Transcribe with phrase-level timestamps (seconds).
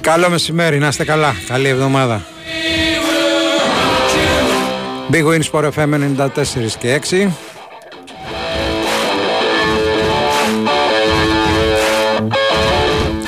[0.00, 1.34] Καλό μεσημέρι, να είστε καλά.
[1.48, 2.22] Καλή εβδομάδα,
[5.08, 6.28] Μπιουίνι Σπορεφέ με 94
[6.78, 7.28] και 6.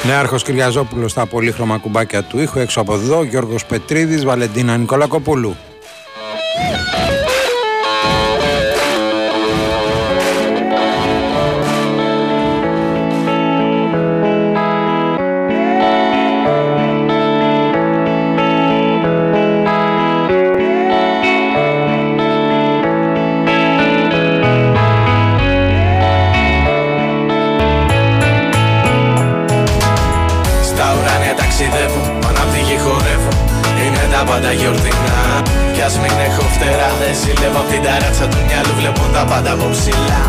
[0.08, 5.56] Νέαρχος Κυριαζόπουλος στα πολύχρωμα κουμπάκια του ήχου έξω από εδώ Γιώργος Πετρίδης, Βαλεντίνα Νικολακοπούλου
[34.48, 35.18] τα πάντα γιορτινά.
[35.74, 39.50] Κι ας μην έχω φτερά, δεν ζηλεύω απ' την ταράτσα του μυαλού Βλέπω τα πάντα
[39.56, 40.22] από ψηλά.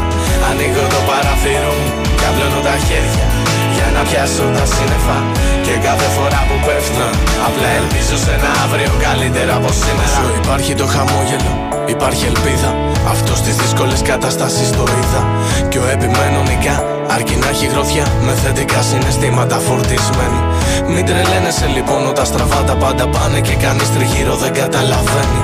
[0.50, 3.28] Ανοίγω το παραθύρο μου και απλώνω τα χέρια
[3.76, 5.18] Για να πιάσω τα σύννεφα.
[5.66, 7.08] Και κάθε φορά που πέφτω
[7.48, 10.18] Απλά ελπίζω σε ένα αύριο καλύτερο από σήμερα.
[10.20, 11.54] Όσο υπάρχει το χαμόγελο,
[11.96, 12.70] υπάρχει ελπίδα.
[13.14, 15.22] Αυτό στις δύσκολες καταστάσεις το είδα.
[15.70, 16.76] Κι ο επιμένω νικά
[17.16, 20.40] Αρκεί να έχει γροθιά με θετικά συναισθήματα φορτισμένη.
[20.88, 25.42] Μην τρελαίνεσαι λοιπόν όταν στραβά τα πάντα πάνε και κανείς τριγύρω δεν καταλαβαίνει.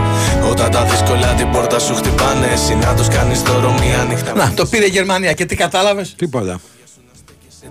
[0.49, 4.33] Όταν τα δύσκολα την πόρτα σου χτυπάνε, εσύ να τους κάνεις δώρο μία νύχτα.
[4.33, 6.59] Να, το πήρε η Γερμανία και τι κατάλαβες; Τίποτα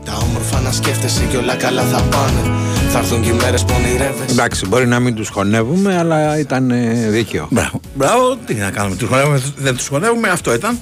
[0.04, 2.50] Τα όμορφα να σκέφτεσαι και όλα καλά θα πάνε.
[2.90, 4.30] Θα έρθουν και οι μέρες που ονειρεύεσαι.
[4.30, 8.96] Εντάξει μπορεί να μην τους χωνεύουμε αλλά ήταν ε, δίκαιο Μπράβο, μπράβο, τι να κάνουμε.
[8.96, 10.78] Τους χωνεύουμε, δεν τους χωνεύουμε, αυτό ήταν.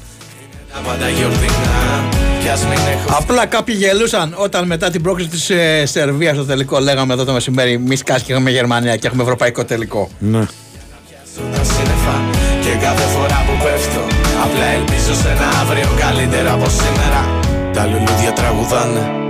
[0.73, 2.22] Τα πάντα γιορτινά.
[2.43, 3.19] Κι ας μην έχω.
[3.19, 7.33] Απλά κάποιοι γελούσαν όταν μετά την πρόκληση της ε, Σερβίας στο τελικό λέγαμε εδώ το
[7.33, 10.09] μεσημέρι μη σκάσει και έχουμε Γερμανία και έχουμε ευρωπαϊκό τελικό.
[10.19, 10.39] Ναι.
[10.39, 12.21] Πιάσω τα σύννεφα
[12.63, 14.01] Και κάθε φορά που πέφτω
[14.45, 17.41] Απλά ελπίζω σε ένα αύριο καλύτερο από σήμερα.
[17.73, 19.22] Τα λουλούδια τραγουδάνε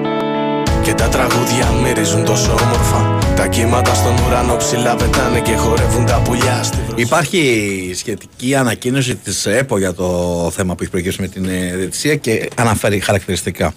[0.83, 6.23] Και τα τραγούδια μυρίζουν τόσο όμορφα Τα κύματα στον ουρανό ψηλά πετάνε Και χορεύουν τα
[6.25, 11.29] πουλιά στη βροχή Υπάρχει σχετική ανακοίνωση της ΕΠΟ για το θέμα που έχει προκύψει με
[11.29, 13.75] την ε, διαιτησία και αναφέρει χαρακτηριστικά.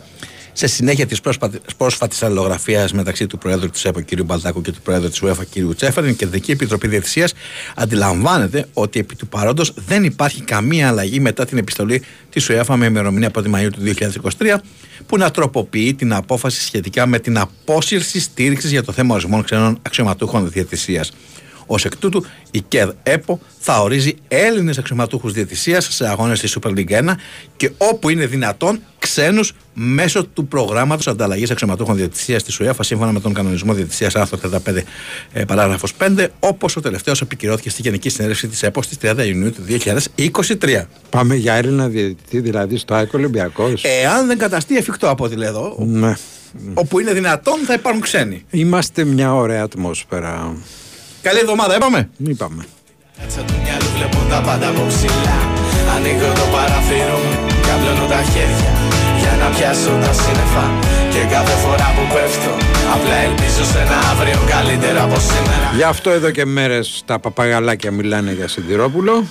[0.57, 1.21] Σε συνέχεια της
[1.77, 4.23] πρόσφατης αλληλογραφίας μεταξύ του Προέδρου της ΕΠΟ κ.
[4.23, 5.75] Μπαλτάκου και του Προέδρου της ΟΕΦΑ κ.
[5.75, 7.33] Τσέφερν, η Κεντρική Επιτροπή Διαιτησίας
[7.75, 12.85] αντιλαμβάνεται ότι επί του παρόντος δεν υπάρχει καμία αλλαγή μετά την επιστολή της ΟΕΦΑ με
[12.85, 13.79] ημερομηνία 1η Μαου του
[14.37, 14.55] 2023
[15.05, 19.79] που να τροποποιεί την απόφαση σχετικά με την απόσυρση στήριξης για το θέμα ορισμών ξένων
[19.81, 21.11] αξιωματούχων διαιτησίας.
[21.67, 26.69] Ω εκ τούτου, η ΚΕΔ ΕΠΟ θα ορίζει Έλληνες αξιωματούχους διαιτησίας σε αγώνες τη Super
[26.69, 27.13] League 1
[27.57, 33.19] και όπου είναι δυνατόν ξένους μέσω του προγράμματος ανταλλαγής αξιωματούχων διαιτησίας της UEFA σύμφωνα με
[33.19, 34.81] τον κανονισμό διαιτησίας άρθρο 35
[35.33, 39.51] ε, παράγραφος 5, όπως ο τελευταίος επικυρώθηκε στη Γενική Συνέλευση της ΕΠΟ στις 30 Ιουνίου
[39.51, 39.61] του
[40.59, 40.83] 2023.
[41.09, 45.49] Πάμε για Έλληνα διαιτητή δηλαδή στο ΑΕΚ Ολυμπιακός Εάν δεν καταστεί εφικτό από ό,τι λέω
[45.49, 46.15] εδώ, Ναι
[46.73, 48.45] όπου είναι δυνατόν θα υπάρχουν ξένοι.
[48.49, 50.55] Είμαστε μια ωραία ατμόσφαιρα
[51.27, 52.09] Καλή εβδομάδα, είπαμε.
[52.17, 52.65] Είπαμε
[53.19, 55.39] Κάτσα του μυαλού βλέπω τα πάντα από ψηλά
[55.95, 57.33] Ανοίγω το παραθύρο μου
[57.63, 58.71] και απλώνω τα χέρια
[59.21, 60.65] Για να πιάσω τα σύννεφα
[61.13, 62.53] Και κάθε φορά που πέφτω
[62.95, 67.91] Απλά ελπίζω σε ένα αύριο καλύτερο από σήμερα Γι' αυτό εδώ και μέρες τα παπαγαλάκια
[67.91, 69.23] μιλάνε για Σιδηρόπουλο.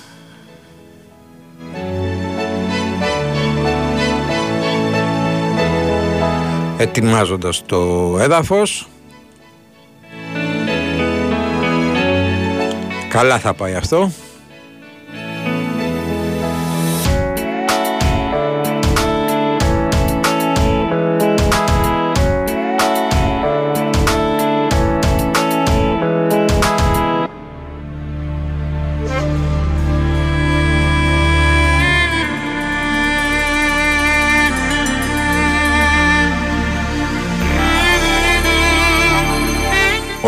[6.76, 7.81] Ετοιμάζοντας το
[8.20, 8.88] έδαφος.
[13.14, 14.11] Καλά θα πάει αυτό.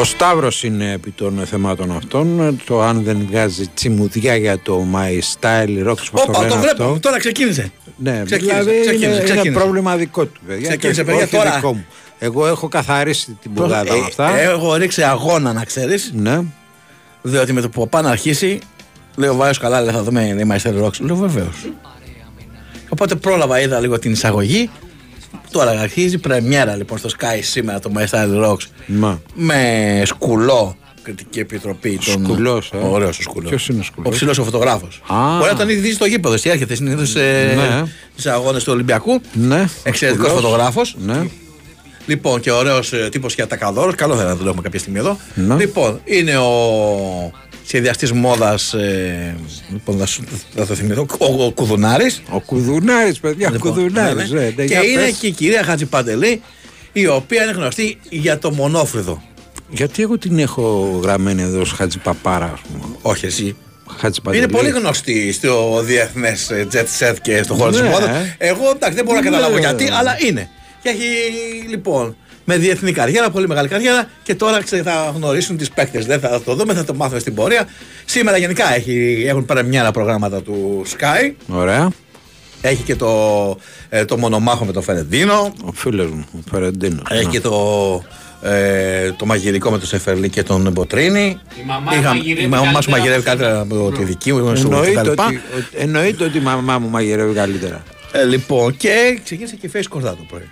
[0.04, 2.56] Σταύρος είναι επί των θεμάτων αυτών.
[2.66, 5.08] Το αν δεν βγάζει τσιμουδιά για το My
[5.40, 6.84] Style Rocks, πώς το Όπα, λένε το βλέπω.
[6.84, 6.98] αυτό.
[7.00, 7.70] Τώρα ξεκίνησε.
[7.96, 9.48] Ναι, Ξεκίνησε, δηλαδή ξεκίνησε, είναι, ξεκίνησε.
[9.48, 10.69] είναι πρόβλημα δικό του, παιδιά.
[10.69, 11.54] Ξεκίνησε, και παιδιά, όχι τώρα.
[11.54, 11.84] δικό μου.
[12.19, 14.38] Εγώ έχω καθαρίσει την πουγάδα με Ε, αυτά.
[14.38, 16.10] Έχω ρίξει αγώνα να ξέρεις.
[16.14, 16.40] ναι.
[17.22, 18.58] Διότι με το που πάω να αρχίσει,
[19.16, 21.00] λέει ο Βάιος καλά, λέει, θα δούμε η Master Rocks.
[21.00, 21.54] Λέω βεβαίως.
[22.88, 24.70] Οπότε πρόλαβα, είδα λίγο την εισαγωγή.
[25.56, 29.20] Τώρα αρχίζει πρεμιέρα λοιπόν στο Sky σήμερα το My Style Rocks Μα.
[29.34, 31.98] με σκουλό κριτική επιτροπή.
[32.04, 32.24] Τον...
[32.24, 32.76] Σκουλός, ε.
[32.76, 33.48] Ωραίος ο σκουλός.
[33.48, 35.02] Ποιος είναι ο Σκουλός; Ο ψηλός ο φωτογράφος.
[35.06, 35.36] Α.
[35.38, 36.34] Μπορεί να τον έχει δει στο γήπεδο.
[36.34, 37.20] Εσύ έρχεται συνήθως σε...
[37.20, 37.82] Ναι.
[38.16, 39.20] στι αγώνες του Ολυμπιακού.
[39.32, 39.64] Ναι.
[39.82, 40.44] Εξαιρετικός Σκουλός.
[40.44, 40.96] φωτογράφος.
[40.98, 41.26] Ναι.
[42.06, 43.92] Λοιπόν, και ωραίος τύπος για τα καδόρο.
[43.94, 45.18] Καλό θα είναι να το έχουμε κάποια στιγμή εδώ.
[45.34, 45.54] Ναι.
[45.54, 47.32] Λοιπόν, είναι ο
[47.66, 48.74] σχεδιαστής μόδας.
[48.74, 49.36] Ε,
[49.72, 50.24] λοιπόν, θα, σου-
[50.56, 51.06] θα το θυμηθώ.
[51.18, 52.22] Ο, ο Κουδουνάρης.
[52.30, 54.30] Ο Κουδουνάρης, παιδιά, ο Κουδουνάρης.
[54.30, 54.44] ναι, ναι.
[54.44, 55.16] ναι, ναι, και για είναι πες.
[55.20, 56.42] και η κυρία Χατζηπαντελή,
[56.92, 59.22] η οποία είναι γνωστή για το μονόφρυδο.
[59.70, 62.94] Γιατί εγώ την έχω γραμμένη εδώ ως Χατζη Παπάρα, ας πούμε.
[63.02, 63.56] Όχι εσύ.
[63.96, 64.52] Χατζη Είναι Παντελή.
[64.52, 67.76] πολύ γνωστή στο διεθνές jet set και στον χώρο Ναι.
[67.76, 68.10] τη μόδας.
[68.38, 69.30] Εγώ εντάξει, δεν μπορώ να Ναι.
[69.30, 70.48] καταλάβω γιατί, αλλά είναι.
[70.86, 75.70] Και έχει λοιπόν με διεθνή καριέρα, πολύ μεγάλη καριέρα και τώρα ξέρει, θα γνωρίσουν τις
[75.70, 76.06] παίκτες.
[76.06, 77.68] Δεν θα το δούμε, θα το μάθουμε στην πορεία.
[78.04, 81.32] Σήμερα γενικά έχει, έχουν παρεμιάρα προγράμματα του Sky.
[81.48, 81.90] Ωραία.
[82.60, 83.10] Έχει και το,
[83.88, 85.52] ε, το μονομάχο με τον Φερεντίνο.
[85.64, 87.02] Ο φίλος μου, ο Φερεντίνος.
[87.10, 87.30] Έχει Ναι.
[87.30, 87.54] και το,
[88.42, 91.38] ε, το μαγειρικό με τον Σεφερλί και τον Μποτρίνη.
[91.60, 94.56] Η μαμά Είχα- μαγειρεύει η μαμά σου καλύτερα μαγειρεύει από καλύτερα από τη δική μου.
[94.56, 95.08] σου Εννοείται κτλ.
[95.08, 95.22] ότι,
[95.56, 97.82] ότι- εννοείται ότι η μαμά μου μαγειρεύει καλύτερα.
[98.12, 100.48] Ε, λοιπόν, και ξεκίνησε και face κορδά το πρωί.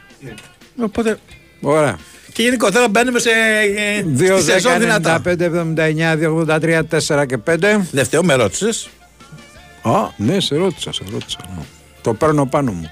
[0.81, 1.19] Οπότε.
[1.61, 1.99] Ωραία.
[2.33, 3.31] Και γενικότερα μπαίνουμε σε.
[3.77, 5.23] ε, 2, στη σεζόν 10, δυνατά.
[5.25, 7.87] 95, 79, 283, 4 και 5.
[7.91, 8.89] Δεύτερο, με ρώτησες;
[9.83, 11.39] Α, ναι, σε ρώτησα, σε ρώτησα.
[11.57, 11.63] ναι.
[12.03, 12.91] Το παίρνω πάνω μου.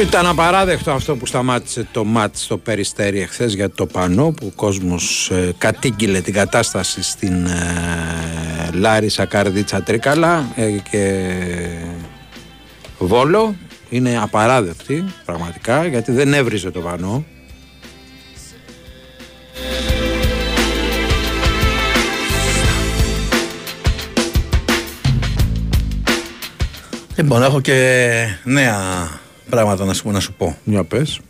[0.00, 4.52] Ήταν απαράδεκτο αυτό που σταμάτησε το μάτς στο Περιστέρι εχθές για το πανό που ο
[4.56, 11.24] κόσμος ε, κατήγγειλε την κατάσταση στην ε, Λάρισα Καρδίτσα Τρίκαλα ε, και
[12.98, 13.54] Βόλο.
[13.88, 17.24] Είναι απαράδεκτη πραγματικά γιατί δεν έβριζε το πανό.
[27.16, 29.08] Λοιπόν, έχω και νέα
[29.50, 30.56] πράγματα να σου, να σου πω.
[30.64, 31.20] για πες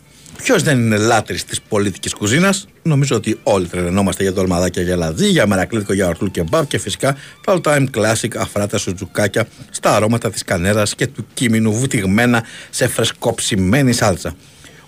[0.43, 5.27] Ποιος δεν είναι λάτρης της πολιτική κουζίνας, νομίζω ότι όλοι τρελαινόμαστε για τολμαδάκια για λαδί,
[5.27, 9.95] για μερακλίδικο για ορτούλ και μπαμ και φυσικά το all time classic αφράτα σουτζουκάκια στα
[9.95, 14.35] αρώματα της κανέρας και του κείμενου βουτυγμένα σε φρεσκοψημένη σάλτσα.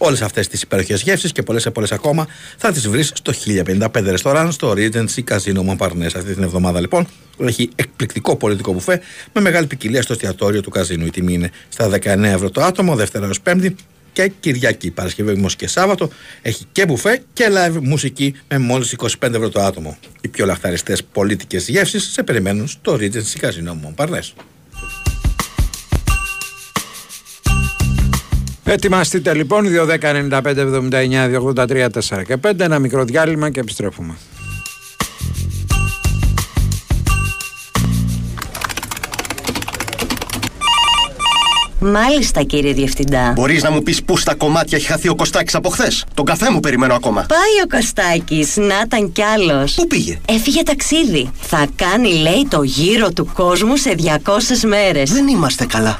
[0.03, 2.27] Όλες αυτές τις υπέροχες γεύσεις και πολλές πολλές ακόμα
[2.57, 6.15] θα τις βρεις στο 1055 ρεστοράν στο Regency Casino Montparnasse.
[6.15, 7.07] Αυτή την εβδομάδα λοιπόν
[7.39, 9.01] έχει εκπληκτικό πολιτικό μπουφέ
[9.33, 11.05] με μεγάλη ποικιλία στο εστιατόριο του καζίνου.
[11.05, 13.75] Η τιμή είναι στα 19 ευρώ το άτομο, Δευτέρα έως Πέμπτη
[14.13, 14.91] και Κυριακή.
[14.91, 16.09] Παρασκευή όμως και Σάββατο
[16.41, 19.97] έχει και μπουφέ και live μουσική με μόλις 25 ευρώ το άτομο.
[20.21, 24.50] Οι πιο λαχταριστές πολίτικε γεύσεις σε περιμένουν στο Regency Casino Montparnasse.
[28.63, 31.87] Ετοιμαστείτε λοιπόν 2, 10, 95, 79, 283,
[32.17, 34.13] 4 και 5 ένα μικρό διάλειμμα και επιστρέφουμε
[41.83, 43.31] Μάλιστα, κύριε Διευθυντά.
[43.31, 46.51] Μπορείς να μου πεις πού στα κομμάτια έχει χαθεί ο Κωστάκης από χθες; Τον καφέ
[46.51, 47.25] μου περιμένω ακόμα.
[47.27, 49.73] Πάει ο Κωστάκης, να ήταν κι άλλος.
[49.73, 51.31] Πού πήγε; Έφυγε ταξίδι.
[51.41, 55.11] Θα κάνει, λέει, το γύρο του κόσμου σε 200 μέρες.
[55.11, 55.99] Δεν είμαστε καλά.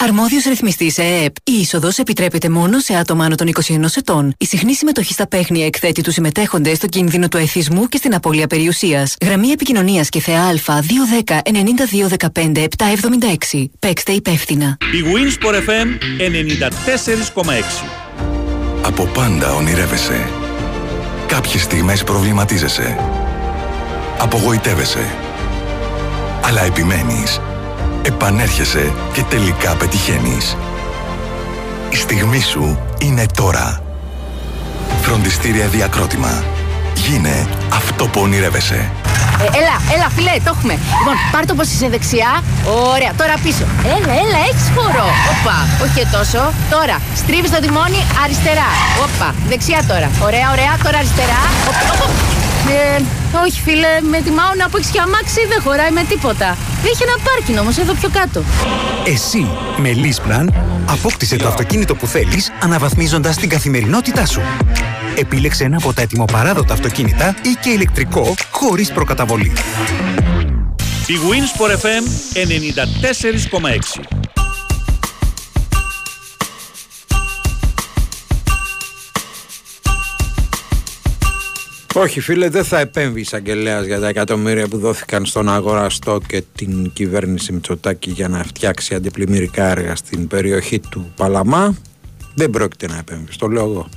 [0.00, 1.36] Αρμόδιος ρυθμιστής ΕΕΠ.
[1.44, 4.34] Η είσοδος επιτρέπεται μόνο σε άτομα άνω των 21 ετών.
[4.38, 8.46] Η συχνή συμμετοχή στα παίχνια εκθέτει τους συμμετέχοντες στο κίνδυνο του εθισμού και στην απώλεια
[8.46, 9.16] περιουσίας.
[9.24, 10.52] Γραμμή επικοινωνίας και θεά Α
[11.24, 12.66] 210 92 15
[13.52, 13.64] 776.
[13.78, 14.76] Παίξτε υπεύθυνα.
[14.80, 15.88] Η Winsport FM
[16.18, 17.86] 94,6
[18.82, 20.30] Από πάντα ονειρεύεσαι.
[21.26, 22.98] Κάποιες στιγμές προβληματίζεσαι.
[24.18, 25.06] Απογοητεύεσαι.
[26.42, 27.40] Αλλά επιμένεις.
[28.08, 30.56] Επανέρχεσαι και τελικά πετυχαίνεις.
[31.90, 33.82] Η στιγμή σου είναι τώρα.
[35.02, 36.44] Φροντιστήρια Διακρότημα.
[36.94, 38.90] Γίνε αυτό που ονειρεύεσαι.
[39.40, 40.72] Ε, έλα, έλα, φιλέ, το έχουμε.
[40.72, 42.42] Λοιπόν, πάρ το πως είσαι δεξιά,
[42.94, 43.64] Ωραία, τώρα πίσω.
[43.84, 45.06] Έλα, έλα, έχεις χώρο.
[45.32, 46.52] Όπα, όχι και τόσο.
[46.70, 48.68] Τώρα, στρίβεις το τιμόνι αριστερά.
[49.04, 50.08] Όπα, δεξιά τώρα.
[50.26, 51.40] Ωραία, ωραία, τώρα αριστερά.
[51.68, 52.37] Οπ, οπ, οπ.
[52.68, 53.02] Ε,
[53.44, 56.56] όχι φίλε, με τιμάω να που έχεις και αμάξι δεν χωράει με τίποτα.
[56.84, 58.42] Έχει ένα πάρκινγκ όμως εδώ πιο κάτω.
[59.06, 59.46] Εσύ,
[59.76, 60.46] με Leaseplan,
[60.90, 64.40] απόκτησε το αυτοκίνητο που θέλεις αναβαθμίζοντας την καθημερινότητά σου.
[65.16, 69.52] Επίλεξε ένα από τα ετοιμοπαράδοτα αυτοκίνητα ή και ηλεκτρικό χωρίς προκαταβολή.
[71.06, 74.37] Η Winsport FM 94,6
[81.94, 86.92] Όχι φίλε, δεν θα επέμβει εισαγγελέας για τα εκατομμύρια που δόθηκαν στον αγοραστό και την
[86.92, 91.76] κυβέρνηση Μητσοτάκη για να φτιάξει αντιπλημμυρικά έργα στην περιοχή του Παλαμά.
[92.34, 93.88] Δεν πρόκειται να επέμβει, το λέω εγώ.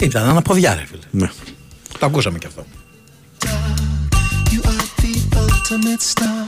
[0.00, 1.02] Ήταν αναποδιά ρε φίλε.
[1.10, 1.30] Ναι.
[1.98, 2.66] Το ακούσαμε κι αυτό.
[4.52, 6.46] You are the ultimate star.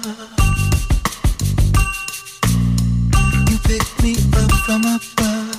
[3.51, 5.50] You pick me up from above.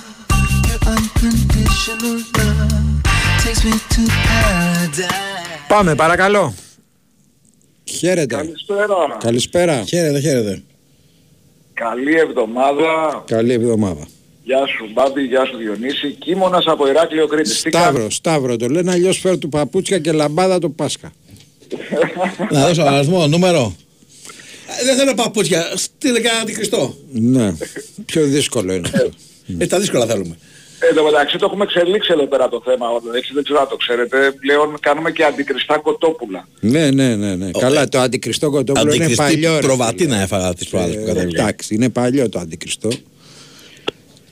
[5.68, 6.54] Πάμε, παρακαλώ.
[7.84, 8.34] Χαίρετε.
[8.34, 9.16] Καλησπέρα.
[9.20, 9.84] Καλησπέρα.
[9.84, 10.62] Χαίρετε, χαίρετε.
[11.74, 13.22] Καλή εβδομάδα.
[13.26, 14.06] Καλή εβδομάδα.
[14.44, 16.10] Γεια σου Μπάμπη, γεια σου Διονύση.
[16.10, 17.62] Κίμωνας από Ηράκλειο Κρήτης.
[17.62, 21.12] Τι Σταύρο, Σταύρο το λένε, αλλιώς φέρ του παπούτσια και λαμπάδα το Πάσχα.
[22.52, 23.76] Να δώσω αριθμό, νούμερο.
[24.80, 25.72] Ε, Δεν θέλω παπούτσια.
[25.74, 26.94] Στείλε κανένα αντικριστό.
[27.12, 27.54] Ναι,
[28.04, 29.10] πιο δύσκολο είναι αυτό.
[29.58, 30.38] Ε, τα δύσκολα θέλουμε.
[30.88, 32.86] Εν τω μεταξύ το έχουμε εξελίξει εδώ πέρα το θέμα.
[33.16, 34.32] Έτσι δεν ξέρω αν το ξέρετε.
[34.40, 36.48] Πλέον κάνουμε και αντικριστά κοτόπουλα.
[36.60, 37.34] Ναι, ναι, ναι.
[37.34, 37.50] ναι.
[37.58, 39.54] Καλά, το αντικριστό κοτόπουλο είναι Αντικριστή παλιό.
[39.54, 40.22] ρε προβατίνα φίλε.
[40.24, 41.42] έφαγα τις προάλλες που Ε, κατέβηκα.
[41.42, 42.88] Εντάξει, είναι παλιό το αντικριστό.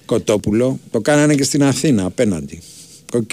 [0.07, 0.79] Κοτόπουλο.
[0.91, 2.63] Το κάνανε και στην Αθήνα απέναντι.
[3.15, 3.31] Οκ.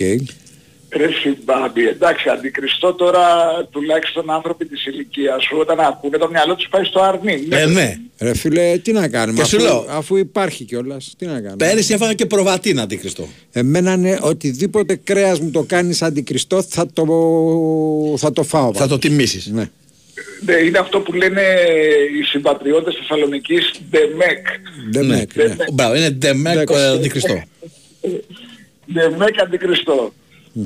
[0.89, 1.07] Ρε
[1.43, 3.25] Μπάμπη, εντάξει, αντικριστό τώρα
[3.71, 7.47] τουλάχιστον άνθρωποι της ηλικίας σου όταν ακούνε το μυαλό τους πάει στο αρνί.
[7.49, 7.97] Ε, ναι.
[8.19, 9.85] Ρε φίλε, τι να κάνουμε, Και σου αφού, λέω.
[9.89, 11.13] αφού υπάρχει κιόλας.
[11.17, 11.55] Τι να κάνουμε.
[11.55, 13.27] Πέρυσι έφαγα και προβατίνα αντικριστό.
[13.51, 17.05] Εμένα είναι οτιδήποτε κρέας μου το κάνεις αντικριστό θα το,
[18.17, 18.73] θα το φάω.
[18.73, 19.45] Θα το τιμήσεις.
[19.47, 19.69] Ναι.
[20.45, 21.41] Ναι, είναι αυτό που λένε
[22.19, 24.47] οι συμπατριώτες Θεσσαλονικείς «Ντεμέκ».
[24.91, 25.15] Δεν Ναι.
[25.35, 25.55] με ναι.
[25.73, 26.85] Μπράβο, είναι ντεμέκ Ναι.
[26.85, 27.41] αντικριστό.
[28.93, 30.13] «Ντεμέκ αντικριστό».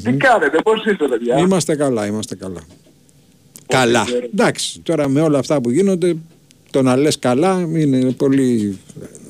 [0.04, 2.62] Τι κάνετε, πώς είστε παιδιά; Είμαστε καλά, είμαστε καλά.
[3.68, 4.06] Καλά.
[4.34, 6.16] Εντάξει, τώρα με όλα αυτά που γίνονται,
[6.72, 8.80] το να λες καλά είναι πολύ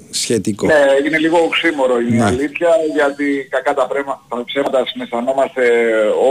[0.09, 0.65] σχετικό.
[0.65, 0.73] Ναι,
[1.07, 2.23] είναι λίγο οξύμορο είναι η Ναι.
[2.23, 5.61] αλήθεια γιατί κακά τα, πρέμα, τα ψέματα συναισθανόμαστε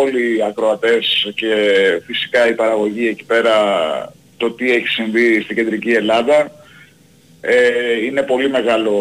[0.01, 1.55] όλοι οι ακροατές και
[2.07, 3.53] φυσικά η παραγωγή εκεί πέρα
[4.37, 6.51] το τι έχει συμβεί στην κεντρική Ελλάδα.
[7.41, 8.95] Ε, είναι πολύ μεγάλο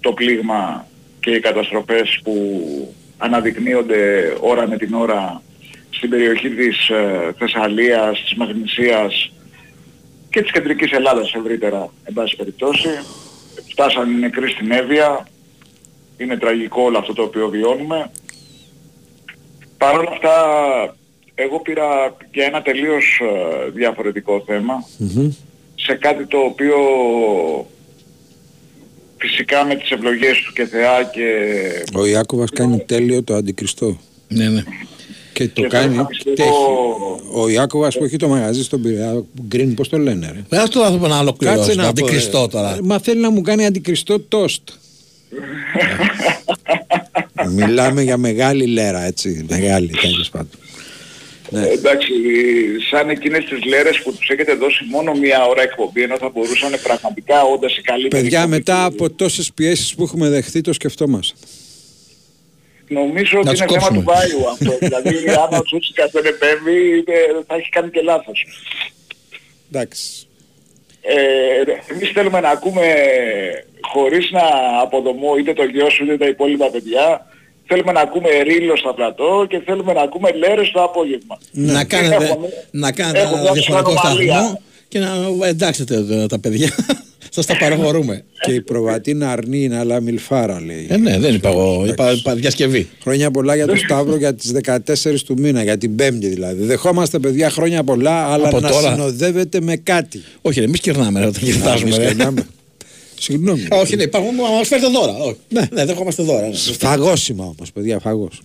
[0.00, 0.86] το πλήγμα
[1.20, 2.34] και οι καταστροφές που
[3.18, 5.42] αναδεικνύονται ώρα με την ώρα
[5.90, 9.32] στην περιοχή της ε, Θεσσαλίας, της Μαγνησίας
[10.30, 12.88] και της κεντρικής Ελλάδας ευρύτερα, εν πάση περιπτώσει.
[13.70, 15.26] Φτάσαν οι νεκροί στην Εύβοια.
[16.18, 18.10] Είναι τραγικό όλο αυτό το οποίο βιώνουμε.
[19.78, 20.34] Παρ' όλα αυτά,
[21.34, 24.84] εγώ πήρα για ένα τελείως ε, διαφορετικό θέμα.
[25.74, 26.76] Σε κάτι το οποίο
[29.26, 31.24] φυσικά με τις ευλογές του και Θεά και
[31.98, 33.98] Ο Ιάκωβας κάνει τέλειο το αντικριστό.
[34.28, 34.62] Ναι, ναι.
[35.32, 35.84] Και το Και κάνει.
[35.86, 36.52] θέλω να πιστεύω- τι έχει.
[37.32, 40.82] Ο Ιάκωβας που έχει το μαγαζί στον Πειραιά, Green, πώς το λένε ρε; Δεν το
[40.82, 41.58] άνθρωπο να ολοκληρώσει.
[41.58, 42.46] Κάτσε το να πω, αντικριστό ρε.
[42.46, 42.78] τώρα.
[42.82, 44.62] Μα θέλει να μου κάνει αντικριστό τόστ.
[47.56, 49.46] Μιλάμε για μεγάλη λέρα, έτσι.
[49.48, 50.50] Μεγάλη, τέλος πάντων.
[51.60, 51.66] Ναι.
[51.66, 52.12] Ε, εντάξει,
[52.90, 56.72] σαν εκείνες τις λέρες που τους έχετε δώσει μόνο μία ώρα εκπομπή ενώ θα μπορούσαν
[56.82, 60.72] πραγματικά όντας οι καλύτεροι Παιδιά, εκπομπή μετά του- από τόσες πιέσεις που έχουμε δεχθεί, το
[60.72, 61.34] σκεφτόμαστε.
[62.88, 63.98] Νομίζω Να ότι τους είναι θέμα κόψουμε.
[63.98, 64.78] του Βάιου αυτό.
[64.86, 67.14] δηλαδή άμα ο Τσούτσικας δεν επέμβει ε,
[67.46, 68.46] θα έχει κάνει και λάθος.
[69.72, 70.26] Εντάξει.
[71.02, 72.82] Ε, εμείς θέλουμε να ακούμε
[73.80, 74.42] χωρίς να
[74.82, 77.26] αποδομώ είτε το γιο σου είτε τα υπόλοιπα παιδιά
[77.66, 81.38] θέλουμε να ακούμε ρίλο στα πλατό και θέλουμε να ακούμε λέρες το απόγευμα.
[81.52, 84.32] Να κάνετε, Έχουμε- να κάνετε έχουμε ένα μια διαφορετικό ανομαλία.
[84.34, 85.08] σταθμό και να
[85.46, 86.70] εντάξετε ε, τα παιδιά.
[87.30, 88.24] Σας τα παραχωρούμε.
[88.40, 90.86] Και η προβατίνα αρνή είναι αλλά μιλφάρα, λέει.
[90.90, 91.84] Ε, ναι, δεν είπα εγώ.
[91.86, 92.88] Είπα, είπα διασκευή.
[93.02, 96.64] Χρόνια πολλά για το Σταύρο για τις 14 του μήνα, για την Πέμπτη δηλαδή.
[96.64, 98.92] Δεχόμαστε παιδιά χρόνια πολλά, αλλά Από να τώρα.
[98.92, 100.22] συνοδεύεται με κάτι.
[100.42, 101.94] Όχι, εμείς κερνάμε ρε, όταν Να, γιορτάζουμε.
[101.94, 102.04] εμείς ρε.
[102.14, 102.46] κερνάμε.
[103.18, 103.66] Συγγνώμη.
[103.70, 105.16] Όχι, ναι, υπάρχουν, μα μας φέρετε δώρα.
[105.16, 105.36] Όχι.
[105.48, 106.48] Ναι, ναι, δεχόμαστε δώρα.
[106.48, 106.56] ναι.
[106.56, 108.42] Φαγόσιμα όμως, παιδιά, φαγός.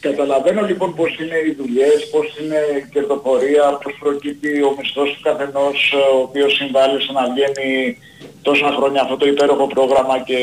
[0.00, 5.20] Καταλαβαίνω λοιπόν πώς είναι οι δουλειές, πώς είναι η κερδοφορία, πώς προκύπτει ο μισθός του
[5.22, 7.98] καθενός ε, ο οποίος συμβάλλει στο να βγαίνει
[8.42, 10.38] τόσα χρόνια αυτό το υπέροχο πρόγραμμα και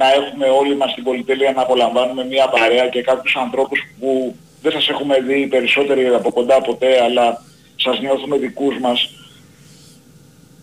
[0.00, 4.72] να έχουμε όλοι μας την πολυτέλεια να απολαμβάνουμε μια παρέα και κάποιους ανθρώπους που δεν
[4.72, 7.26] σας έχουμε δει περισσότεροι από κοντά ποτέ αλλά
[7.76, 9.10] σας σας νιώθουμε δικούς μας.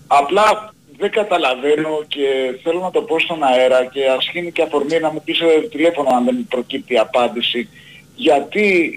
[0.07, 2.25] Απλά δεν καταλαβαίνω και
[2.63, 5.67] θέλω να το πω στον αέρα και ας γίνει και αφορμή να μου πεις ε,
[5.71, 7.69] τηλέφωνο αν δεν προκύπτει απάντηση.
[8.15, 8.93] Γιατί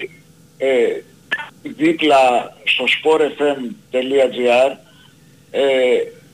[0.59, 0.67] ε,
[1.63, 4.77] δίπλα στο sportfm.gr
[5.51, 5.61] ε,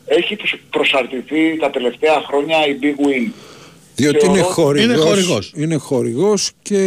[0.06, 3.30] έχει προσ- προσαρτηθεί τα τελευταία χρόνια η Big Win.
[3.96, 5.52] Διότι Θεωρώ- είναι χορηγός, Είναι χορηγός.
[5.56, 6.78] είναι χορηγός και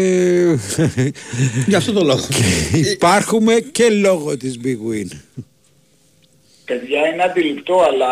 [1.68, 2.26] Γι' αυτό το λόγο.
[2.74, 5.18] υπάρχουμε και λόγω της Big Win.
[6.70, 8.12] Παιδιά είναι αντιληπτό αλλά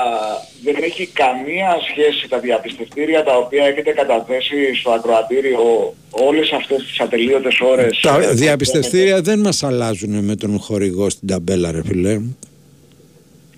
[0.63, 6.99] δεν έχει καμία σχέση τα διαπιστευτήρια τα οποία έχετε καταθέσει στο ακροατήριο όλες αυτές τις
[6.99, 7.99] ατελείωτες ώρες.
[8.01, 12.21] Τα Ε, διαπιστευτήρια δεν μας αλλάζουν με τον χορηγό στην ταμπέλα ρε φίλε.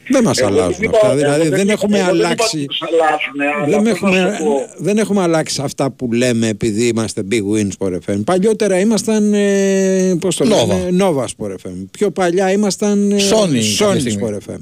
[0.09, 1.07] Δεν μας Εγώ αλλάζουν δεν είπα- αυτά.
[1.07, 2.57] εγώ Δηλαδή δεν είπα- έχουμε εγώ είπα αλλάξει...
[2.57, 4.67] ότι τους αλλάζουνε, αλλά Δεν πώς έχουμε, να σου πω.
[4.77, 8.23] δεν έχουμε αλλάξει αυτά που λέμε επειδή είμαστε Big Win Sport FM.
[8.25, 10.67] Παλιότερα ήμασταν, ε, πώς το Nova.
[10.67, 11.85] λένε, Nova Sport FM.
[11.91, 13.21] Πιο παλιά ήμασταν ε, Sony
[13.53, 14.21] κάποια Sony στιγμή.
[14.23, 14.59] Sport FM.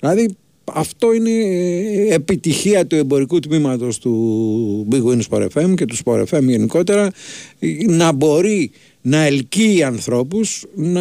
[0.00, 0.36] Δηλαδή
[0.72, 6.22] αυτό είναι ε, επιτυχία του εμπορικού τμήματος του Big Win Sport FM και του Sport
[6.30, 7.10] FM γενικότερα
[7.58, 11.00] ε, να μπορεί να ελκύει ανθρώπους να,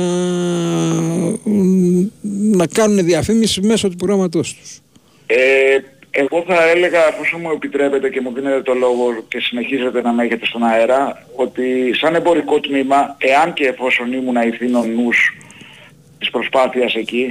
[2.51, 4.79] να κάνουν διαφήμιση μέσω του προγράμματός τους.
[5.25, 5.77] Ε,
[6.11, 10.23] εγώ θα έλεγα, αφού μου επιτρέπετε και μου δίνετε το λόγο και συνεχίζετε να με
[10.23, 15.37] έχετε στον αέρα, ότι σαν εμπορικό τμήμα, εάν και εφόσον ήμουν ηθήνων νους
[16.19, 17.27] της προσπάθειας εκεί,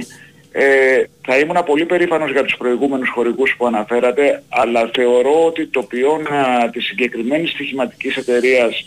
[0.51, 5.83] ε, θα ήμουν πολύ περήφανος για τους προηγούμενους χορηγούς που αναφέρατε, αλλά θεωρώ ότι το
[5.83, 8.83] ποιόνα της συγκεκριμένης στοιχηματικής εταιρείας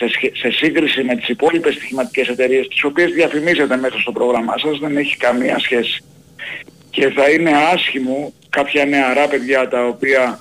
[0.00, 4.58] σε, σχε- σε σύγκριση με τις υπόλοιπες στοιχηματικές εταιρείες, τις οποίες διαφημίζετε μέσα στο πρόγραμμά
[4.58, 6.02] σας, δεν έχει καμία σχέση
[6.90, 10.40] και θα είναι άσχημο κάποια νεαρά παιδιά τα οποία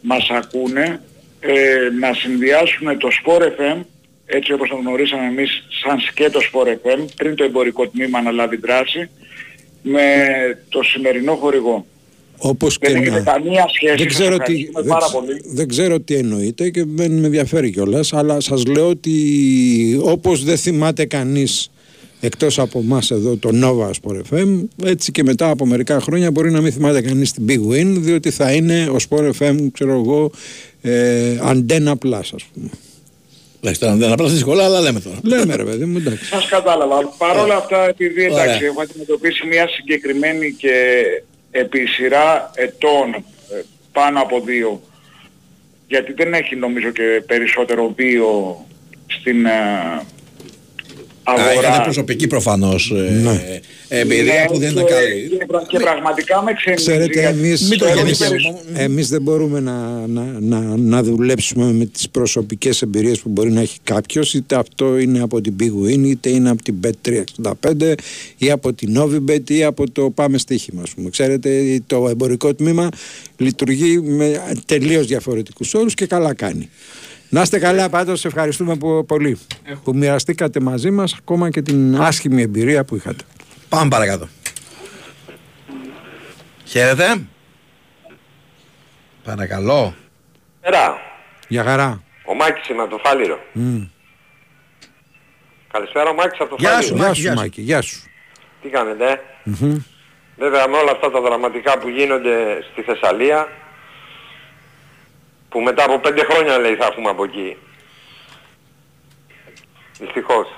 [0.00, 1.00] μας ακούνε
[1.40, 3.84] ε, να συνδυάσουν το Sport FM
[4.26, 9.10] έτσι όπως το γνωρίσαμε εμείς σαν σκέτο Sport FM πριν το εμπορικό τμήμα αναλάβει δράση
[9.82, 10.04] με
[10.68, 11.86] το σημερινό χορηγό.
[12.42, 13.32] Όπως Δεν και έχετε να...
[13.32, 15.42] καμία σχέση, Δεν σας ξέρω, τι, ευχαριστούμε δεν, πάρα ξ- πολύ.
[15.44, 19.14] δεν ξέρω τι εννοείται και δεν με ενδιαφέρει κιόλας, αλλά σας λέω ότι
[20.02, 21.70] όπως δεν θυμάται κανείς
[22.20, 26.50] εκτός από εμάς εδώ το Nova Sport FM έτσι και μετά από μερικά χρόνια μπορεί
[26.50, 30.30] να μην θυμάται κανείς την Big Win διότι θα είναι ο Sport FM ξέρω εγώ
[30.82, 32.68] ε, Antenna Plus ας πούμε
[33.62, 35.16] Εντάξει, τώρα δεν απλάς δύσκολα, αλλά λέμε τώρα.
[35.22, 36.96] λέμε ρε παιδί μου εντάξει Σας κατάλαβα.
[37.18, 38.44] Παρ' όλα αυτά, επειδή Ωραία.
[38.44, 40.72] εντάξει, έχω αντιμετωπίσει μια συγκεκριμένη και
[41.50, 44.82] επί σειρά ετών ε, πάνω από δύο,
[45.86, 48.66] γιατί δεν έχει νομίζω και περισσότερο βίο
[49.06, 50.02] στην ε, Α,
[51.22, 51.52] αγορά.
[51.68, 55.28] Είχατε προσωπική προφανώς ε, εμπειρία Ναι, που δεν ήταν και- καλή.
[55.38, 56.82] Και, πρα- και πραγματικά με ξενίζει.
[56.84, 58.46] Ξέρετε, γιατί εμείς, Μην το θεωρώ εμείς, γεννήσεις.
[58.46, 63.52] περισσότερο- εμείς δεν μπορούμε να, να, να, να δουλέψουμε με τις προσωπικές εμπειρίες που μπορεί
[63.52, 67.94] να έχει κάποιος είτε αυτό είναι από την Big Win είτε είναι από την Bet365
[68.38, 71.10] ή από την Novibet ή από το Πάμε Στοίχημα ας πούμε.
[71.10, 72.88] Ξέρετε το εμπορικό τμήμα
[73.36, 76.68] λειτουργεί με τελείως διαφορετικούς όρους και καλά κάνει.
[77.32, 79.38] Να είστε καλά πάντως, ευχαριστούμε πο- πολύ
[79.84, 83.24] που μοιραστήκατε μαζί μας ακόμα και την άσχημη εμπειρία που είχατε.
[83.68, 84.28] Πάμε παρακάτω.
[86.64, 87.22] Χαίρετε.
[89.24, 89.94] Παρακαλώ.
[90.60, 90.98] Καλησπέρα.
[91.48, 92.02] Για χαρά.
[92.24, 93.38] Ο Μάκης είμαι από το Φάληρο.
[93.52, 93.82] Μμ.
[95.72, 96.86] Καλησπέρα ο Μάκης από το Γεια Φάληρο.
[96.88, 97.38] σου, Γεια Μάκη, σου γεια σου.
[97.40, 98.02] Μάκη, γεια σου.
[98.62, 99.10] Τι κάνετε.
[99.10, 99.76] ε; Μμμ.
[100.38, 102.34] Βέβαια με όλα αυτά τα δραματικά που γίνονται
[102.72, 103.48] στη Θεσσαλία
[105.50, 107.56] που μετά από πέντε χρόνια λέει θα έχουμε από εκεί.
[109.98, 110.48] Δυστυχώς.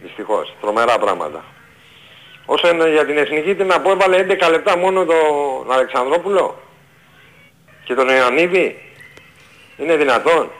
[0.00, 0.54] Δυστυχώς.
[0.60, 1.44] Τρομερά πράγματα.
[2.46, 6.62] Όσο είναι για την εθνική την να πω έβαλε 11 λεπτά μόνο τον Αλεξανδρόπουλο
[7.84, 8.92] και τον Ιωαννίδη.
[9.76, 10.50] Είναι δυνατόν.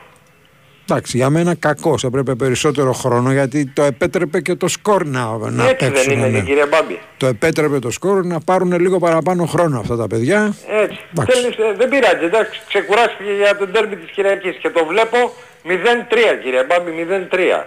[0.89, 1.95] Εντάξει, για μένα κακό.
[2.03, 6.13] Έπρεπε περισσότερο χρόνο γιατί το επέτρεπε και το σκορ να, να Έτσι δεν παίξουν.
[6.13, 6.39] είναι ναι.
[6.39, 6.99] και κύριε Μπάμπη.
[7.17, 10.55] Το επέτρεπε το σκορ να πάρουν λίγο παραπάνω χρόνο αυτά τα παιδιά.
[10.67, 10.99] Έτσι.
[11.11, 11.39] Εντάξει.
[11.41, 15.17] Θέλεις, ε, δεν πειράζει, εντάξει, ξεκουράστηκε για τον τέρμι της Κυριακής και το βλέπω
[15.63, 17.65] 0-3 κύριε Μπάμπη, 0-3.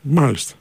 [0.00, 0.54] Μάλιστα.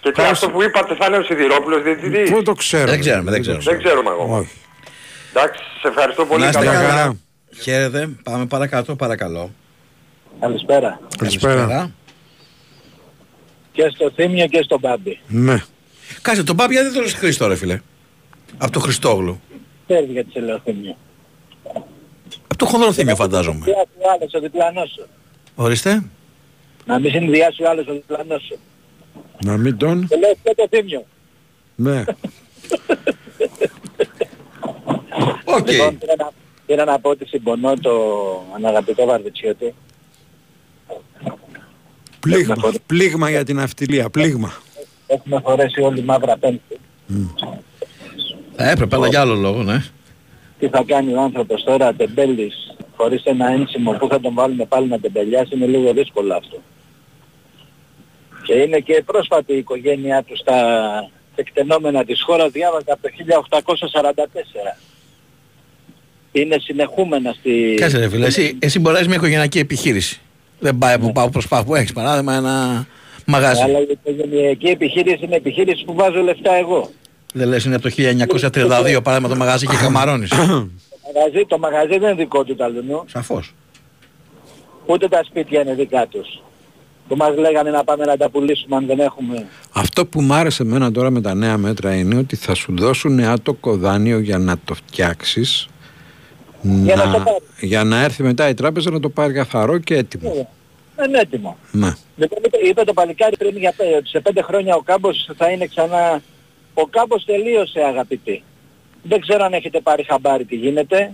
[0.00, 2.30] Και τι αυτό που είπατε θα είναι ο Σιδηρόπουλος διαιτητής.
[2.30, 2.90] Πού το ξέρω.
[2.90, 3.62] Δεν ξέρουμε, δεν ξέρουμε.
[3.64, 4.38] Δεν ξέρουμε ακόμα.
[4.38, 4.50] Όχι.
[5.34, 6.42] Εντάξει, σε ευχαριστώ πολύ.
[6.42, 6.82] Να είστε Καλά.
[6.88, 7.16] καλά.
[7.62, 8.08] Χαίρετε.
[8.22, 9.50] Πάμε παρακάτω, παρακαλώ.
[10.40, 11.00] Καλησπέρα.
[11.18, 11.90] Καλησπέρα.
[13.72, 15.18] Και στο Θήμιο και στο Μπάμπη.
[15.28, 15.62] Ναι.
[16.22, 17.80] Κάτσε, τον Πάπια δεν το λες Χρήστο ρε φίλε;
[18.58, 19.40] Από το Χριστόγλου.
[19.86, 20.96] Ξέρεις γιατί σε λέω Θήμιο.
[22.44, 23.64] Από το χονδροθύμιο φαντάζομαι.
[23.64, 25.06] Συνδυάσει ο άλλος ο διπλανός σου.
[25.54, 26.04] Ορίστε.
[26.86, 28.58] Να μην συνδυάσει ο άλλος ο διπλανός σου.
[29.44, 30.06] Να μην τον.
[30.08, 31.06] Και λέω και το Θήμιο.
[31.74, 32.04] Ναι.
[35.44, 35.70] Οκ.
[35.70, 36.30] Λοιπόν, πήρα να,
[36.66, 37.92] πήρα να πω ότι συμπονώ το
[38.54, 39.74] αναγαπητό Βαρδιτσιώτη.
[42.24, 42.56] Πλήγμα.
[42.86, 44.10] Πλήγμα για την αυτιλία.
[44.10, 44.52] Πλήγμα.
[45.06, 46.60] Έχουμε φορέσει όλοι μαύρα πέντε.
[48.56, 49.84] Θα έπρεπε, αλλά για άλλο λόγο, ναι.
[50.58, 54.88] Τι θα κάνει ο άνθρωπος τώρα, τεμπέλης, χωρίς ένα ένσημο που θα τον βάλουμε πάλι
[54.88, 56.62] να τεμπελιάσει, είναι λίγο δύσκολο αυτό.
[58.42, 60.56] Και είναι και πρόσφατη η οικογένειά του στα
[61.34, 63.08] εκτενόμενα της χώρας, διάβαζα από το
[64.74, 64.78] 1844.
[66.32, 67.74] Είναι συνεχούμενα στη...
[67.80, 70.20] Κάτσε ρε φίλε, εσύ, εσύ μπορείς να έχεις μια οικογενειακή επιχείρηση.
[70.64, 72.86] Δεν πάει από πάω προς πάω που έχεις παράδειγμα ένα
[73.26, 73.62] μαγάζι.
[73.62, 76.90] Αλλά η οικογενειακή επιχείρηση είναι επιχείρηση που βάζω λεφτά εγώ.
[77.32, 80.28] Δεν λες είναι από το 1932 παράδειγμα το μαγάζι και καμαρώνεις.
[80.28, 80.36] Το
[81.14, 83.04] μαγαζί, το μαγαζί δεν είναι δικό του Ταλουνού.
[83.06, 83.54] Σαφώς.
[84.86, 86.42] Ούτε τα σπίτια είναι δικά τους.
[87.08, 89.46] Που μας λέγανε να πάμε να τα πουλήσουμε αν δεν έχουμε.
[89.72, 93.20] Αυτό που μ' άρεσε εμένα τώρα με τα νέα μέτρα είναι ότι θα σου δώσουν
[93.20, 95.68] άτοκο δάνειο για να το φτιάξεις
[96.64, 97.38] Για να το πάρει.
[97.60, 100.48] για να έρθει μετά η τράπεζα να το πάρει καθαρό και έτοιμο.
[100.96, 101.56] Δεν είναι έτοιμο.
[101.70, 101.92] Ναι.
[102.16, 105.50] Λοιπόν, είπε, είπε το παλικάρι πριν για πέ- ότι σε πέντε χρόνια ο κάμπος θα
[105.50, 106.22] είναι ξανά...
[106.74, 108.42] Ο κάμπος τελείωσε αγαπητοί.
[109.02, 111.12] Δεν ξέρω αν έχετε πάρει χαμπάρι τι γίνεται.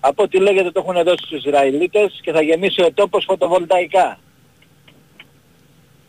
[0.00, 4.18] Από ό,τι λέγεται το έχουν δώσει στους Ισραηλίτες και θα γεμίσει ο τόπος φωτοβολταϊκά.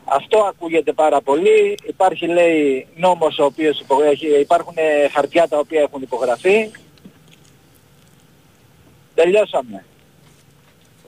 [0.06, 1.78] Αυτό ακούγεται πάρα πολύ.
[1.88, 4.04] Υπάρχει λέει νόμος ο οποίος υπο...
[4.04, 4.40] έχει...
[4.40, 6.70] υπάρχουν ε, χαρτιά τα οποία έχουν υπογραφεί.
[9.16, 9.86] Τελειώσαμε.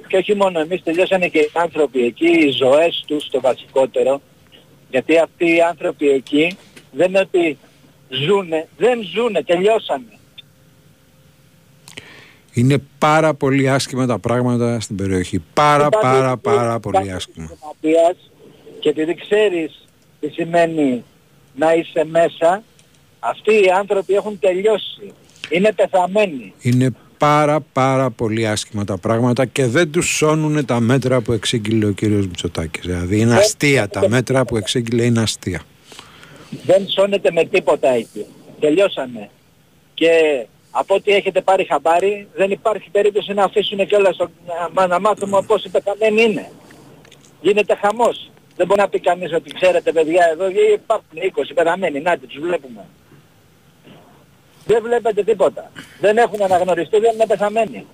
[0.08, 4.22] Και όχι μόνο εμείς, τελειώσανε και οι άνθρωποι εκεί, οι ζωές τους το βασικότερο.
[4.90, 6.58] Γιατί αυτοί οι άνθρωποι εκεί
[6.92, 7.58] δεν είναι ότι
[8.10, 10.20] ζουνε, δεν ζουνε, τελειώσανε.
[12.54, 15.44] Είναι πάρα πολύ άσχημα τα πράγματα στην περιοχή.
[15.54, 17.52] Πάρα Υπάρχει- πάρα πάρα πολύ υπάρχει άσχημα.
[17.66, 18.32] Ματίας,
[18.80, 19.88] και επειδή ξέρεις
[20.20, 21.04] τι σημαίνει
[21.56, 22.64] να είσαι μέσα,
[23.20, 25.14] αυτοί οι άνθρωποι έχουν τελειώσει.
[25.50, 26.54] Είναι πεθαμένοι.
[26.60, 31.86] Είναι πάρα πάρα πολύ άσχημα τα πράγματα και δεν τους σώνουν τα μέτρα που εξήγηλε
[31.86, 32.82] ο κύριος Μητσοτάκης.
[32.86, 35.62] Δηλαδή είναι αστεία τα μέτρα που εξήγηλε είναι αστεία.
[36.66, 38.26] Δεν σώνεται με τίποτα εκεί.
[38.60, 39.30] Τελειώσανε.
[39.94, 40.10] Και
[40.72, 44.30] από ό,τι έχετε πάρει χαμπάρι, δεν υπάρχει περίπτωση να αφήσουν κιόλας το-
[44.74, 46.52] να, να μάθουμε πώς οι πεθαμένοι είναι.
[47.42, 48.30] Γίνεται χαμός.
[48.58, 52.86] Δεν μπορεί να πει κανείς ότι ξέρετε παιδιά εδώ υπάρχουν 20 πεθαμένοι, να τους βλέπουμε.
[54.66, 55.72] Δεν βλέπετε τίποτα.
[56.00, 57.86] Δεν έχουν αναγνωριστεί, δεν είναι πεθαμένοι.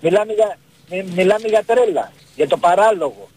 [0.00, 0.58] Μιλάμε για,
[0.90, 3.28] μι- μιλάμε για τρέλα, για το παράλογο.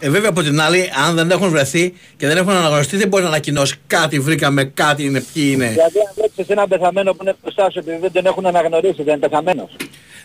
[0.00, 3.22] Ε, βέβαια από την άλλη, αν δεν έχουν βρεθεί και δεν έχουν αναγνωριστεί, δεν μπορεί
[3.22, 5.68] να ανακοινώσει κάτι βρήκαμε, κάτι είναι, ποιοι είναι.
[5.68, 9.14] Δηλαδή αν βλέπεις έναν πεθαμένο που είναι μπροστά σου επειδή δεν τον έχουν αναγνωρίσει, δεν
[9.16, 9.76] είναι πεθαμένος.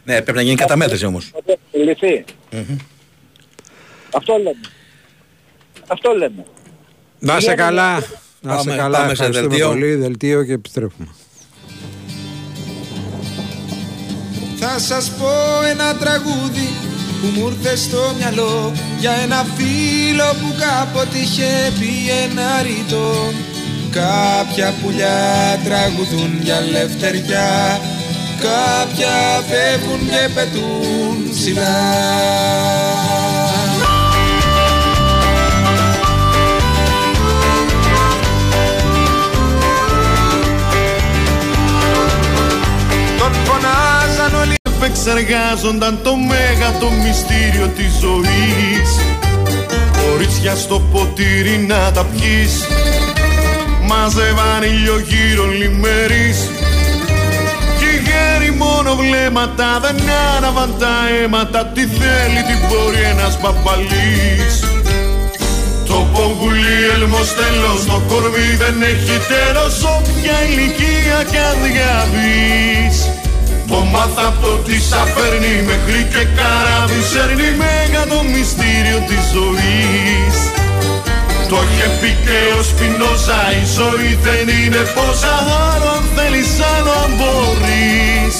[0.04, 1.32] Ναι, πρέπει να γίνει καταμέτρηση όμως.
[1.71, 2.23] Λυθεί.
[4.15, 4.60] Αυτό λέμε.
[5.88, 6.45] Αυτό λέμε.
[7.19, 7.93] Να σε Βγαίνουν- καλά.
[8.41, 8.97] Να σε Πάμε- καλά.
[8.97, 9.67] πάμε σε Ευχαριστούμε δελτίο.
[9.67, 9.95] πολύ.
[9.95, 11.08] Δελτίο και επιστρέφουμε.
[14.62, 15.28] Θα σας πω
[15.69, 16.69] ένα τραγούδι
[17.22, 21.91] που μου ήρθε στο μυαλό Για ένα φίλο που κάποτε είχε πει
[22.24, 23.32] ένα ρητό.
[23.91, 27.80] Κάποια πουλιά τραγουδούν για ελευθεριά
[28.39, 32.30] Κάποια φεύγουν και πετούν ψηλά
[45.19, 48.89] επεξεργάζονταν το μέγατο μυστήριο της ζωής.
[50.01, 52.67] Κορίτσια στο ποτήρι να τα πιείς
[53.88, 54.95] Μάζευαν ήλιο
[55.60, 56.49] λιμερείς
[57.77, 59.95] Κι οι γέροι μόνο βλέμματα δεν
[60.38, 61.65] άναβαν τα αίματα.
[61.65, 64.63] Τι θέλει τι μπορεί ένας παπαλής
[65.86, 69.84] το πογκουλί έλμος τέλος, το κορμί δεν έχει τέλος.
[69.84, 73.18] Όποια ηλικία κι αν διαβείς
[73.69, 79.23] Το μάθα από το τι σα φέρνει μέχρι και καράβι σέρνει Μέγα το μυστήριο της
[79.36, 80.36] ζωής.
[81.49, 85.36] Το είχε πει και ο Σπινόζα η ζωή δεν είναι πόσα
[85.69, 88.36] Άλλο αν θέλεις άλλο αν μπορείς.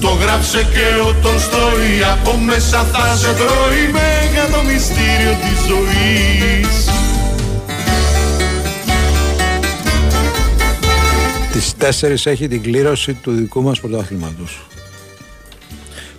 [0.00, 6.95] Το γράψε και ο Τολστόι Από μέσα θα σε τρώει Μέγα το μυστήριο της ζωής
[11.56, 14.66] Τις 4 έχει την κλήρωση του δικού μας πρωταθλήματος.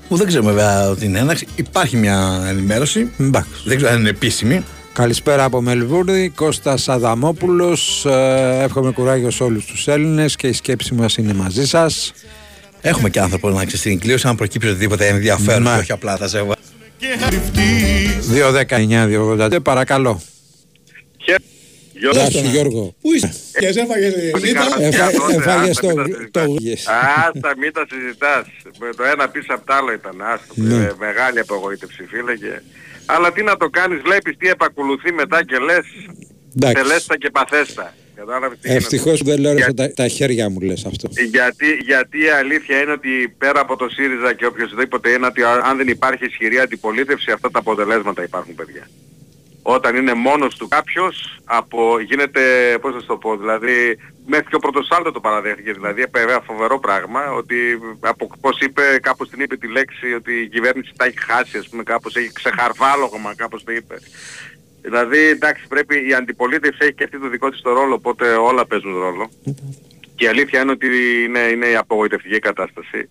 [0.08, 1.48] Που δεν ξέρουμε βέβαια ότι είναι έναρξη.
[1.56, 3.08] Υπάρχει μια ενημέρωση.
[3.20, 3.50] Εντάξει.
[3.66, 4.64] Δεν ξέρω αν είναι επίσημη.
[4.94, 8.06] Καλησπέρα από Μελβούρνη, Κώστας Αδαμόπουλος.
[8.06, 12.14] Ε, εύχομαι κουράγιο σε όλους τους Έλληνες και η σκέψη μας είναι μαζί σας.
[12.82, 15.74] Έχουμε και άνθρωπο να ξέρεις την κλήρωση, αν προκύψει οτιδήποτε ενδιαφέρον, Ναι.
[15.74, 16.56] και όχι απλά θα σε έβα-
[18.30, 20.22] 2-19-2-85,
[22.02, 22.30] παρακαλώ.
[22.30, 22.96] Γεια σου Γιώργο.
[23.02, 24.14] Πού είσαι, και έφαγες
[24.80, 25.90] Έφα- Έφαγες το
[26.32, 26.88] το γούγες.
[26.88, 28.46] Άστα, μην τα συζητάς.
[28.80, 30.22] Με το ένα πίσω απ' το άλλο ήταν.
[30.22, 30.54] Άστα.
[30.56, 30.76] Ναι.
[30.84, 32.36] Ε, μεγάλη απογοήτευση φίλε.
[32.36, 32.62] Και...
[33.06, 35.86] Αλλά τι να το κάνεις, βλέπεις τι επακολουθεί μετά και λες.
[36.56, 36.84] Εντάξει.
[36.84, 37.94] τελέστα και παθέστα.
[38.16, 38.84] Κατάλαβες τι γίνεται.
[38.86, 41.10] Ευτυχώς δεν λέω τα, τα χέρια μου λες αυτό.
[41.32, 45.78] Γιατί, γιατί η αλήθεια είναι ότι πέρα από το ΣΥΡΙΖΑ και οποιοδήποτε είναι ότι αν
[45.78, 48.88] δεν υπάρχει ισχυρή αντιπολίτευση αυτά τα αποτελέσματα υπάρχουν παιδιά.
[49.70, 52.42] Όταν είναι μόνος του κάποιος από, γίνεται,
[52.82, 56.80] πώς να σου το πω, δηλαδή μέχρι και ο Πρωτοσάλτο το παραδέχθηκε, δηλαδή ένα φοβερό
[56.80, 57.56] πράγμα, ότι
[58.00, 61.70] από, πώς είπε, κάπως την είπε τη λέξη ότι η κυβέρνηση τα έχει χάσει, ας
[61.70, 63.96] πούμε, κάπως έχει ξεχαρβάλωγμα, κάπως το είπε.
[64.82, 68.66] Δηλαδή, εντάξει, πρέπει η αντιπολίτευση έχει και αυτή το δικό της το ρόλο, οπότε όλα
[68.66, 69.30] παίζουν ρόλο.
[70.16, 70.88] Και η αλήθεια είναι ότι
[71.24, 73.10] είναι, είναι η απογοητευτική κατάσταση.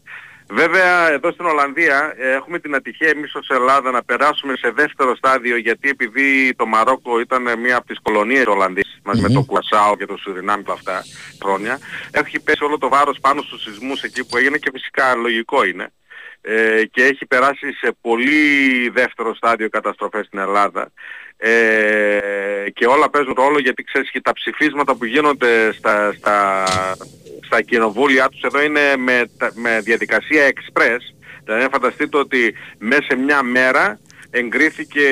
[0.48, 5.16] Βέβαια, εδώ στην Ολλανδία ε, έχουμε την ατυχία εμείς ως Ελλάδα να περάσουμε σε δεύτερο
[5.16, 9.42] στάδιο γιατί επειδή το Μαρόκο ήταν μία από τις κολονίες της Ολλανδίας μας με το
[9.42, 11.02] Κουασάο και το Σουρινάμ και αυτά
[11.42, 11.78] χρόνια
[12.10, 15.92] έχει πέσει όλο το βάρος πάνω στους σεισμούς εκεί που έγινε και φυσικά λογικό είναι
[16.40, 20.92] ε, και έχει περάσει σε πολύ δεύτερο στάδιο καταστροφές στην Ελλάδα
[21.36, 22.18] ε,
[22.74, 26.64] και όλα παίζουν ρόλο γιατί ξέρεις και τα ψηφίσματα που γίνονται στα, στα,
[27.46, 28.40] στα κοινοβούλια τους.
[28.42, 30.98] Εδώ είναι με, τα- με διαδικασία express.
[31.44, 33.98] Δηλαδή φανταστείτε ότι μέσα σε μια μέρα
[34.38, 35.06] εγκρίθηκε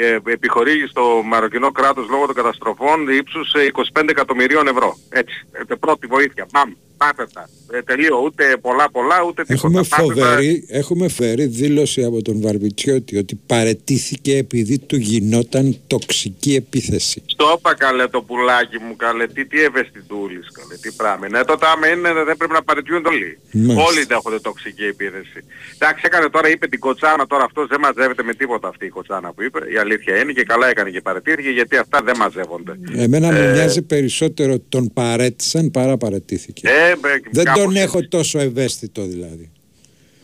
[0.00, 4.96] ε, επιχορήγηση στο μαροκινό κράτος λόγω των καταστροφών ύψους ε, 25 εκατομμυρίων ευρώ.
[5.08, 5.46] Έτσι.
[5.52, 6.46] Ε, πρώτη βοήθεια.
[6.52, 6.70] Μπαμ.
[6.96, 7.48] Πάτε τα.
[7.72, 8.22] Ε, τελείω.
[8.24, 9.66] Ούτε πολλά πολλά ούτε τίποτα.
[9.66, 10.26] Έχουμε Πάτε τα.
[10.26, 17.22] φοβερή, έχουμε φέρει δήλωση από τον Βαρβιτσιώτη ότι παρετήθηκε επειδή του γινόταν τοξική επίθεση.
[17.26, 21.28] Στο είπα καλέ το πουλάκι μου καλέ, τι, τι ευαισθητούλης καλέ, τι πράγμα.
[21.28, 23.38] Ναι, τότε άμα είναι δεν πρέπει να παρετιούνται όλοι.
[23.52, 23.82] Μάλιστα.
[23.82, 25.38] Όλοι δέχονται τοξική επίθεση.
[25.74, 29.32] Εντάξει έκανε τώρα, είπε την κοτσάνα τώρα αυτός δεν μαζεύεται με τίποτα αυτή η κοτσάνα
[29.32, 29.58] που είπε.
[29.72, 32.72] Η αλήθεια είναι και καλά έκανε και παρετήθηκε γιατί αυτά δεν μαζεύονται.
[32.96, 36.68] Εμένα μου Ε, μοιάζει περισσότερο τον παρέτησαν παρά παρετήθηκε.
[36.68, 37.82] Ε, μπε, Δεν κάπως τον έτσι.
[37.82, 39.50] έχω τόσο ευαίσθητο δηλαδή.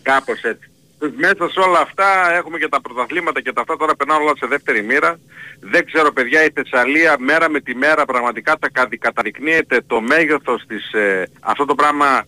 [0.03, 0.67] Κάπως έτσι.
[1.17, 4.47] Μέσα σε όλα αυτά έχουμε και τα πρωταθλήματα και τα αυτά τώρα περνάνε όλα σε
[4.47, 5.19] δεύτερη μοίρα.
[5.61, 10.65] Δεν ξέρω παιδιά η Θεσσαλία μέρα με τη μέρα πραγματικά τα κατη- καταδεικνύεται το μέγεθος
[10.69, 10.93] της...
[10.93, 12.25] ε, αυτό το πράγμα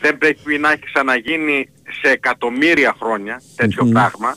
[0.00, 1.68] δεν πρέπει να έχει ξαναγίνει
[2.02, 4.34] σε εκατομμύρια χρόνια τέτοιο πράγμα.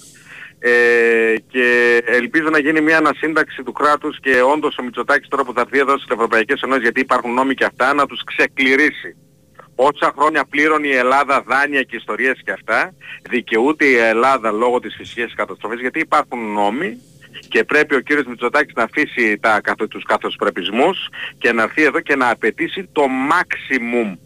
[0.62, 5.54] Ε, και ελπίζω να γίνει μια ανασύνταξη του κράτους και όντως ο Μητσοτάκης τώρα που
[5.54, 9.16] θα έρθει εδώ στις Ευρωπαϊκές Ενώσεις γιατί υπάρχουν νόμοι και αυτά να τους ξεκληρίσει.
[9.76, 12.94] Όσα χρόνια πλήρωνε η Ελλάδα δάνεια και ιστορίες και αυτά,
[13.30, 16.98] δικαιούται η Ελλάδα λόγω της φυσικής καταστροφής γιατί υπάρχουν νόμοι
[17.48, 22.00] και πρέπει ο κύριος Μητσοτάκης να αφήσει τα, καθ- τους καθοσπρεπισμούς και να έρθει εδώ
[22.00, 24.18] και να απαιτήσει το maximum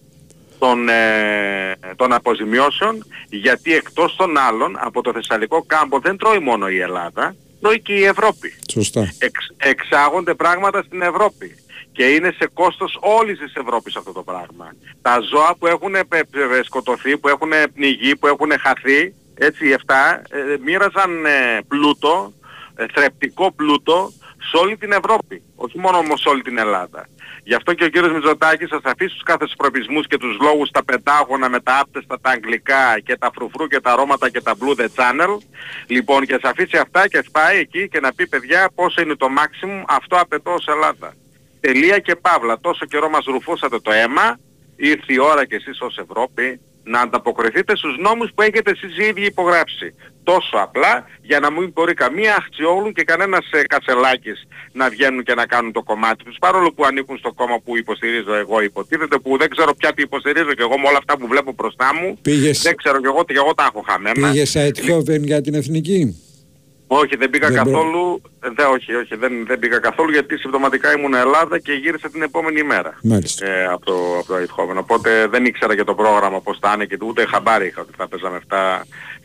[0.64, 6.68] των, ε, των αποζημιώσεων γιατί εκτός των άλλων από το Θεσσαλικό κάμπο δεν τρώει μόνο
[6.68, 9.14] η Ελλάδα, τρώει και η Ευρώπη Σωστά.
[9.18, 11.58] εξ, εξάγονται πράγματα στην Ευρώπη.
[11.92, 14.76] Και είναι σε κόστος όλης της Ευρώπης αυτό το πράγμα.
[15.02, 19.72] Τα ζώα που έχουν πε- πε- σκοτωθεί, που έχουν πνιγεί, που έχουν χαθεί, έτσι οι
[19.72, 22.34] 7, ε, μοίραζαν ε, πλούτο,
[22.76, 24.14] ε, θρεπτικό πλούτο
[24.50, 25.42] σε όλη την Ευρώπη.
[25.56, 27.08] Όχι μόνο όμως σε όλη την Ελλάδα.
[27.44, 30.84] Γι' αυτό και ο κύριος Μητσοτάκης θα αφήσει τους κάθε προπισμούς και τους λόγους τα
[30.84, 34.82] πεντάγωνα με τα άπτεστα τα αγγλικά και τα φρουφρού και τα αρώματα και τα blue
[34.82, 35.38] the channel.
[35.88, 39.16] Λοιπόν και θα αφήσει αυτά και θα πάει εκεί και να πει παιδιά πόσο είναι
[39.16, 41.14] το maximum αυτό απαιτώ ως Ελλάδα.
[41.60, 42.60] Τελεία και παύλα.
[42.60, 44.40] Τόσο καιρό μας ρουφούσατε το αίμα,
[44.76, 49.04] ήρθε η ώρα και εσείς ως Ευρώπη να ανταποκριθείτε στους νόμους που έχετε εσείς οι
[49.04, 49.94] ίδιοι υπογράψει.
[50.24, 55.34] Τόσο απλά για να μην μπορεί καμία αχτσιόλου και κανένας ε, κατσελάκης να βγαίνουν και
[55.34, 59.38] να κάνουν το κομμάτι τους παρόλο που ανήκουν στο κόμμα που υποστηρίζω εγώ υποτίθεται που
[59.38, 62.62] δεν ξέρω πια τι υποστηρίζω και εγώ με όλα αυτά που βλέπω μπροστά μου Πήγες-
[62.62, 64.30] δεν ξέρω και εγώ, και εγώ τα έχω χαμένα.
[64.30, 66.22] Πήγες σε Αιτχόβεν για την εθνική;
[67.02, 68.22] Όχι, δεν πήγα Δεν μπο- καθόλου.
[68.46, 72.22] ε, Δεν, όχι, όχι, δεν, δεν πήγα καθόλου γιατί συμπτωματικά ήμουν Ελλάδα και γύρισα την
[72.22, 72.98] επόμενη μέρα.
[73.04, 73.46] Μάλιστα.
[73.48, 74.78] Ε, από το, από το Eindhoven.
[74.78, 78.08] Οπότε δεν ήξερα και το πρόγραμμα πώς θα είναι και ούτε χαμπάρι είχα ότι θα
[78.08, 78.56] παίζαμε 7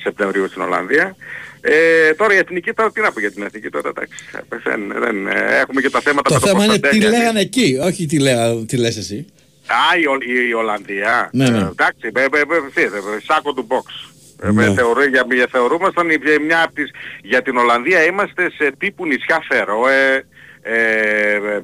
[0.02, 1.16] Σεπτεμβρίου στην Ολλανδία.
[1.60, 4.18] Ε, τώρα η εθνική, τώρα τι να πω για την εθνική τώρα, εντάξει.
[4.32, 4.38] ε,
[4.70, 7.18] Δεν, δεν, ε, έχουμε και τα θέματα Το με το θέμα είναι τι Κωνσταντέλια.
[7.18, 9.26] λέγανε εκεί, όχι τι, λέγα, τι λες εσύ.
[9.66, 11.30] Α, η, Ο- η, η Ολλανδία.
[11.32, 11.58] Ναι, ναι.
[11.58, 12.90] Ε, εντάξει, ε, ε, ε, ε, ε,
[13.24, 14.14] σάκο του box.
[14.42, 14.52] Ε, Ναι.
[14.52, 16.90] με θεωρώ, για, για, θεωρούμασταν η- μια από τις...
[17.22, 20.24] Για την Ολλανδία είμαστε σε τύπου νησιά Φερόε,
[20.62, 21.62] ε, ε,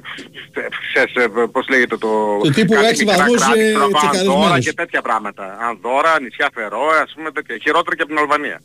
[0.93, 2.37] σε, σε, πώς λέγεται το...
[2.43, 4.35] Του τύπου κάτι έξι μικρά βαθμούς, κράτη, ε, στραβά, τσεκαρισμένους.
[4.43, 5.57] Ανδώρα και τέτοια πράγματα.
[5.61, 7.57] Ανδώρα, νησιά Φερόε, ας πούμε τέτοια.
[7.61, 8.61] Χειρότερα και από την Αλβανία.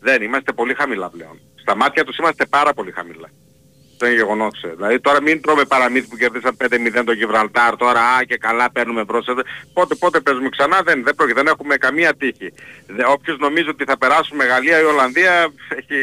[0.00, 1.38] Δεν, είμαστε πολύ χαμηλά πλέον.
[1.54, 3.28] Στα μάτια τους είμαστε πάρα πολύ χαμηλά.
[4.02, 4.62] Αυτό είναι γεγονός.
[4.62, 4.72] ε.
[4.76, 6.56] Δηλαδή τώρα μην τρώμε παραμύθι που κερδίσαν
[7.00, 9.26] 5-0 το Γιβραλτάρ, τώρα α και καλά παίρνουμε μπρος.
[9.26, 9.32] Ε,
[9.72, 12.52] Πότε, πότε παίζουμε ξανά, δεν, δεν, πρόκειται, δεν έχουμε καμία τύχη.
[12.86, 15.96] Δε, όποιος νομίζει ότι θα περάσουμε Γαλλία ή Ολλανδία έχει,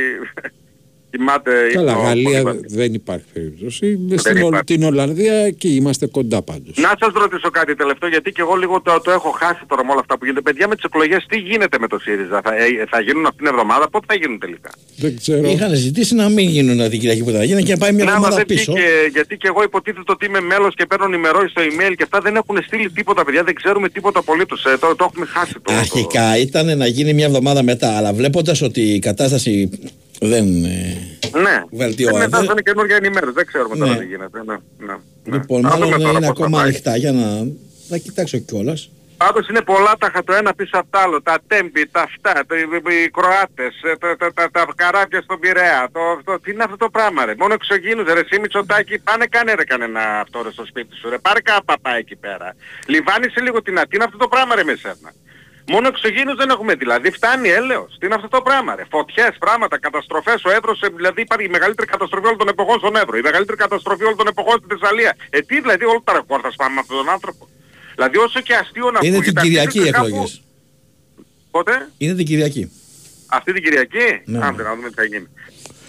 [1.12, 4.00] κοιμάται Καλά, ύπνο Γαλλία πολύ δεν υπάρχει περίπτωση.
[4.16, 4.44] Στην υπάρχει.
[4.44, 6.78] Ολ- την Ολλανδία εκεί είμαστε κοντά πάντως.
[6.78, 9.92] Να σας ρωτήσω κάτι τελευταίο, γιατί και εγώ λίγο το, το έχω χάσει τώρα με
[9.92, 10.42] όλα αυτά που γίνονται.
[10.42, 13.54] Παιδιά με τις εκλογές τι γίνεται με το ΣΥΡΙΖΑ, θα, ε, θα γίνουν αυτήν την
[13.54, 15.50] εβδομάδα, πότε θα γίνουν τελικά; Δεν ξέρω.
[15.50, 18.12] Είχαν ζητήσει να μην γίνουν την Κυριακή που θα γίνει και να πάει μια Ναι,
[18.12, 18.72] άμα εβδομάδα δεν πίσω.
[18.72, 22.20] βγήκε, γιατί και εγώ υποτίθεται ότι είμαι μέλος και παίρνω ενημερώσεις στο email και αυτά
[22.20, 24.66] δεν έχουν στείλει τίποτα παιδιά, δεν ξέρουμε τίποτα απολύτως.
[24.66, 25.74] Ε, το, το έχουμε χάσει το.
[25.74, 29.70] Αρχικά ήταν να γίνει μια εβδομάδα μετά, αλλά βλέποντας ότι η κατάσταση
[30.22, 30.64] δεν.
[30.66, 30.98] ε,
[31.42, 32.24] Ναι, Βελτιώνεται.
[32.24, 33.98] Ε, μετά θα είναι καινούργια ενημέρωση, δεν ξέρουμε τώρα Ναι.
[34.00, 34.44] τι γίνεται.
[34.46, 34.96] Ναι, ναι.
[35.38, 36.68] Λοιπόν, Να μάλλον δούμε τώρα είναι πώς θα ακόμα πάει.
[36.68, 37.28] ανοιχτά για να.
[37.90, 38.90] Θα κοιτάξω κιόλας.
[39.18, 41.22] Πάντως είναι πολλά τα το ένα πίσω απ' το άλλο.
[41.22, 42.64] Τα τέμπη, τα αυτά, τα- οι,
[43.06, 45.90] οι Κροάτες, ε, τα, τα, τα, τα καράβια στον Πειραιά.
[45.92, 48.20] Το, το, τι είναι αυτό το πράγμα ρε; Μόνο εξωγήινους ρε.
[48.20, 51.18] Εσύ Μητσοτάκη πάνε κάνε ρε κανένα αυτό ρε στο σπίτι σου ρε.
[51.18, 52.56] Πάρε κάνα παπά εκεί πέρα.
[52.88, 53.88] Λιβάνισε λίγο την ατή.
[53.90, 55.10] Τι είναι αυτό το πράγμα ρε με σένα.
[55.74, 57.12] Μόνο εξωγήινους δεν έχουμε δηλαδή.
[57.12, 57.96] Φτάνει έλεος.
[58.00, 60.40] Τι είναι αυτό το πράγμα ρε; Φωτιές, πράγματα, καταστροφές.
[60.46, 63.18] Ο Εύρος ε, δηλαδή υπάρχει η μεγαλύτερη καταστροφή όλων των εποχών στον Εύρο.
[63.18, 65.12] Η μεγαλύτερη καταστροφή όλων των εποχών στη Θεσσαλία.
[65.30, 67.44] Ε τι δηλαδή όλο τα ρεκόρ θα σπάμε με αυτόν τον άνθρωπο.
[67.96, 70.42] Δηλαδή όσο και αστείο να Είναι την ακούγεται, Κυριακή οι αρχίζεται κάπου- εκλογές.
[71.52, 72.64] Πότε; Είναι την Κυριακή.
[73.38, 74.40] Αυτή την Κυριακή; Ναι.
[74.48, 75.28] Άντε να δούμε τι θα γίνει.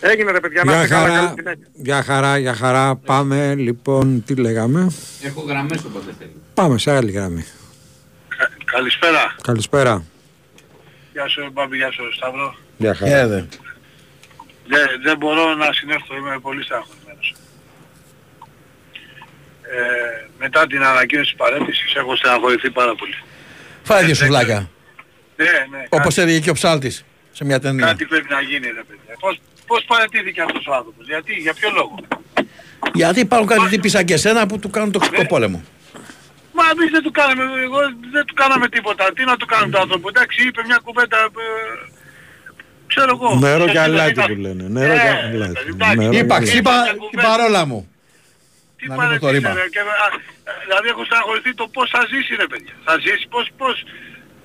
[0.00, 1.66] Έγινε ρε παιδιά, να Για είστε καλά, χαρά, καλή συνέχεια.
[1.74, 2.96] για χαρά, για χαρά.
[2.96, 4.80] Πάμε λοιπόν, τι λέγαμε;
[5.22, 6.32] Έχω γραμμές όποτε θέλει.
[6.54, 7.44] Πάμε σε άλλη γραμμή.
[8.72, 9.35] Καλησπέρα.
[9.42, 10.04] Καλησπέρα.
[11.12, 12.57] Γεια σου Μπάμπη, γεια σου Σταύρο.
[12.76, 13.26] Για χαρά.
[13.26, 13.48] Δεν,
[15.02, 17.35] δεν μπορώ να συνέρθω, είμαι πολύ στεναχωρημένος.
[19.62, 23.14] Ε, μετά την ανακοίνωση της παρέτησης έχω στεναχωρηθεί πάρα πολύ.
[23.83, 24.70] Φάει δύο σουβλάκια.
[25.37, 25.87] Ναι, ναι.
[25.88, 27.87] Όπως έλεγε και ο ψάλτης σε μια ταινία.
[27.87, 29.14] Κάτι πρέπει να γίνει ρε παιδιά.
[29.20, 31.94] Πώς, πώς παρετήθηκε αυτός ο άνθρωπος, γιατί, για ποιο λόγο;
[32.94, 35.64] Γιατί υπάρχουν κάτι τύποι σαν και εσένα που του κάνουν τοξικό πόλεμο.
[36.58, 37.78] Μα εμείς δεν του κάναμε, εγώ
[38.14, 39.04] δεν του κάναμε τίποτα.
[39.16, 40.06] Τι να του κάνουμε το άνθρωπο.
[40.12, 41.28] Εντάξει, είπε μια κουβέντα, ε,
[42.92, 43.28] ξέρω εγώ.
[43.46, 44.64] Νερό Σε και αλάτι κοινωνικά- που λένε.
[44.76, 45.60] Νερό Ε, και αλάτι.
[45.74, 45.96] εντάξει.
[45.98, 46.56] Νερό και Είπα, αλάτι.
[46.58, 46.74] είπα
[47.12, 47.80] την παρόλα μου.
[48.78, 49.50] Τι Να μην πω το παρετήσε, ρήμα.
[49.62, 50.06] ρε, και, α,
[50.64, 52.74] δηλαδή έχω στεναχωρηθεί το πώς θα ζήσει ρε παιδιά.
[52.86, 53.76] Θα ζήσει πώς, πώς.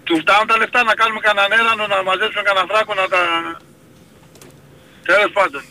[0.08, 3.22] Του φτάνουν τα λεφτά να κάνουμε κανέναν έρανο, να μαζέψουμε κανένα φράκο, να τα...
[5.10, 5.64] Τέλος πάντων.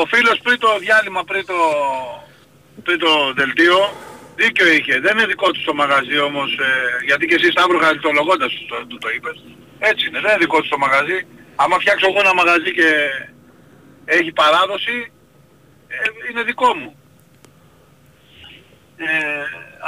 [0.00, 1.58] Ο φίλος πριν το διάλειμμα, πριν το,
[2.86, 3.78] πριν το δελτίο,
[4.36, 4.94] δίκιο είχε.
[5.00, 8.76] Δεν είναι δικό του το μαγαζί όμως, ε, γιατί και εσύ Σταύρο χαριτολογώντας τους το,
[8.86, 9.36] του το είπες.
[9.78, 11.18] Έτσι είναι, δεν είναι δικό του το μαγαζί.
[11.56, 12.88] Άμα φτιάξω εγώ ένα μαγαζί και
[14.04, 15.12] έχει παράδοση,
[15.88, 15.96] ε,
[16.30, 16.96] είναι δικό μου.
[18.96, 19.06] Ε,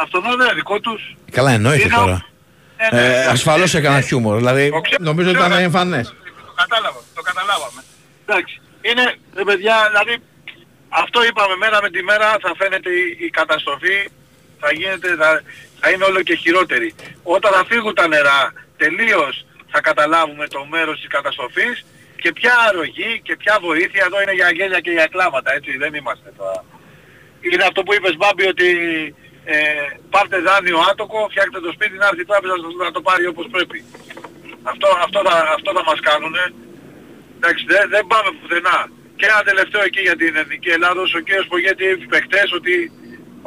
[0.03, 1.17] αυτό δεν είναι δικό τους.
[1.31, 2.27] Καλά, εννοείται Είναι- τώρα.
[2.93, 3.07] ναι, ναι.
[3.07, 4.37] Ε, ασφαλώς έκανα χιούμορ.
[4.37, 6.15] Δηλαδή, νομίζω ότι ήταν εμφανές.
[6.47, 7.81] Το κατάλαβα, το καταλάβαμε.
[8.27, 8.61] Εντάξει.
[8.81, 10.23] Είναι, ρε παιδιά, δηλαδή,
[10.89, 14.09] αυτό είπαμε μέρα με τη μέρα θα φαίνεται η, η καταστροφή,
[14.61, 15.43] θα γίνεται, θα,
[15.81, 16.95] θα είναι όλο και χειρότερη.
[17.23, 21.85] Όταν θα φύγουν τα νερά, τελείως θα καταλάβουμε το μέρος της καταστροφής
[22.23, 25.95] και ποια αρρωγή και ποια βοήθεια, εδώ είναι για γέλια και για κλάματα, έτσι, δεν
[25.95, 26.65] είμαστε τώρα.
[27.41, 28.69] Είναι αυτό που είπες Μπάμπη ότι
[29.45, 29.57] ε,
[30.11, 33.27] πάρτε δάνειο άτοκο, φτιάξτε το σπίτι να έρθει η τράπεζα να το- να το πάρει
[33.27, 33.79] όπως πρέπει.
[34.73, 36.45] Αυτό, αυτό, θα, αυτό θα μας κάνουνε.
[37.37, 38.79] Εντάξει, δεν, δεν πάμε πουθενά.
[39.19, 42.75] Και ένα τελευταίο εκεί για την Εθνική Ελλάδος, ο κύριος Πογέτη είπε χτες ότι,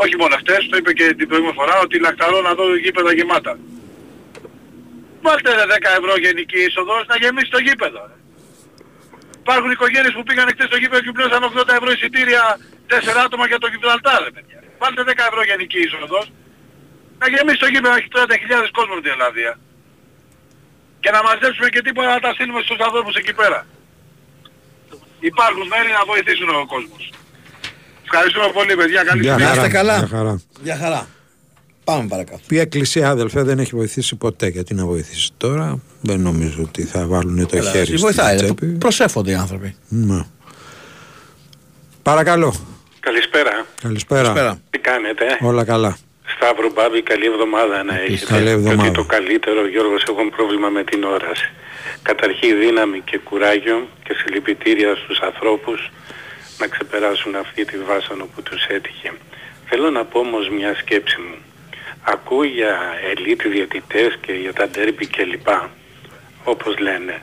[0.03, 3.53] όχι μόνο χτες, το είπε και την προηγούμενη φορά, ότι λακταρώ να δω γήπεδα γεμάτα.
[5.25, 8.01] Βάλτε ρε 10 ευρώ γενική είσοδος να γεμίσει το γήπεδο.
[8.09, 8.17] ρε.
[9.43, 12.43] Υπάρχουν οικογένειες που πήγαν χτες στο γήπεδο και πλήρωσαν 80 ευρώ εισιτήρια
[12.88, 14.59] 4 άτομα για το Γιβραλτάρ, ρε παιδιά.
[14.81, 16.25] Βάλτε 10 ευρώ γενική είσοδος
[17.21, 19.51] να γεμίσει το γήπεδο, να έχει 30.000 κόσμος με την Ελλάδια.
[21.03, 23.59] Και να μαζέψουμε και τίποτα να τα στείλουμε στους ανθρώπους εκεί πέρα.
[25.31, 27.03] Υπάρχουν μέρη να βοηθήσουν ο κόσμος.
[28.12, 29.04] Ευχαριστούμε πολύ παιδιά.
[29.04, 29.56] Καλή Γεια συνέχεια.
[29.56, 29.69] χαρά.
[29.69, 29.98] καλά.
[29.98, 30.41] Γεια χαρά.
[30.63, 31.08] Για χαρά.
[31.84, 32.39] Πάμε παρακάτω.
[32.50, 37.06] Η Εκκλησία, αδελφέ, δεν έχει βοηθήσει ποτέ; Γιατί να βοηθήσει τώρα, δεν νομίζω ότι θα
[37.06, 38.38] βάλουν το Καλά, χέρι τι στην βοηθάει.
[38.38, 38.43] ρε.
[38.43, 38.65] τσέπη.
[38.65, 39.76] Προσέφονται οι άνθρωποι.
[39.89, 40.22] Ναι.
[42.04, 42.54] Παρακαλώ.
[43.00, 43.65] Καλησπέρα.
[43.82, 44.60] Καλησπέρα.
[44.69, 45.98] Τι κάνετε; Όλα καλά.
[46.36, 48.34] Σταύρο Μπάμπη, καλή εβδομάδα να έχετε.
[48.34, 48.82] καλή εβδομάδα.
[48.82, 51.50] Και ότι το καλύτερο, Γιώργος, έχω πρόβλημα με την όραση.
[52.02, 55.80] Καταρχήν δύναμη και κουράγιο και συλληπιτήρια στους ανθρώπους
[56.60, 59.12] να ξεπεράσουν αυτή τη βάσανο που τους έτυχε.
[59.66, 61.38] Θέλω να πω όμως μια σκέψη μου.
[62.01, 62.78] Ακούω για
[63.12, 65.47] ελίτ διαιτητές και για τα ντέρμπι κλπ.
[66.43, 67.22] Όπως λένε.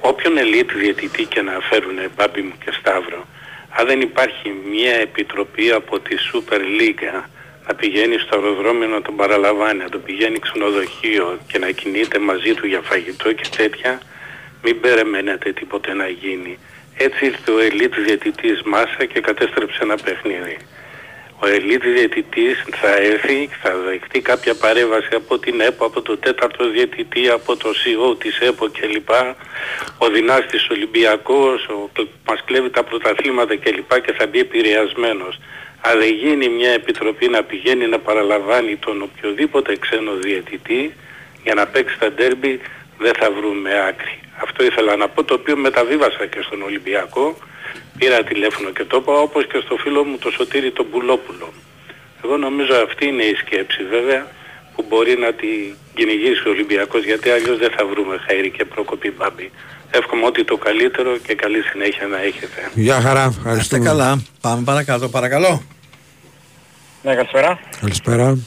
[0.00, 3.26] Όποιον ελίτ διαιτητή και να φέρουν Μπάμπη μου και Σταύρο,
[3.70, 7.22] αν δεν υπάρχει μια επιτροπή από τη Super League
[7.66, 12.54] να πηγαίνει στο αεροδρόμιο να τον παραλαμβάνει, να τον πηγαίνει ξενοδοχείο και να κινείται μαζί
[12.54, 14.00] του για φαγητό και τέτοια,
[14.62, 16.58] μην περιμένετε τίποτε να γίνει.
[17.00, 20.56] Έτσι ήρθε ο ελίτ διαιτητής Μάσα και κατέστρεψε ένα παιχνίδι.
[21.40, 26.70] ο ελίτ διαιτητής θα έρθει, θα δεχτεί κάποια παρέμβαση από την ΕΠΟ, από το τέταρτο
[26.70, 29.10] διαιτητή, από το CEO της ΕΠΟ κλπ.
[29.98, 31.90] Ο δυνάστης Ολυμπιακός, ο,
[32.26, 34.00] μας κλέβει τα πρωταθλήματα κλπ.
[34.00, 35.40] και θα μπει επηρεασμένος.
[35.80, 40.94] Αν δεν γίνει μια επιτροπή να πηγαίνει να παραλαμβάνει τον οποιοδήποτε ξένο διαιτητή
[41.42, 42.60] για να παίξει τα ντέρμπι
[42.98, 44.14] δεν θα βρούμε άκρη.
[44.44, 47.36] Αυτό ήθελα να πω το οποίο μεταβίβασα και στον Ολυμπιακό.
[47.98, 51.52] Πήρα τηλέφωνο και το είπα όπως και στο φίλο μου το Σωτήρη τον Πουλόπουλο.
[52.24, 54.26] Εγώ νομίζω αυτή είναι η σκέψη βέβαια
[54.74, 59.10] που μπορεί να την κυνηγήσει ο Ολυμπιακός γιατί αλλιώς δεν θα βρούμε Χαίρη και Πρόκοπη
[59.16, 59.50] Μπάμπη.
[59.90, 62.70] Εύχομαι ότι το καλύτερο και καλή συνέχεια να έχετε.
[62.74, 63.84] Γεια χαρά, Είστε ευχαριστούμε.
[63.84, 64.22] καλά.
[64.40, 65.62] Πάμε παρακάτω, παρακαλώ.
[67.02, 67.60] Ναι, καλησπέρα.
[67.80, 68.38] Καλησπέρα.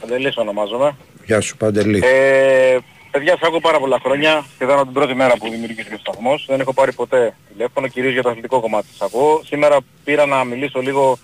[0.00, 0.96] Παντελής ονομάζομαι.
[1.24, 2.02] Γεια σου Παντελή.
[2.04, 2.76] Ε,
[3.10, 4.44] παιδιά, σε ακούω πάρα πολλά χρόνια.
[4.54, 6.44] Σχεδόν την πρώτη μέρα που δημιουργήθηκε ο σταθμός.
[6.48, 9.42] Δεν έχω πάρει ποτέ τηλέφωνο, κυρίως για το αθλητικό κομμάτι της ακούω.
[9.44, 11.18] Σήμερα πήρα να μιλήσω λίγο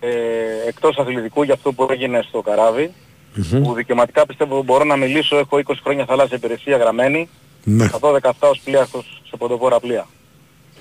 [0.00, 0.08] ε,
[0.66, 2.92] εκτός αθλητικού για αυτό που έγινε στο καραβι
[3.62, 5.38] Που δικαιωματικά πιστεύω μπορώ να μιλήσω.
[5.38, 7.28] Έχω 20 χρόνια θαλάσσια υπηρεσία γραμμένη.
[7.64, 7.88] Ναι.
[7.88, 10.06] Θα δω 17 ως πλοίαρχος σε ποντοπόρα πλοία.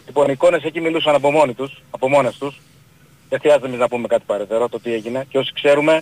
[0.06, 2.62] Λοιπόν, οι εικόνες εκεί μιλούσαν από μόνοι τους, από μόνες τους.
[3.30, 5.26] Δεν χρειάζεται εμείς να πούμε κάτι παρετέρω το τι έγινε.
[5.30, 6.02] Και όσοι ξέρουμε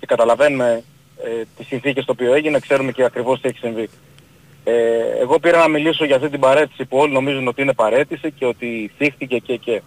[0.00, 0.84] και καταλαβαίνουμε
[1.24, 3.88] ε, τις συνθήκες το οποίο έγινε, ξέρουμε και ακριβώς τι έχει συμβεί.
[4.64, 4.72] Ε,
[5.20, 8.46] εγώ πήρα να μιλήσω για αυτή την παρέτηση που όλοι νομίζουν ότι είναι παρέτηση και
[8.46, 9.82] ότι θύχτηκε και και.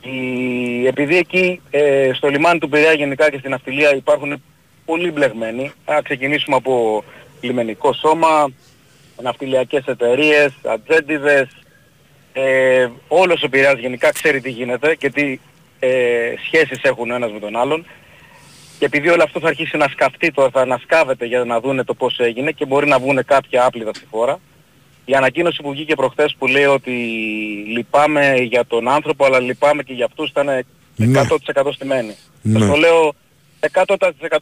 [0.00, 4.42] Η, επειδή εκεί ε, στο λιμάνι του Πειραιά γενικά και στην αυτιλία υπάρχουν
[4.84, 7.04] πολύ μπλεγμένοι, θα ξεκινήσουμε από
[7.40, 8.52] λιμενικό σώμα,
[9.22, 11.48] ναυτιλιακές εταιρείες, ατζέντιδες,
[12.32, 15.38] ε, όλος ο Πειραιάς γενικά ξέρει τι γίνεται και τι
[15.78, 17.86] ε, σχέσεις έχουν ο ένας με τον άλλον.
[18.78, 21.94] Και επειδή όλο αυτό θα αρχίσει να σκαφτεί τώρα, θα ανασκάβεται για να δούνε το
[21.94, 24.38] πώς έγινε και μπορεί να βγουν κάποια άπλυτα στη φόρα.
[25.04, 26.90] Η ανακοίνωση που βγήκε προχθές που λέει ότι
[27.68, 30.48] λυπάμαι για τον άνθρωπο αλλά λυπάμαι και για αυτούς ήταν
[30.98, 32.16] 100% στημένοι.
[32.42, 32.58] Ναι.
[32.58, 33.14] Σας το λέω
[33.72, 33.96] 100%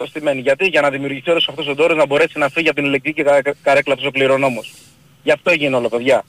[0.07, 0.41] στημένοι.
[0.41, 3.23] Γιατί; Για να δημιουργηθεί όλος αυτός ο τόρος να μπορέσει να φύγει από την ηλεκτρική
[3.23, 4.75] κα- καρέκλα του ο κληρονόμος.
[5.23, 6.25] Γι' αυτό έγινε όλο παιδιά.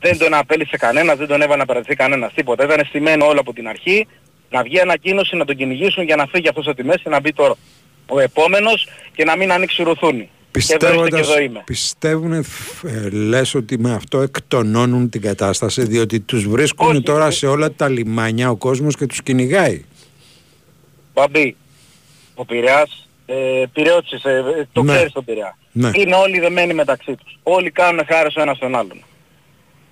[0.00, 2.64] Δεν τον απέλησε κανένας, δεν τον έβαλε να παρατηθεί κανένας, τίποτα.
[2.64, 4.06] Ήταν στημένο όλο από την αρχή,
[4.50, 7.32] να βγει ανακοίνωση, να τον κυνηγήσουν για να φύγει αυτός από τη μέση, να μπει
[7.32, 7.54] τώρα
[8.06, 10.30] ο επόμενος και να μην ανοίξει ρουθούνη.
[10.50, 11.62] Και εδώ είστε και Πιστεύοντας, εδώ είμαι.
[11.66, 12.44] πιστεύουν, ε,
[13.10, 18.50] λες ότι με αυτό εκτονώνουν την κατάσταση διότι τους βρίσκουν τώρα σε όλα τα λιμάνια
[18.50, 19.84] ο κόσμος και τους κυνηγάει.
[21.14, 21.56] Μπαμπή,
[22.34, 23.34] ο Πειραιάς, ε,
[23.72, 24.94] Πειραιώτης, ε, ε, το Ναι.
[24.94, 25.58] ξέρεις τον Πειραιά.
[25.72, 25.90] Ναι.
[25.94, 27.38] Είναι όλοι δεμένοι μεταξύ τους.
[27.42, 29.02] Όλοι κάνουν χάρη ο ένας τον άλλον.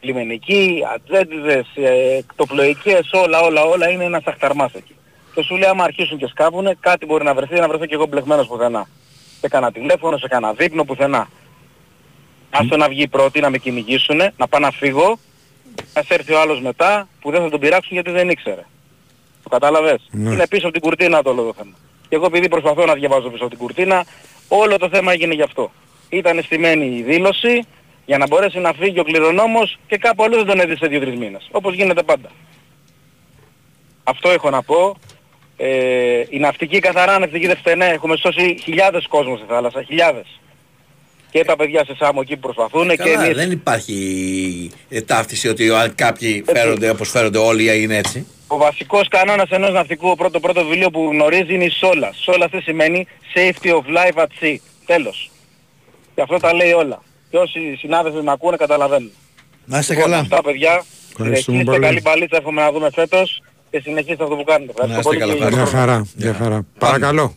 [0.04, 4.94] Λιμενικοί, ατζέντιδες, ε, εκτοπλοϊκές, όλα, όλα, όλα είναι ένας αχταρμάς εκεί.
[5.34, 8.06] Και σου λέει άμα αρχίσουν και σκάβουνε, κάτι μπορεί να βρεθεί, να βρεθώ και εγώ
[8.06, 8.88] μπλεγμένος πουθενά.
[9.40, 11.28] Σε κανένα τηλέφωνο, σε κανένα δείπνο, πουθενά.
[12.50, 15.18] Άστο να βγει πρώτη, να με κυνηγήσουνε, να πάω να φύγω,
[15.94, 18.64] να σε έρθει ο άλλος μετά, που δεν θα τον πειράξουν γιατί δεν ήξερε.
[19.42, 20.32] Το κατάλαβες; Ναι.
[20.32, 21.72] Είναι πίσω από την κουρτίνα το όλο το θέμα.
[22.08, 24.04] Και εγώ επειδή προσπαθώ να διαβάζω πίσω από την κουρτίνα,
[24.48, 25.72] όλο το θέμα έγινε γι' αυτό.
[26.08, 27.66] Ήταν στημένη η δήλωση
[28.06, 31.16] για να μπορέσει να φύγει ο κληρονόμος και κάπου αλλού δεν τον έδισε σε δύο-τρεις
[31.16, 31.48] μήνες.
[31.50, 32.30] Όπως γίνεται πάντα.
[34.04, 34.96] Αυτό έχω να πω.
[35.56, 37.86] Ε, η ναυτική καθαρά ναυτική δεν φταίνε.
[37.86, 39.82] Έχουμε σώσει χιλιάδες κόσμος στη θάλασσα.
[39.82, 40.40] Χιλιάδες.
[41.30, 45.48] Και τα παιδιά σε Σάμο εκεί που προσπαθούν και Καλά, εμείς δεν υπάρχει ε, ταύτιση
[45.48, 48.26] ότι αν κάποιοι φέρονται όπως φέρονται όλοι είναι έτσι.
[48.46, 52.32] Ο βασικός κανόνας ενός ναυτικού, ο πρώτο πρώτο βιβλίο που γνωρίζει είναι η SOLA.
[52.32, 54.56] SOLA τι σημαίνει; Safety of Life at Sea.
[54.86, 55.30] Τέλος.
[56.14, 57.02] Και αυτό τα λέει όλα.
[57.34, 59.10] Και όσοι συνάδελφοι με ακούνε καταλαβαίνουν.
[59.64, 60.22] Να είστε Λοιπόν, καλά.
[60.22, 60.84] Αυτά παιδιά.
[61.10, 61.80] Ευχαριστούμε Συνεχίστε πολύ.
[61.84, 64.70] καλή μπαλίτσα εύχομαι να δούμε φέτος και συνεχίστε αυτό που κάνετε.
[64.72, 65.18] Ευχαριστώ πολύ.
[65.18, 66.66] και για Γεια το χαρά, γεια χαρά.
[66.78, 67.36] Παρακαλώ.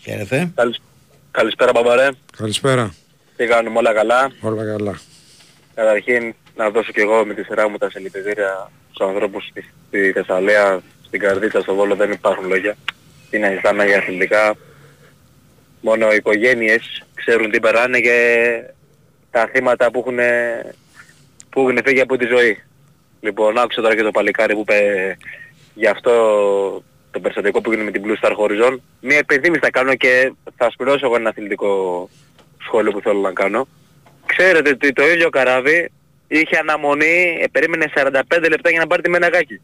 [0.00, 0.50] Χαίρετε.
[0.54, 0.80] Καλησ-
[1.30, 2.08] Καλησπέρα Παπαρέ.
[2.36, 2.94] Καλησπέρα.
[3.36, 5.00] Τι κάνουμε όλα καλά; Όλα καλά.
[5.74, 10.12] Καταρχήν να δώσω και εγώ με τη σειρά μου τα συλληπιτήρια στους ανθρώπους στη, στη
[10.12, 12.76] Θεσσαλία, στην Καρδίτσα, στο Βόλο δεν υπάρχουν λόγια.
[13.30, 14.54] Είναι αισθάνομαι για αθλητικά.
[15.86, 18.16] Μόνο οι οικογένειες ξέρουν τι περάνε και
[19.30, 20.18] τα θύματα που έχουν,
[21.50, 22.62] που έχουν φύγει από τη ζωή.
[23.20, 25.16] Λοιπόν, άκουσα τώρα και το παλικάρι που είπε
[25.74, 26.12] για αυτό
[27.10, 28.76] το περιστατικό που έγινε με την Blue Star Horizon.
[29.00, 32.08] Μία επιθύμηση θα κάνω και θα σπηρώσω εγώ ένα αθλητικό
[32.58, 33.68] σχόλιο που θέλω να κάνω.
[34.26, 35.90] Ξέρετε ότι το ίδιο καράβι
[36.28, 39.60] είχε αναμονή, ε, περίμενε 45 λεπτά για να πάρει τη Μενεγάκη.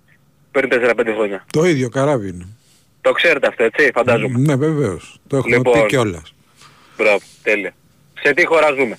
[0.51, 1.45] Πριν 4-5 χρόνια.
[1.53, 2.47] Το ίδιο καράβι είναι.
[3.01, 4.39] Το ξέρετε αυτό έτσι, φαντάζομαι.
[4.39, 5.21] Ναι, βεβαίως.
[5.27, 5.73] Το έχουμε Λοιπόν.
[5.73, 6.35] πει κιόλας.
[6.97, 7.75] Μπράβο, τέλεια.
[8.23, 8.99] Σε τι χώρα ζούμε;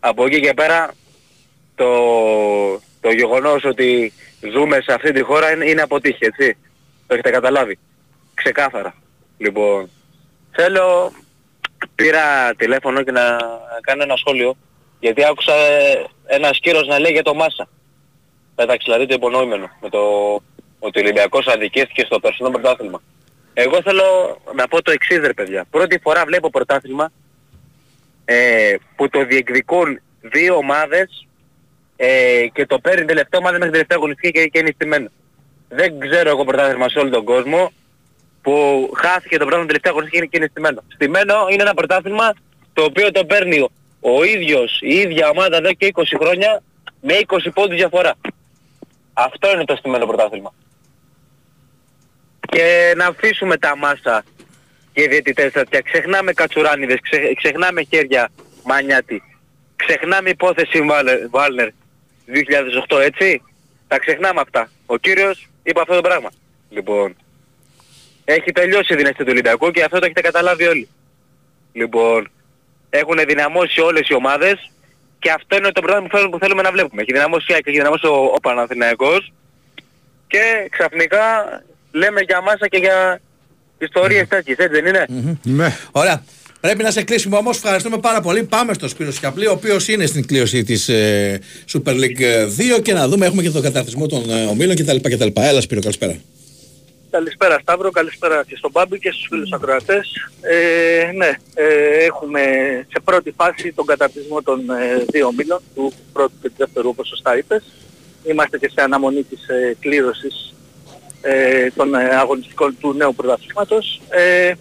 [0.00, 0.94] Από εκεί και πέρα
[1.74, 1.88] το,
[3.00, 4.12] το γεγονός ότι
[4.52, 6.56] ζούμε σε αυτή τη χώρα είναι, είναι αποτύχει, έτσι.
[7.06, 7.78] Το έχετε καταλάβει.
[8.34, 8.94] Ξεκάθαρα.
[9.38, 9.90] Λοιπόν,
[10.50, 11.12] θέλω,
[11.94, 13.36] πήρα τηλέφωνο και να
[13.80, 14.56] κάνω ένα σχόλιο,
[15.00, 17.68] γιατί άκουσα ε, ένας κύρος να λέει για το Μάσα.
[18.54, 19.98] Εντάξει, δηλαδή το υπονοούμενο, με το
[20.78, 23.02] ότι ο Ολυμπιακός αδικήθηκε στο περσινό πρωτάθλημα.
[23.54, 25.64] Εγώ θέλω να πω το εξής ρε παιδιά.
[25.70, 27.12] Πρώτη φορά βλέπω πρωτάθλημα
[28.24, 31.26] ε, που το διεκδικούν δύο ομάδες
[31.96, 35.08] ε, και το παίρνει τελευταία ομάδα μέχρι τελευταία αγωνιστική και, και είναι στημένο.
[35.68, 37.72] Δεν ξέρω εγώ πρωτάθλημα σε όλο τον κόσμο
[38.42, 40.82] που χάθηκε το πρωτάθλημα τελευταία αγωνιστική και είναι στημένο.
[40.94, 42.34] Στημένο είναι ένα πρωτάθλημα
[42.72, 46.62] το οποίο το παίρνει ο, ο ίδιος, η ίδια ομάδα εδώ και 20 χρόνια
[47.00, 48.14] με 20 πόντους διαφορά.
[49.12, 50.52] Αυτό είναι το στημένο πρωτάθλημα.
[52.52, 54.24] Και να αφήσουμε τα μάσα
[54.92, 55.80] και οι διαιτητές τέτοια.
[55.80, 58.28] Ξεχνάμε κατσουράνιδες, ξε, ξεχνάμε χέρια
[58.64, 59.22] μανιάτη.
[59.76, 61.68] Ξεχνάμε υπόθεση Βάλε- Βάλνερ
[62.26, 63.42] 2008 έτσι.
[63.88, 64.70] Τα ξεχνάμε αυτά.
[64.86, 66.30] Ο κύριος είπε αυτό το πράγμα.
[66.70, 67.16] Λοιπόν,
[68.24, 70.88] έχει τελειώσει η δυναστή του Ολυμπιακού και αυτό το έχετε καταλάβει όλοι.
[71.72, 72.30] Λοιπόν,
[72.90, 74.70] έχουν δυναμώσει όλες οι ομάδες
[75.18, 77.02] και αυτό είναι το πράγμα που θέλουμε, που θέλουμε να βλέπουμε.
[77.02, 79.32] Έχει δυναμώσει η ΑΕΚ, έχει δυναμώσει ο, ο Παναθηναϊκός
[80.26, 81.24] και ξαφνικά
[81.92, 83.20] λέμε για μάσα και για
[83.78, 85.06] ιστορίες τέτοιες, έτσι δεν είναι;
[85.42, 85.76] Ναι.
[85.90, 86.22] Ωραία.
[86.60, 87.56] Πρέπει να σε κλείσουμε όμως.
[87.56, 88.42] Ευχαριστούμε πάρα πολύ.
[88.42, 91.40] Πάμε στο Σπύρος Σκαπλή, ο οποίος είναι στην κλείωση της ε,
[91.72, 93.26] Super League 2 και να δούμε.
[93.26, 94.96] Έχουμε και τον καταρτισμό των ε, ομίλων κτλ.
[94.96, 95.26] κτλ.
[95.34, 96.16] Έλα Σπύρο, καλησπέρα.
[97.10, 100.28] Καλησπέρα Σταύρο, καλησπέρα και στον Μπάμπη και στους φίλους ακροατές.
[100.40, 102.40] Ε, ναι, ε, έχουμε
[102.92, 107.08] σε πρώτη φάση τον καταρτισμό των ε, δύο μήλων, του πρώτου και του δεύτερου όπως
[107.08, 107.64] σωστά είπες.
[108.24, 110.54] Είμαστε και σε αναμονή της ε, κλήρωσης
[111.22, 114.00] ε, των ε, αγωνιστικών του νέου πρωταθλήματος.
[114.08, 114.52] Ε,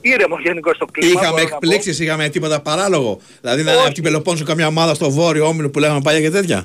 [0.00, 1.10] ήρεμο γενικό στο κλίμα.
[1.12, 1.54] Είχαμε μπορώ να πω.
[1.56, 3.20] εκπλήξεις, είχαμε τίποτα παράλογο.
[3.40, 6.30] Δηλαδή να είναι από την Πελοπόννησο καμιά ομάδα στο βόρειο όμιλο που λέγαμε πάγια και
[6.30, 6.64] τέτοια.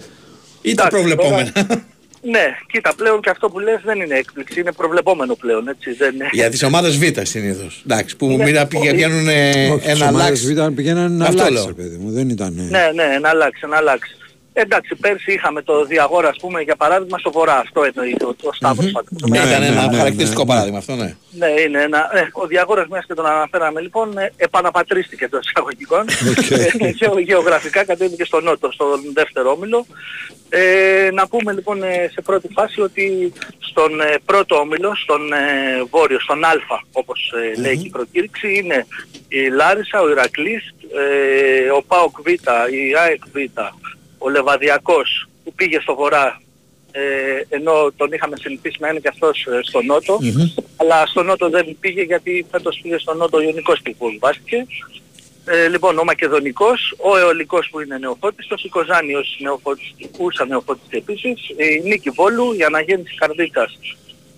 [0.62, 1.52] Ή τα Εντάξει, προβλεπόμενα.
[2.24, 5.94] Ναι, κοίτα πλέον και αυτό που λες δεν είναι έκπληξη, είναι προβλεπόμενο πλέον, έτσι.
[5.94, 6.30] Δεν είναι.
[6.32, 7.82] Για τις ομάδες Β συνήθως.
[7.86, 8.80] Εντάξει, που Ναι, μοίρα όχι.
[8.80, 10.70] πηγαίνουν ε, Όχι, τις ένα ομάδες λάξ.
[10.70, 11.68] Β πηγαίναν να Αυτό αλλάξει, λέω.
[11.68, 12.12] ρε παιδί μου.
[12.12, 12.58] Δεν ήταν...
[12.58, 14.16] ε, Ναι, ναι, να αλλάξει, να αλλάξει.
[14.54, 17.58] Εντάξει, πέρσι είχαμε το διαγόρα, ας πούμε, για παράδειγμα στο βορρά.
[17.58, 18.92] Αυτό εννοεί το, το Σταύρος.
[19.30, 20.54] Ναι, ήταν ένα ναι, χαρακτηριστικό ναι, ναι.
[20.54, 21.16] παράδειγμα αυτό, ναι.
[21.32, 22.10] Ναι, είναι ένα...
[22.14, 26.06] Ε, ο διαγόρας μιας και τον αναφέραμε λοιπόν, ε, επαναπατρίστηκε το εισαγωγικών.
[26.82, 29.86] Ε, γεω- γεωγραφικά κατέβηκε στο νότο, στον δεύτερο όμιλο.
[30.50, 35.38] Ε, να πούμε λοιπόν ε, σε πρώτη φάση ότι στον ε, πρώτο όμιλο, στον ε,
[35.90, 36.52] βόρειο, στον Α,
[36.92, 38.86] όπως ε, λέει και η προκήρυξη, είναι
[39.28, 43.38] η Λάρισα, ο Ηρακλής, ε, ο ΠΑΟΚ Β, η ΑΕΚ Β,
[44.24, 46.42] ο Λεβαδιακός που πήγε στο βορρά
[46.92, 47.02] ε,
[47.50, 50.20] ενώ τον είχαμε συνηθίσει να είναι και αυτός ε, στο νότο
[50.76, 54.66] αλλά στο νότο δεν πήγε γιατί φέτος πήγε στο νότο ο Ιωνικός που βάστηκε.
[55.46, 61.50] Ε, λοιπόν, ο Μακεδονικός, ο Αιωλικός που είναι νεοφώτιστος, η Κοζάνιος νεοφώτιστη, ούσα νεοφώτιστη επίσης,
[61.50, 63.78] η Νίκη Βόλου, η Αναγέννηση Καρδίκας,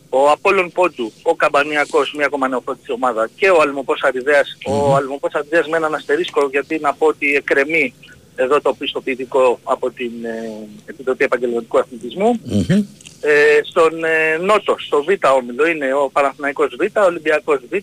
[0.10, 4.58] ο Απόλλων Πόντου, ο Καμπανιακός, μια ακόμα νεοφώτιστη ομάδα και ο Αλμοπός Αριδέας.
[4.66, 7.94] Ο Αλμοπός Αριδέας με έναν αστερίσκο γιατί να πω ότι εκκρεμεί
[8.36, 12.40] εδώ το πιστοποιητικό από την ε, Επιτροπή Επαγγελματικού Αθλητισμού.
[13.26, 17.74] Ε, στον ε, Νότο, στο Β όμιλο είναι ο Παναθηναϊκός Β, ο Ολυμπιακός Β,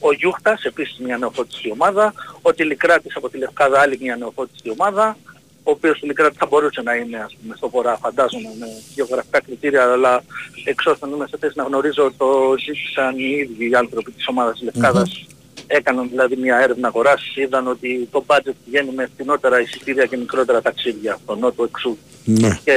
[0.00, 5.16] ο Γιούχτας, επίσης μια νεοφώτιστη ομάδα, ο Τηλικράτης από τη Λευκάδα, άλλη μια νεοφώτιστη ομάδα,
[5.62, 9.92] ο οποίος Τηλικράτης θα μπορούσε να είναι ας πούμε στο βορρά, φαντάζομαι, με γεωγραφικά κριτήρια,
[9.92, 10.22] αλλά
[10.64, 14.62] εξ όσων είμαι σε θέση να γνωρίζω το ζήτησαν οι ίδιοι οι άνθρωποι της ομάδας
[14.62, 15.26] Λευκάδας.
[15.66, 20.62] Έκαναν δηλαδή μια έρευνα αγοράς, είδαν ότι το budget πηγαίνει με φθηνότερα εισιτήρια και μικρότερα
[20.62, 22.58] ταξίδια στο νότο εξού Ναι.
[22.64, 22.72] και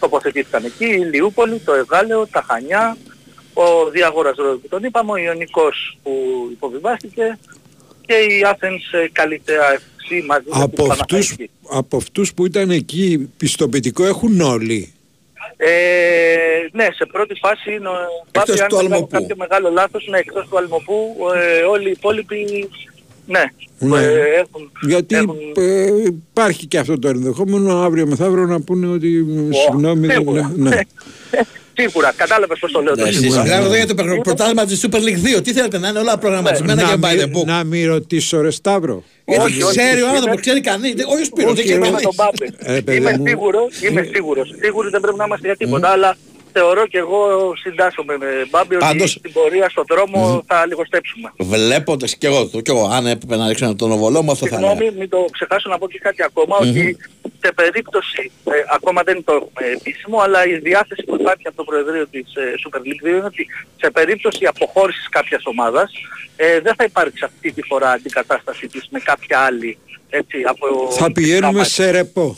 [0.00, 2.96] τοποθετήθηκαν εκεί, η Λιούπολη, το Εγάλεο, τα Χανιά,
[3.54, 6.12] ο Διαγόρας Ρόδου που τον είπαμε, ο Ιωνικός που
[6.52, 7.38] υποβιβάστηκε
[8.06, 11.50] και η Athens ε, Καλυτερά FC μαζί με Από την αυτούς, Παναθαϊκή.
[11.70, 14.92] από αυτούς που ήταν εκεί πιστοποιητικό έχουν όλοι.
[15.56, 15.68] Ε,
[16.72, 17.92] ναι, σε πρώτη φάση είναι ο
[18.32, 19.06] Μπάμπη, αν του δεν κάνω Αλμοπού.
[19.18, 22.68] κάποιο μεγάλο λάθος, ναι, εκτός του Αλμοπού, ε, όλοι οι υπόλοιποι,
[23.26, 23.42] ναι,
[23.78, 23.98] Ναι.
[24.02, 25.16] ε, έχουν, Γιατί
[25.56, 29.26] ε, υπάρχει και αυτό το ενδεχόμενο αύριο μεθαύριο να πούνε ότι
[29.64, 30.52] συγγνώμη δεν σίγουρα.
[30.56, 30.80] ναι, ναι.
[31.78, 32.96] Σίγουρα, κατάλαβες πώς το λέω.
[32.96, 33.42] το Ναι, σίγουρα.
[33.42, 35.42] Μιλάμε εδώ για το προ- πρωτάθλημα της Super League 2.
[35.42, 37.44] Τι θέλετε να είναι όλα προγραμματισμένα να, για by the μη, book.
[37.44, 39.02] να μην ρωτήσω ρε Σταύρο.
[39.24, 40.92] Γιατί Όχι, όχι, ξέρει ο είναι- άνθρωπος, ξέρει κανείς.
[40.94, 41.78] Δεν- Όχι ο Σπύρος, δεν Όχι, ξέρει ρε.
[41.78, 42.02] με κανείς.
[42.02, 42.54] τον Μπάμπη.
[42.76, 43.26] Ε, παιδί είμαι μου.
[43.26, 44.48] σίγουρος, είμαι σίγουρος.
[44.62, 46.16] Σίγουροι δεν πρέπει να είμαστε για τίποτα, αλλά
[46.52, 47.20] θεωρώ και εγώ
[47.62, 51.32] συντάσσομαι με Μπάμπη Πάντως- ότι στην πορεία στον δρόμο θα λιγοστέψουμε.
[51.38, 54.56] Βλέποντας και εγώ, το- και εγώ, αν έπρεπε να ρίξω τον οβολό μου, αυτό θα
[54.56, 54.70] έλεγα.
[54.72, 56.96] Συγγνώμη, μην το ξεχάσω να πω και κάτι ακόμα, ότι
[57.46, 61.56] σε περίπτωση, ε, ακόμα δεν είναι το έχουμε επίσημο, αλλά η διάθεση που υπάρχει από
[61.56, 63.46] το Προεδρείο της ε, Super League 2 είναι ότι
[63.80, 65.90] σε περίπτωση αποχώρησης κάποιας ομάδας
[66.36, 69.78] ε, δεν θα υπάρξει αυτή τη φορά αντικατάσταση της με κάποια άλλη
[70.10, 72.36] έτσι, από Θα πηγαίνουμε σε ρεπό.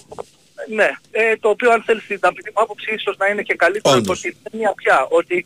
[0.75, 3.95] ναι, ε, το οποίο αν θέλεις την ταπεινή μου άποψη ίσως να είναι και καλύτερο
[3.95, 4.21] από Όντως.
[4.21, 5.07] την μία πια.
[5.09, 5.45] Ότι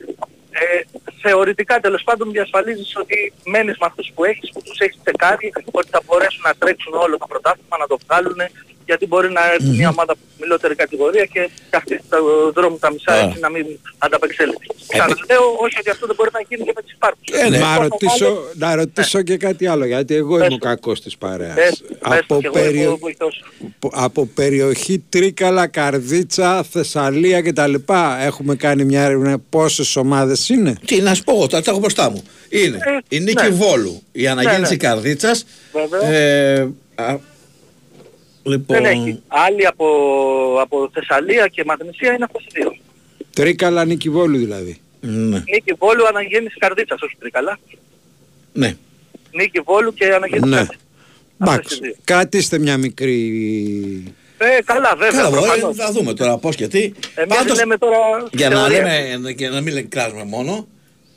[0.51, 0.81] ε,
[1.23, 5.89] θεωρητικά τέλος πάντων διασφαλίζεις ότι μένεις με αυτούς που έχεις, που τους έχεις τσεκάρει, ότι
[5.91, 8.41] θα μπορέσουν να τρέξουν όλο το πρωτάθλημα, να το βγάλουν,
[8.87, 12.17] γιατί μπορεί να έρθει μια ομάδα από μιλότερη κατηγορία και αυτή το
[12.55, 13.17] δρόμο τα μισά Α.
[13.17, 13.67] έτσι να μην
[13.99, 14.57] ανταπεξέλθει.
[14.89, 17.41] Ε, Ξαναλέω, όχι ότι αυτό δεν μπορεί να γίνει και με τις υπάρχουσες.
[17.41, 21.01] Ε, να, Όσο ρωτήσω, μάλλον- να ρωτήσω και κάτι άλλο, γιατί εγώ είμαι ο κακός
[21.01, 21.55] της παρέας.
[21.55, 23.45] Πες, πες από, το κι εγώ, περιο- εγώ βοηθός.
[23.93, 27.75] από περιοχή Τρίκαλα, Καρδίτσα, Θεσσαλία κτλ.
[28.21, 31.81] Έχουμε κάνει μια έρευνα πόσες ομάδες είναι; Τι να σου πω, εγώ, τα τα έχω
[31.81, 32.23] μπροστά μου.
[32.49, 32.79] Είναι
[33.09, 33.49] η Νίκη ναι.
[33.49, 34.95] Βόλου, η αναγέννηση Ναι, ναι.
[34.95, 35.45] Καρδίτσας.
[35.73, 36.09] Βέβαια.
[36.13, 37.17] Ε, α,
[38.43, 39.23] λοιπόν, Δεν έχει.
[39.29, 39.87] Άλλοι από,
[40.61, 42.77] από Θεσσαλία και Μαγνησία είναι αυτές οι δύο.
[43.35, 44.81] Τρίκαλα, Νικηβόλου δηλαδή.
[45.01, 45.39] Ναι.
[45.53, 47.59] Νίκη Βόλου, αναγέννηση Καρδίτσας, όχι Τρίκαλα.
[48.53, 48.77] ναι.
[49.33, 50.57] Νίκη Βόλου και αναγέννηση Ναι.
[50.57, 50.81] Καρδίτσας.
[51.39, 54.15] Εντάξει, κρατήστε μια μικρή...
[54.39, 55.11] Ε, καλά βέβαια.
[55.23, 55.77] Καλά, μπορεί, προφανώς.
[55.77, 56.79] θα δούμε τώρα πώς και τι.
[57.15, 57.97] Εμείς Πάντως, λέμε τώρα
[58.33, 58.83] για να, θεωρία.
[59.13, 60.69] λέμε, και να μην λέμε κράζουμε μόνο,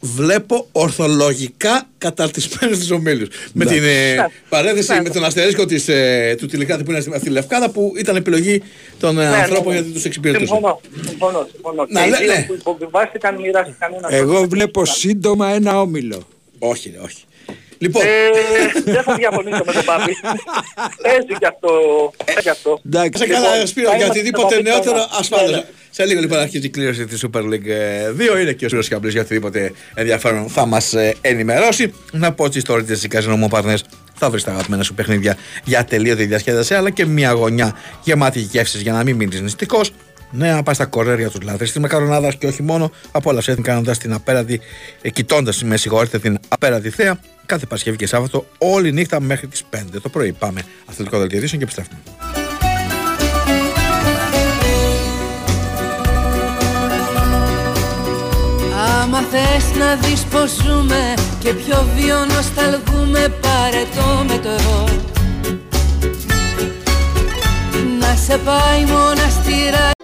[0.05, 3.27] βλέπω ορθολογικά καταρτισμένους τους ομίλους.
[3.53, 4.25] Με την ε, Ναι.
[4.49, 5.01] παρένθεση, Ναι.
[5.01, 8.61] με τον αστερίσκο της, ε, του Τηλικράτη που είναι στη- στη Λευκάδα που ήταν επιλογή
[8.99, 9.75] των ε, Ναι, ανθρώπων ναι, ναι.
[9.79, 10.47] γιατί τους εξυπηρετούσαν.
[10.57, 11.85] Συμφωνώ, συμφωνώ, συμφωνώ.
[11.89, 12.43] Να και λέ- οι δύο ναι.
[12.47, 16.27] που υποβιβάστηκαν μοιράστηκαν ένα Εγώ βλέπω σύντομα ένα όμιλο.
[16.59, 17.23] Όχι, ρε, όχι.
[17.77, 20.15] Λοιπόν, Ε, δεν θα διαφωνήσω με τον Πάπη.
[21.03, 21.69] Παίζει κι αυτό.
[22.25, 22.79] Παίζει κι αυτό.
[22.85, 23.23] Εντάξει.
[23.23, 25.51] σε καλά, Λοιπόν, Σπύρο, θα για είμαστε οτιδήποτε στο νεότερο, Πάπη ασφάλως.
[25.51, 25.65] Ναι, ναι.
[25.89, 28.41] Σε λίγο λοιπόν αρχίζει η κλήρωση της Super League ε, 2.
[28.41, 31.93] Είναι και ο Σπύρος Καμπλής για οτιδήποτε ενδιαφέρον θα μας ε, ενημερώσει.
[32.11, 33.83] Να πω ότι στο Ρίτες Καζινό μου Παρνές
[34.15, 38.81] θα βρει τα αγαπημένα σου παιχνίδια για τελείωτη διασκέδαση αλλά και μια γωνιά γεμάτη γεύσεις
[38.81, 39.91] για να μην μείνεις νηστικός.
[40.37, 42.91] Ναι, να πάει στα κορέρ για τους λάθρε τη μακαρονάδα και όχι μόνο.
[43.11, 44.61] Απόλαυσε την κάνοντας την απέραντη,
[45.01, 49.63] ε, κοιτώντας, με συγχωρείτε, την απέραντη θέα κάθε Παρασκευή και Σάββατο, όλη νύχτα μέχρι τις
[49.69, 50.31] 5 το πρωί.
[50.31, 51.99] Πάμε αθλητικό δελτίο ειδήσεων και επιστρέφουμε.
[59.01, 64.83] Άμα θες να δεις πως ζούμε και πιο βίο νοσταλγούμε πάρε το μετρό
[67.99, 69.94] Να σε πάει μοναστήρα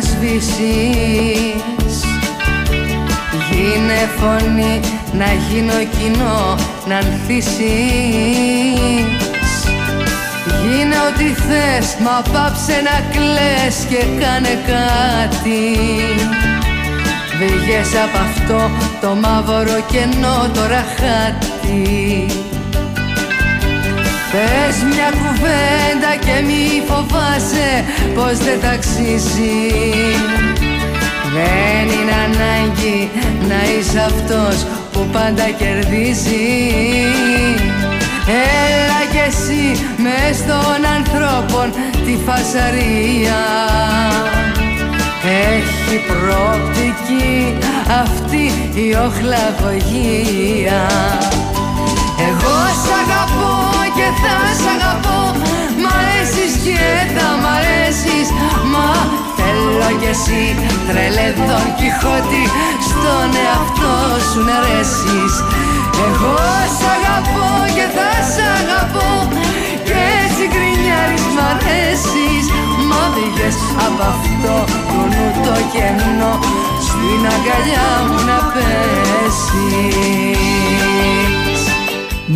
[0.00, 1.96] να σβήσεις
[3.50, 4.80] Γίνε φωνή
[5.12, 6.56] να γίνω κοινό
[6.88, 7.60] να ανθίσεις.
[10.62, 15.62] Γίνε ό,τι θες μα πάψε να κλαις και κάνε κάτι.
[17.38, 18.70] Βγες απ' αυτό
[19.00, 22.49] το μαύρο κενό τώρα χάτι
[24.32, 27.70] Πες μια κουβέντα και μη φοβάσαι
[28.14, 29.58] πως δεν ταξίζει.
[31.34, 33.10] Δεν είναι ανάγκη
[33.48, 36.48] να είσαι αυτός που πάντα κερδίζει.
[38.26, 41.72] Έλα κι εσύ μες των ανθρώπων
[42.04, 43.40] τη φασαρία.
[45.52, 47.58] Έχει προοπτική
[48.02, 50.80] αυτή η οχλαγωγία.
[52.28, 53.69] Εγώ σ' αγαπώ.
[53.69, 53.69] και
[54.22, 55.20] θα σ' αγαπώ.
[55.80, 56.82] Μ' αρέσεις και
[57.14, 58.26] θα μ' αρέσεις.
[58.72, 58.88] Μα
[59.38, 60.42] θέλω κι εσύ
[60.88, 62.44] τρελεδόν Κιχώτη
[62.88, 63.94] Στον εαυτό
[64.28, 65.34] σου να αρέσεις
[66.06, 66.36] Εγώ
[66.76, 69.10] σ' αγαπώ και θα σ' αγαπώ.
[69.86, 72.44] Και έτσι γκρινιάρης μ' αρέσεις.
[72.88, 74.56] Μα βγες απ' αυτό
[74.88, 76.34] του νου το κενό.
[76.86, 79.90] Στην αγκαλιά μου να πέσεις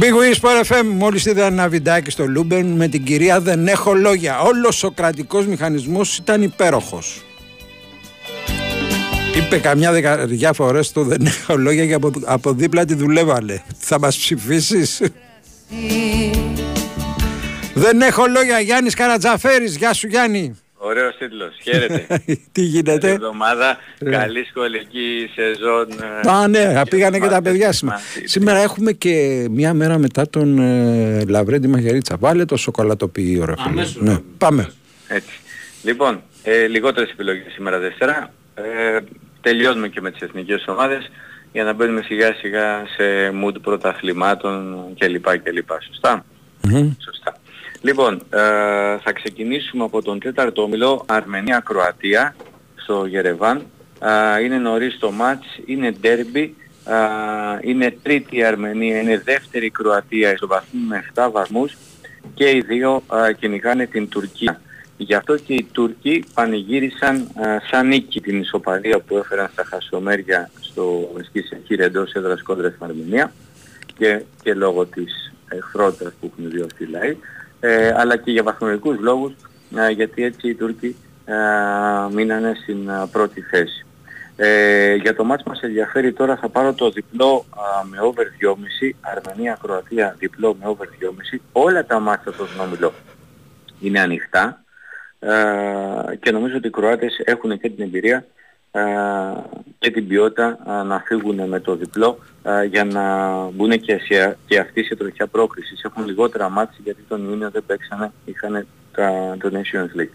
[0.01, 4.40] bwin ΣΠΟΡ FM, μόλις είδα ένα βιντεάκι στο Luben με την κυρία Δεν έχω λόγια.
[4.40, 7.22] Όλος ο κρατικός μηχανισμός ήταν υπέροχος.
[9.36, 13.62] Είπε καμιά δεκαριά φορές το Δεν έχω λόγια και από, από δίπλα τη δουλεύανε.
[13.78, 15.03] Θα μας ψηφίσεις;
[17.74, 18.61] Δεν έχω λόγια.
[18.61, 19.76] Γιάννης Καρατζαφέρης.
[19.76, 20.55] Γεια σου Γιάννη.
[20.87, 21.55] Ωραίος τίτλος.
[21.62, 22.07] Χαίρετε.
[22.53, 23.76] Τι γίνεται; Καλή εβδομάδα.
[23.99, 24.11] Ναι.
[24.11, 25.87] Καλή σχολική σεζόν.
[26.24, 27.97] ε, Α, ναι, πήγανε και τα μάθητες, παιδιά σήμερα.
[27.99, 28.30] μαθητές.
[28.30, 32.16] Σήμερα έχουμε και μία μέρα μετά τον ε, Λαβρέντη Μαγερίτσα.
[32.18, 33.68] Βάλε το σοκολατοποιείο, ρε φίλε.
[33.68, 33.97] Αμέσως.
[34.03, 34.68] Ναι, πάμε.
[35.09, 35.39] Έτσι.
[35.82, 38.32] Λοιπόν, ε, λιγότερες επιλογές σήμερα Δευτέρα.
[38.55, 38.99] Ε,
[39.41, 41.11] τελειώνουμε και με τις εθνικές ομάδες
[41.53, 43.05] για να μπαίνουμε σιγά σιγά σε
[43.45, 45.24] mood πρωταθλημάτων κλπ.
[45.39, 45.68] κλπ.
[45.87, 46.24] Σωστά;
[47.05, 47.37] Σωστά.
[47.85, 48.39] Λοιπόν, ε,
[48.99, 52.37] θα ξεκινήσουμε από τον τέταρτο όμιλο Αρμενία-Κροατία
[52.74, 53.62] στο Γερεβάν.
[54.37, 56.55] Ε, είναι νωρίς το μάτς, είναι ντέρμπι,
[56.85, 56.95] ε,
[57.61, 61.76] είναι τρίτη η Αρμενία, είναι δεύτερη η Κροατία, ισοβαθμούν με 7 βαθμούς
[62.35, 64.61] και οι δύο ε, κυνηγάνε την Τουρκία.
[64.97, 70.51] Γι' αυτό και οι Τούρκοι πανηγύρισαν ε, σαν νίκη την ισοπαλία που έφεραν στα χασομέρια
[70.61, 73.32] στο Σκισεκύρ εντός έδρας κόντρα στην Αρμενία
[73.99, 77.16] και, και λόγω της εχθρότητας που έχουν δύο αυτοί οι λαοί,
[77.67, 79.33] ε, αλλά και για βαθμολογικούς λόγους,
[79.77, 81.35] ε, γιατί έτσι οι Τούρκοι ε,
[82.12, 83.87] μείνανε στην ε, πρώτη θέση.
[84.37, 88.91] Ε, για το μάτς μας ενδιαφέρει τώρα θα πάρω το διπλό α, με over 2,5,
[89.01, 91.39] Αρμενία-Κροατία διπλό με over 2,5.
[91.53, 92.93] Όλα τα μάτια στο όμιλο
[93.81, 94.65] είναι ανοιχτά
[95.19, 98.25] ε, και νομίζω ότι οι Κροάτες έχουν και την εμπειρία ε,
[99.79, 104.39] και την ποιότητα ε, να φύγουν με το διπλό ε, για να μπουν και, σε,
[104.47, 105.83] και αυτοί σε τροχιά πρόκρισης.
[105.83, 110.14] Έχουν λιγότερα μάτια γιατί τον Ιούνιο δεν παίξανε, είχαν τα, το Nations League.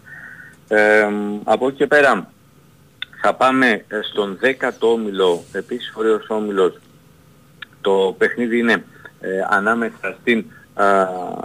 [0.68, 1.08] Ε,
[1.44, 2.30] από εκεί και πέρα
[3.20, 6.78] θα πάμε ε, στον 10ο όμιλο, επίσης ωραίος όμιλος.
[7.80, 8.84] Το παιχνίδι είναι
[9.20, 10.44] ε, ανάμεσα στην,
[10.74, 10.84] α,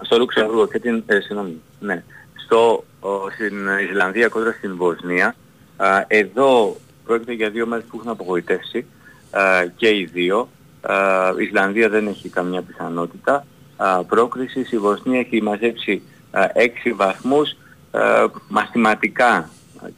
[0.01, 2.03] στο Λουξεμβούργο και την, ε, συγγνώμη, ναι,
[2.45, 5.35] στο, ο, στην Ισλανδία κόντρα στην Βοσνία.
[5.77, 8.85] Α, εδώ πρόκειται για δύο μέρες που έχουν απογοητεύσει
[9.31, 10.49] α, και οι δύο.
[10.81, 10.95] Α,
[11.39, 13.45] η Ισλανδία δεν έχει καμιά πιθανότητα
[13.77, 14.71] α, πρόκρισης.
[14.71, 16.01] Η Βοσνία έχει μαζέψει
[16.31, 16.41] α,
[16.87, 17.55] 6 βαθμούς
[17.91, 17.99] α,
[18.47, 19.49] μαθηματικά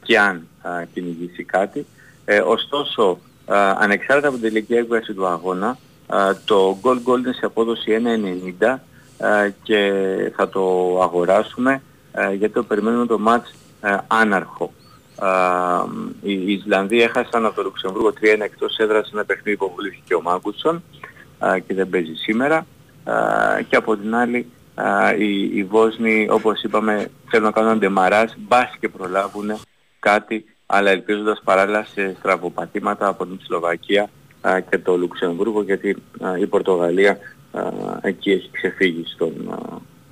[0.03, 1.85] και αν α, κυνηγήσει κάτι.
[2.25, 5.77] Ε, ωστόσο, α, ανεξάρτητα από την τελική έκβαση του αγώνα,
[6.07, 8.01] α, το goal goal είναι σε απόδοση
[8.59, 9.91] 1.90 α, και
[10.35, 10.61] θα το
[11.01, 11.81] αγοράσουμε
[12.11, 13.51] α, γιατί το περιμένουμε το match
[13.81, 14.71] α, άναρχο.
[15.17, 15.29] Α,
[16.21, 20.83] οι Ισλανδοί έχασαν από το Λουξεμβούργο 3-1 εκτός έδρας ένα παιχνίδι που βουλήθηκε ο Μάγκουτσον
[21.67, 22.65] και δεν παίζει σήμερα.
[23.03, 23.15] Α,
[23.69, 28.71] και από την άλλη α, οι, οι Βόσνοι όπως είπαμε θέλουν να κάνουν αντεμαράζ μπας
[28.79, 29.51] και προλάβουν
[29.99, 34.09] κάτι αλλά ελπίζοντας παράλληλα σε στραβοπατήματα από την Σλοβακία
[34.41, 37.17] α, και το Λουξεμβούργο γιατί α, η Πορτογαλία
[37.51, 37.61] α,
[38.01, 39.33] εκεί έχει ξεφύγει στον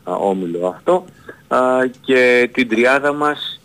[0.04, 1.06] α, όμιλο αυτό.
[1.48, 1.60] Α,
[2.02, 3.65] και την τριάδα μας α,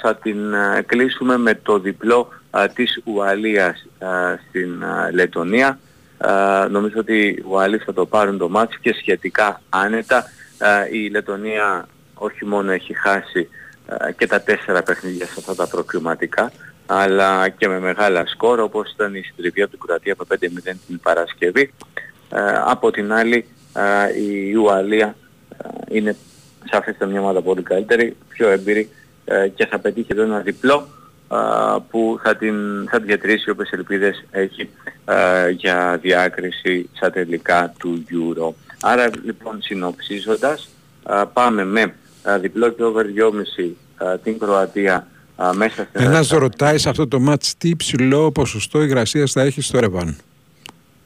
[0.00, 5.78] θα την α, κλείσουμε με το διπλό α, της Ουαλίας α, στην α, Λετωνία.
[6.18, 10.16] Α, νομίζω ότι οι Ουαλοί θα το πάρουν το μάτι και σχετικά άνετα.
[10.58, 13.48] Α, η Λετωνία όχι μόνο έχει χάσει
[13.86, 16.52] α, και τα τέσσερα παιχνίδια σε αυτά τα προκληματικά,
[16.86, 20.36] αλλά και με μεγάλα σκόρ όπως ήταν η συντριβή από την Κροατία από 5-0
[20.86, 21.72] την Παρασκευή.
[22.30, 25.14] Α, από την άλλη α, η Ουαλία α,
[25.88, 26.16] είναι
[26.70, 28.99] σαφέστα μια ομάδα πολύ καλύτερη, πιο έμπειρη ε,
[29.54, 30.88] και θα πετύχει εδώ ένα διπλό
[31.28, 32.54] α, που θα την,
[32.90, 34.68] θα την διατηρήσει όποιες ελπίδες έχει
[35.04, 38.52] α, για διάκριση στα τελικά του Euro.
[38.80, 40.68] Άρα λοιπόν συνοψίζοντας
[41.02, 43.04] α, πάμε με α, διπλό και over
[43.98, 45.06] 2,5 α, την Κροατία
[45.36, 49.60] α, μέσα στην Ένας ρωτάει σε αυτό το μάτς τι υψηλό ποσοστό υγρασίας θα έχει
[49.60, 50.16] στο Ρεβάν.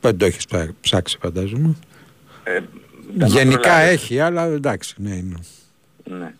[0.01, 1.75] Δεν το έχεις ψά- ψάξει φαντάζομαι.
[2.45, 2.59] Ε,
[3.25, 3.91] Γενικά προλάβεις.
[3.93, 5.37] έχεις, αλλά εντάξει, ναι, είναι.
[6.05, 6.35] Ναι.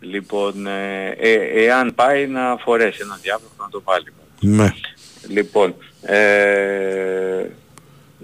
[0.00, 4.12] Λοιπόν, ε, ε, εάν πάει να φορέσει ένα διάβολο να το βάλει.
[4.40, 4.72] Ναι.
[5.28, 7.46] Λοιπόν, ε,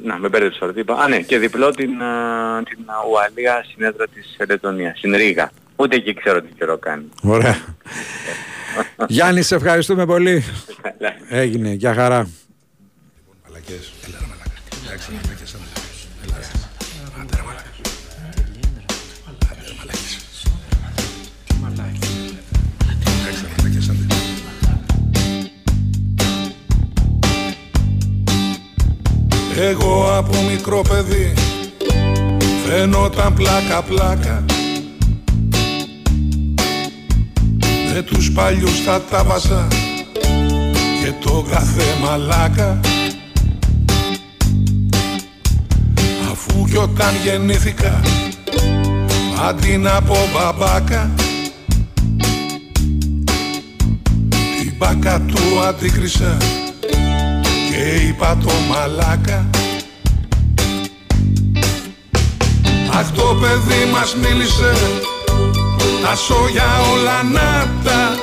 [0.03, 0.95] να με μπέρδεψα τώρα τι είπα.
[0.95, 5.51] Α, ναι, και διπλό την, α, την α, Ουαλία συνέδρα της Λετωνίας, στην Ρήγα.
[5.77, 7.09] Ούτε εκεί ξέρω τι καιρό κάνει.
[7.23, 7.57] Ωραία.
[9.09, 10.45] Γιάννη, σε ευχαριστούμε πολύ.
[10.83, 11.15] Καλά.
[11.29, 12.29] Έγινε, για χαρά.
[13.45, 13.93] Μαλακές.
[14.09, 14.51] Έλα ρε μαλάκα.
[14.85, 15.55] Εντάξει, μαλακές,
[29.57, 31.33] Εγώ από μικρό παιδί
[32.67, 34.45] φαίνονταν πλάκα πλάκα.
[37.95, 39.69] Με τους παλιούς θα τα βάζα
[41.03, 42.81] και το κάθε μαλάκα.
[46.33, 48.01] Αφού κι όταν γεννήθηκα
[49.49, 51.11] αντί να πω μπαμπάκα
[54.59, 56.37] την μπάκα του αντίκρισα
[57.83, 59.51] και είπα το μαλάκα.
[62.99, 64.73] Αχ το παιδί μας μίλησε.
[66.03, 68.17] Τα σόγια όλα να τα.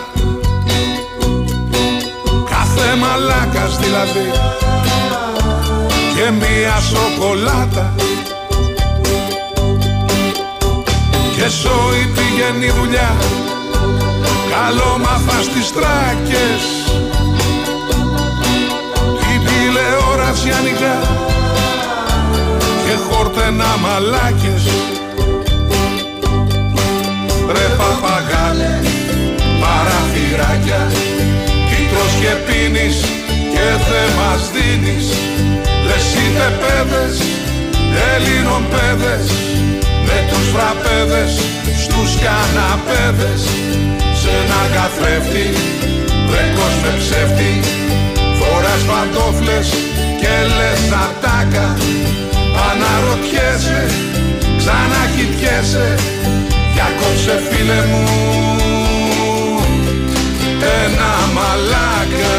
[2.50, 4.32] Κάθε μαλάκας δηλαδή.
[6.16, 7.96] Και μία σοκολάτα.
[11.36, 13.16] Και σόι πηγαίνει δουλειά.
[14.50, 16.80] Καλό μάθα στις τράκες
[20.34, 20.98] την τηλεόραση ανοιγά
[23.82, 24.64] μαλάκες.
[27.56, 28.74] Ρε παπαγάλε
[29.62, 30.82] παραθυράκια
[31.70, 32.98] Τι τρως και πίνεις
[33.54, 35.06] και δεν μας δίνεις.
[35.88, 37.16] Λες είτε παιδες,
[38.14, 39.26] Έλληνων παιδες
[40.06, 41.32] Με τους φραπέδες
[41.84, 43.42] στους καναπέδες
[44.20, 45.48] Σε ένα καθρέφτη
[46.30, 47.54] βρέκος με ψεύτη
[48.40, 49.68] Φοράς παντόφλες
[50.30, 51.78] και λες ατάκα
[52.70, 53.86] Αναρωτιέσαι,
[54.58, 55.96] ξανακοιτιέσαι
[56.74, 58.08] Για κόψε φίλε μου
[60.86, 62.38] ένα μαλάκα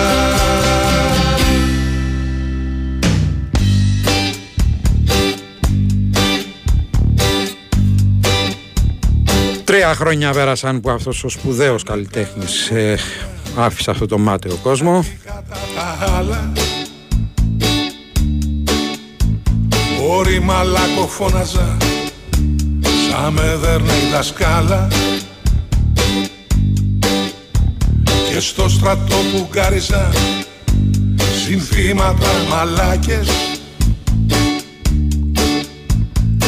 [9.65, 12.99] Τρία χρόνια πέρασαν που αυτός ο σπουδαίος καλλιτέχνης ε,
[13.57, 15.05] άφησε αυτό το μάταιο κόσμο.
[20.13, 21.77] Όρη μαλάκο φώναζα
[22.81, 24.89] Σαν με δέρνε η δασκάλα.
[28.29, 30.11] Και στο στρατό που γκάριζα
[31.45, 33.29] Συνθήματα μαλάκες.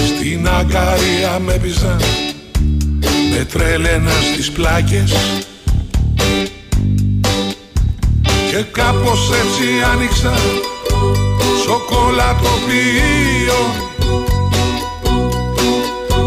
[0.06, 2.00] Στην αγκαρία με πίζαν
[3.36, 5.12] Με τρέλαινα στις πλάκες.
[8.50, 10.32] Και κάπως έτσι άνοιξα
[11.72, 13.60] σοκολατοποιείο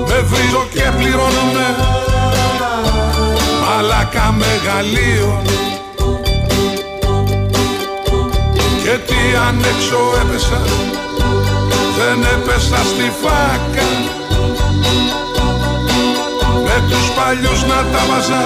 [0.08, 1.68] Με βρίζω και πληρώνομαι
[3.62, 5.42] μαλάκα μεγαλείο.
[8.84, 10.62] Και τι αν έξω έπεσα
[11.98, 13.88] δεν έπεσα στη φάκα.
[16.64, 18.44] Με τους παλιούς να τα βάζα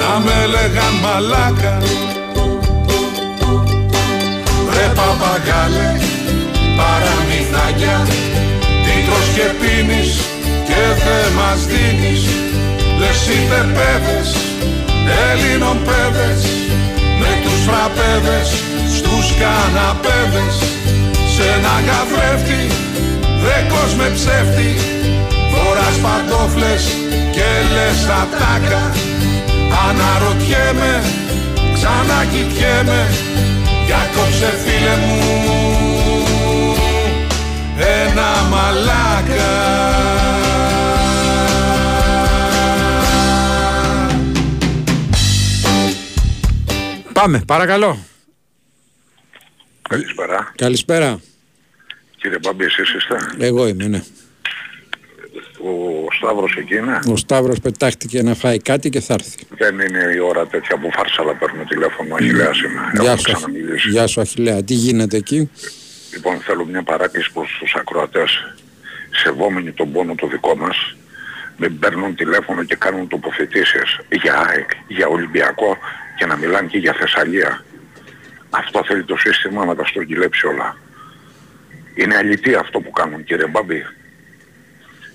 [0.00, 1.78] να με λέγαν μαλάκα
[4.76, 5.88] Ρε παπαγάλε
[6.78, 7.98] παραμυθάκια
[8.84, 10.10] Τι τρως και πίνεις
[10.68, 12.22] και δεν μας δίνεις.
[13.00, 14.28] Λες είτε παιδες,
[15.28, 16.40] Έλληνων παιδες
[17.20, 18.48] Με τους φραπέδες,
[18.96, 20.56] στους καναπέδες.
[21.34, 22.62] Σε ένα καθρέφτη,
[23.44, 24.70] δέκος με ψεύτη
[25.52, 26.84] Φοράς παντόφλες
[27.34, 28.84] και λες ατάκα
[29.86, 30.94] Αναρωτιέμαι,
[31.74, 33.02] ξανακοιτιέμαι
[33.86, 35.22] Για κόψε φίλε μου
[37.78, 39.54] ένα μαλάκα
[47.12, 47.98] Πάμε, παρακαλώ.
[49.88, 50.52] Καλησπέρα.
[50.56, 51.20] Καλησπέρα.
[52.16, 54.02] Κύριε Μπάμπη, εσείς είστε; Εγώ είμαι, ναι.
[55.66, 56.98] Ο Σταύρος εκεί είναι.
[57.12, 59.46] Ο Σταύρος πετάχτηκε να φάει κάτι και θα έρθει.
[59.50, 62.14] Δεν είναι η ώρα τέτοια που φάρσαλα παίρνω τηλέφωνο.
[62.14, 62.80] Αχιλέας είμαι.
[62.92, 63.88] Γεια Έχουμε σου, ξαναμιλήσει.
[63.88, 64.62] Γεια σου Αχιλέα.
[64.62, 65.50] Τι γίνεται εκεί;
[66.12, 68.30] Λοιπόν, θέλω μια παράκληση προς τους ακροατές.
[69.10, 70.96] Σεβόμενοι τον πόνο το δικό μας,
[71.56, 75.78] μην παίρνουν τηλέφωνο και κάνουν τοποθετήσεις για ΑΕΚ, για Ολυμπιακό
[76.18, 77.64] και να μιλάνε και για Θεσσαλία.
[78.50, 80.76] Αυτό θέλει το σύστημα να τα στρογγυλέψει όλα.
[81.94, 83.82] Είναι αλήθεια αυτό που κάνουν κύριε Μπάμπη.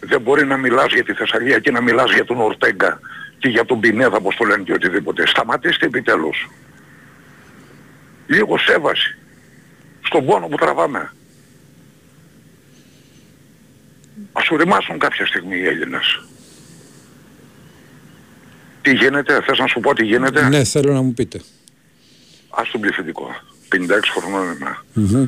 [0.04, 3.00] Δεν μπορεί να μιλάς για τη Θεσσαλία και να μιλάς για τον Ορτέγκα
[3.40, 5.28] και για τον Πινέδα όπως το λένε και οτιδήποτε.
[5.28, 6.50] Σταματήστε επιτέλους.
[8.28, 9.18] Λίγο σέβαση
[10.02, 11.12] στον πόνο που τραβάμε.
[14.32, 16.22] Ας οριμάσουν κάποια στιγμή οι Έλληνες.
[18.82, 21.42] Τι γίνεται, θες να σου πω τι γίνεται; Ναι, θέλω να μου πείτε.
[22.50, 23.36] Ας τον πληθυντικό.
[23.70, 24.78] 56 χρονών είμαι.
[24.94, 25.26] Μμμ.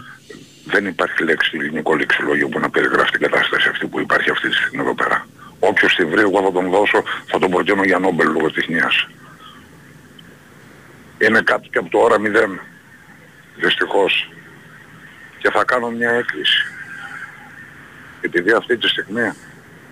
[0.65, 4.49] Δεν υπάρχει λέξη στο ελληνικό λεξιλόγιο που να περιγράφει την κατάσταση αυτή που υπάρχει αυτή
[4.49, 5.27] τη στιγμή εδώ πέρα.
[5.59, 9.07] Όποιος τη βρει εγώ θα τον δώσω, θα τον προτείνω για Νόμπελ λόγω τεχνίας.
[11.17, 12.59] Είναι κάτι και από το ώρα μηδέν.
[13.55, 14.31] Δυστυχώς.
[15.37, 16.65] Και θα κάνω μια έκκληση.
[18.21, 19.31] Επειδή αυτή τη στιγμή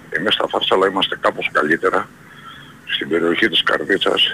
[0.10, 2.10] εμείς στα Φάρσαλα είμαστε κάπως καλύτερα,
[2.86, 4.28] στην περιοχή της Καρδίτσας,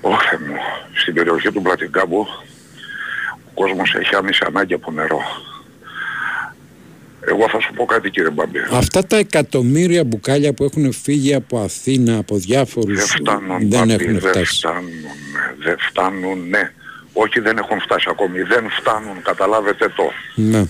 [0.00, 0.56] όχι μου,
[0.92, 2.26] στην περιοχή του Πλατιγκάμπου,
[3.54, 5.20] ο κόσμος έχει άμεση ανάγκη από νερό.
[7.28, 8.58] Εγώ θα σου πω κάτι κύριε Μπαμπή.
[8.72, 13.92] Αυτά τα εκατομμύρια μπουκάλια που έχουν φύγει από Αθήνα, από διάφορους, Δεν φτάνουν, δεν Μπαμπή,
[13.92, 14.58] έχουν δεν φτάσει.
[14.58, 14.90] φτάνουν,
[15.58, 16.72] δεν φτάνουν, ναι.
[17.12, 20.10] Όχι δεν έχουν φτάσει ακόμη, δεν φτάνουν, καταλάβετε το.
[20.34, 20.64] Ναι.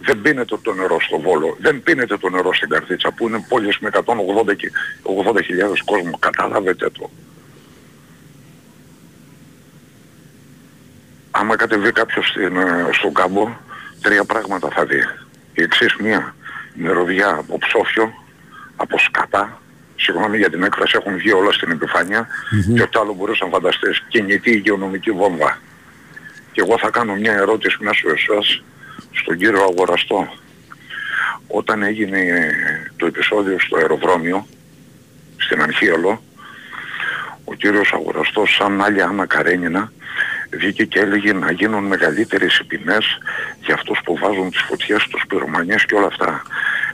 [0.00, 3.78] Δεν πίνεται το νερό στο Βόλο, δεν πίνεται το νερό στην Καρδίτσα που είναι πόλεις
[3.78, 4.70] με 180 και
[5.02, 7.10] 80.000 κόσμο, καταλάβετε το.
[11.36, 13.56] Άμα κατεβεί κάποιος στην, ε, στον κάμπο,
[14.00, 15.00] τρία πράγματα θα δει.
[15.54, 16.34] Η εξής μία,
[16.74, 18.12] μυρωδιά από ψόφιο,
[18.76, 19.60] από σκατά,
[19.96, 22.74] συγγνώμη για την έκφραση έχουν βγει όλα στην επιφάνεια Μμμ.
[22.74, 25.58] και ό,τι άλλο μπορείς να φανταστείς, κινητή υγειονομική βόμβα.
[26.52, 28.62] Και εγώ θα κάνω μια ερώτηση μέσω εσάς,
[29.12, 30.28] στον κύριο Αγοραστό
[31.46, 32.50] όταν έγινε
[32.96, 34.46] το επεισόδιο στο αεροδρόμιο
[35.36, 36.22] στην Αρχίαλο
[37.44, 39.92] ο κύριος Αγοραστός σαν άλλη Άννα Καρένινα
[40.56, 43.18] βγήκε και έλεγε να γίνουν μεγαλύτερες οι ποινές
[43.64, 46.42] για αυτούς που βάζουν τις φωτιές στους πυρομανιές και όλα αυτά.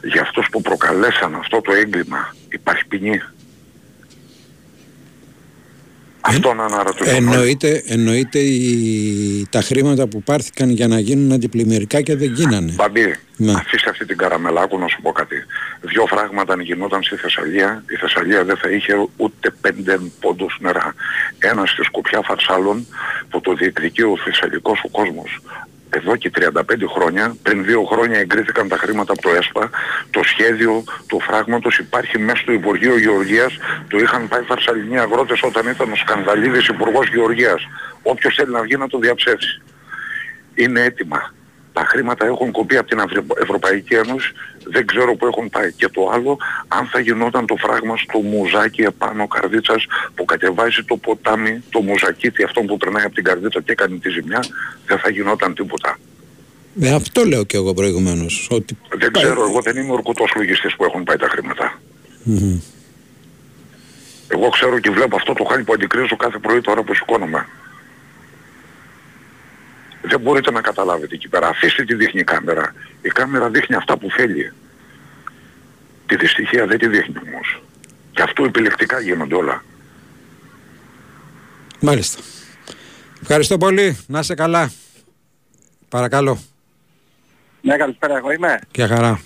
[0.02, 3.22] Για αυτούς που προκαλέσαν αυτό το έγκλημα υπάρχει ποινή.
[6.20, 7.16] Αυτό να αναρωτηθούμε.
[7.16, 12.72] Εννοείται, εννοείται οι, τα χρήματα που πάρθηκαν για να γίνουν αντιπλημμυρικά και δεν γίνανε.
[12.72, 13.52] Μπαμπή, Ναι.
[13.52, 15.36] αφήστε αυτή την καραμελάκου να σου πω κάτι.
[15.80, 20.94] Δυο φράγματα αν γινόταν στη Θεσσαλία, η Θεσσαλία δεν θα είχε ούτε πέντε πόντους νερά.
[21.38, 22.86] Ένας στη σκοπιά Φαρσάλων
[23.30, 25.40] που το διεκδικεί ο θεσσαλικός ο κόσμος.
[25.90, 26.60] Εδώ και 35
[26.94, 29.70] χρόνια, πριν δύο χρόνια εγκρίθηκαν τα χρήματα από το ΕΣΠΑ,
[30.10, 35.66] το σχέδιο τους φράγματος υπάρχει μέσα στο Υπουργείο Γεωργίας, το είχαν πάει φαρσαλινοί αγρότες όταν
[35.68, 37.66] ήταν ο Σκανδαλίδης Υπουργός Γεωργίας.
[38.02, 39.62] Όποιος θέλει να βγει να το διαψεύσει
[40.54, 41.32] είναι έτοιμα.
[41.80, 44.32] Τα χρήματα έχουν κοπεί από την Ευρω- Ευρωπαϊκή Ένωση,
[44.64, 45.72] δεν ξέρω που έχουν πάει.
[45.72, 50.96] Και το άλλο, αν θα γινόταν το φράγμα στο μουζάκι επάνω καρδίτσας που κατεβάζει το
[50.96, 54.40] ποτάμι, το μουζακίτι αυτό που περνάει από την καρδίτσα και έκανε τη ζημιά,
[54.86, 55.98] δεν θα γινόταν τίποτα.
[56.80, 58.48] Ε, αυτό λέω και εγώ προηγουμένως.
[58.50, 58.76] Ότι...
[58.98, 61.80] Δεν ξέρω, εγώ δεν είμαι ορκωτός λογιστής που έχουν πάει τα χρήματα.
[62.22, 62.60] Μμμ.
[64.28, 67.46] Εγώ ξέρω και βλέπω αυτό το χάλι που αντικρίζω κάθε πρωί τώρα που σηκώνομαι.
[70.02, 71.48] Δεν μπορείτε να καταλάβετε εκεί πέρα.
[71.48, 72.74] Αφήστε τη δείχνει η κάμερα.
[73.02, 74.52] Η κάμερα δείχνει αυτά που θέλει.
[76.06, 77.62] Τη δυστυχία δεν τη δείχνει όμως.
[78.12, 79.64] Και αυτό επιλεκτικά γίνονται όλα.
[81.80, 82.22] Μάλιστα.
[83.22, 83.98] Ευχαριστώ πολύ.
[84.06, 84.72] Να είσαι καλά.
[85.88, 86.38] Παρακαλώ.
[87.60, 88.58] Ναι, καλησπέρα, εγώ είμαι.
[88.70, 89.20] Και χαρά.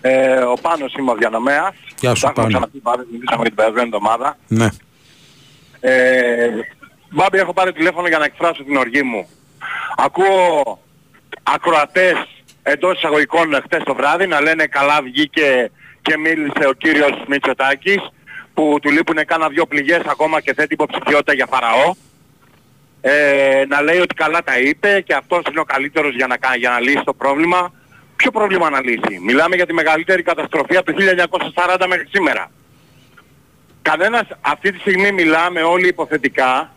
[0.00, 1.74] Ε, ο Πάνος είμαι ο Διανομέας.
[2.00, 2.48] Γεια σου, Τα έχουμε Πάνο.
[2.48, 4.38] ξαναπεί πάλι, μιλήσαμε για την περασμένη εβδομάδα.
[4.48, 4.68] Ναι.
[5.80, 6.48] Ε,
[7.10, 9.28] Μπάμπη, έχω πάρει τηλέφωνο για να εκφράσω την οργή μου.
[9.96, 10.78] Ακούω
[11.42, 12.14] ακροατές
[12.62, 15.70] εντός εισαγωγικών χτες το βράδυ να λένε καλά βγήκε
[16.02, 17.98] και μίλησε ο κύριος Μητσοτάκης
[18.54, 21.94] που του λείπουν κάνα δυο πληγές ακόμα και θέτει υποψηφιότητα για φαραώ.
[23.00, 26.56] Ε, να λέει ότι καλά τα είπε και αυτός είναι ο καλύτερος για να, κα-
[26.56, 27.72] για να λύσει το πρόβλημα.
[28.16, 30.98] Ποιο πρόβλημα να λύσει; Μιλάμε για τη μεγαλύτερη καταστροφή από το
[31.54, 32.50] 1940 μέχρι σήμερα.
[33.82, 36.73] Κανένας αυτή τη στιγμή μιλάμε όλοι υποθετικά,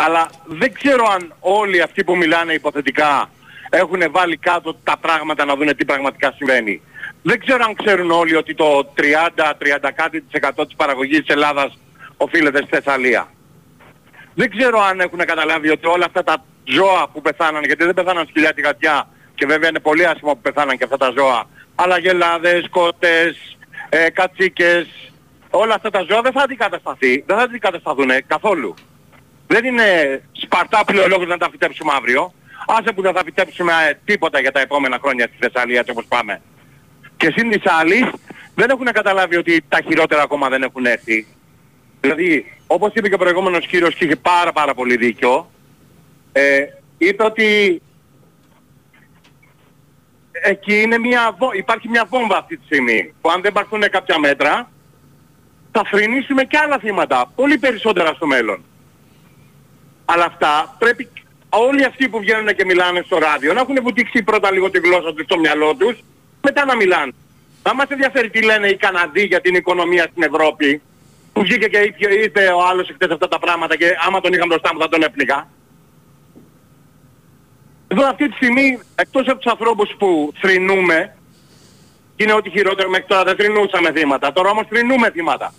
[0.00, 3.30] αλλά δεν ξέρω αν όλοι αυτοί που μιλάνε υποθετικά
[3.70, 6.80] έχουν βάλει κάτω τα πράγματα να δουν τι πραγματικά συμβαίνει.
[7.22, 11.78] Δεν ξέρω αν ξέρουν όλοι ότι το 30-30 κάτι της εκατό της παραγωγής της Ελλάδας
[12.16, 13.28] οφείλεται στη Θεσσαλία.
[14.34, 18.26] Δεν ξέρω αν έχουν καταλάβει ότι όλα αυτά τα ζώα που πεθάναν, γιατί δεν πεθάναν
[18.26, 21.98] σκυλιά τη γατιά και βέβαια είναι πολύ άσχημα που πεθάναν και αυτά τα ζώα, αλλά
[21.98, 23.56] γελάδες, κότες,
[23.88, 24.86] ε, κατσίκες,
[25.50, 28.74] όλα αυτά τα ζώα δεν θα αντικατασταθεί, δεν θα αντικατασταθούν καθόλου.
[29.50, 32.32] Δεν είναι σπαρτά πλειολόγους να τα φυτέψουμε αύριο.
[32.66, 36.04] Άσε που δεν θα φυτέψουμε ε, τίποτα για τα επόμενα χρόνια στη Θεσσαλία έτσι όπως
[36.08, 36.40] πάμε.
[37.16, 38.04] Και σύν της άλλης
[38.54, 41.26] δεν έχουν καταλάβει ότι τα χειρότερα ακόμα δεν έχουν έρθει.
[42.00, 45.50] Δηλαδή, όπως είπε και ο προηγούμενος κύριος και είχε πάρα πάρα πολύ δίκιο,
[46.32, 46.58] ε,
[46.98, 47.82] είπε ότι
[50.32, 54.18] εκεί είναι μια, βο- υπάρχει μια βόμβα αυτή τη στιγμή που αν δεν πάρθουν κάποια
[54.18, 54.70] μέτρα
[55.72, 58.64] θα θρηνήσουμε και άλλα θύματα, πολύ περισσότερα στο μέλλον.
[60.10, 61.08] Αλλά αυτά πρέπει
[61.48, 65.14] όλοι αυτοί που βγαίνουν και μιλάνε στο ράδιο να έχουν βουτήξει πρώτα λίγο τη γλώσσα
[65.14, 65.96] τους στο μυαλό τους,
[66.42, 67.12] μετά να μιλάνε.
[67.62, 70.82] Να μας ενδιαφέρει τι λένε οι Καναδοί για την οικονομία στην Ευρώπη,
[71.32, 74.46] που βγήκε και είπε, είπε ο άλλος χτες αυτά τα πράγματα και άμα τον είχα
[74.46, 75.48] μπροστά μου θα τον έπνιγα.
[77.88, 81.16] Εδώ αυτή τη στιγμή, εκτός από τους ανθρώπους που θρηνούμε,
[82.16, 85.54] και είναι ό,τι χειρότερο μέχρι τώρα δεν θρηνούσαμε θύματα, τώρα όμως θρηνούμε θύματα.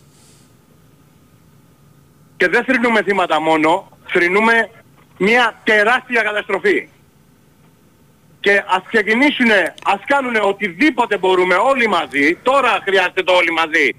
[2.38, 4.70] Και δεν θρηνούμε θύματα μόνο, θρηνούμε
[5.18, 6.90] μια τεράστια καταστροφή.
[8.40, 13.96] Και ας ξεκινήσουνε, ας κάνουνε οτιδήποτε μπορούμε όλοι μαζί, τώρα χρειάζεται το όλοι μαζί.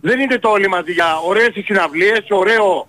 [0.00, 2.88] Δεν είναι το όλοι μαζί για ωραίες συναυλίες, ωραίο,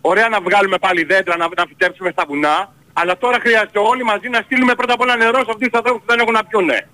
[0.00, 4.28] ωραία να βγάλουμε πάλι δέντρα, να, να φυτέψουμε στα βουνά, αλλά τώρα χρειάζεται όλοι μαζί
[4.28, 6.88] να στείλουμε πρώτα απ' όλα νερό σε αυτούς τους ανθρώπους που δεν έχουν να πιούνε.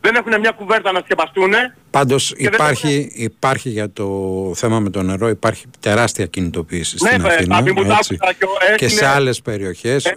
[0.00, 1.76] Δεν έχουν μια κουβέρτα να σκεπαστούνε.
[1.90, 4.06] Πάντως δεν υπάρχει, υπάρχει για το
[4.54, 8.16] θέμα με το νερό υπάρχει τεράστια κινητοποίηση Ναι, στην βέβαια, Αθήνα Πάπη μου, τα έτσι.
[8.20, 10.04] άκουσα και ο- και έστειλε- σε άλλες περιοχές.
[10.04, 10.12] Ε,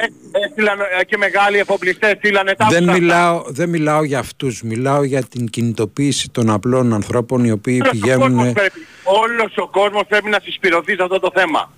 [0.45, 3.01] έστειλαν ε, και μεγάλοι εφοπλιστές, στείλανε τα δεν, άκουσα αυτά.
[3.03, 7.87] μιλάω, δεν μιλάω για αυτούς, μιλάω για την κινητοποίηση των απλών ανθρώπων οι οποίοι Όλος
[7.87, 8.35] ο πηγαίνουν...
[8.35, 11.71] κόσμος πρέπει- Όλος ο κόσμος πρέπει να συσπηρωθεί σε αυτό το θέμα.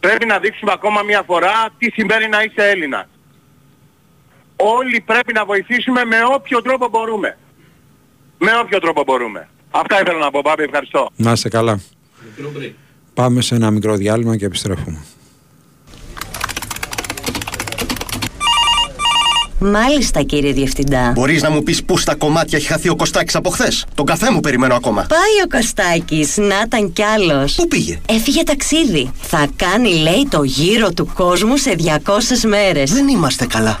[0.00, 3.06] Πρέπει να δείξουμε ακόμα μια φορά τι σημαίνει να είσαι Έλληνας.
[4.62, 7.38] Όλοι πρέπει να βοηθήσουμε με όποιο τρόπο μπορούμε.
[8.38, 9.48] Με όποιο τρόπο μπορούμε.
[9.70, 11.10] Αυτά ήθελα να πω, Μπάμπη, ευχαριστώ.
[11.16, 11.80] Να είστε καλά.
[13.14, 15.04] Πάμε σε ένα μικρό διάλειμμα και επιστρέφουμε.
[19.62, 21.12] Μάλιστα, κύριε Διευθυντά.
[21.14, 24.30] Μπορείς να μου πεις πού στα κομμάτια έχει χαθεί ο Κωστάκης από χθες; Τον καφέ
[24.30, 25.06] μου περιμένω ακόμα.
[25.08, 27.54] Πάει ο Κωστάκης, να ήταν κι άλλος.
[27.54, 29.10] Πού πήγε; Έφυγε ταξίδι.
[29.20, 32.92] Θα κάνει, λέει, το γύρο του κόσμου σε 200 μέρες.
[32.92, 33.80] Δεν είμαστε καλά.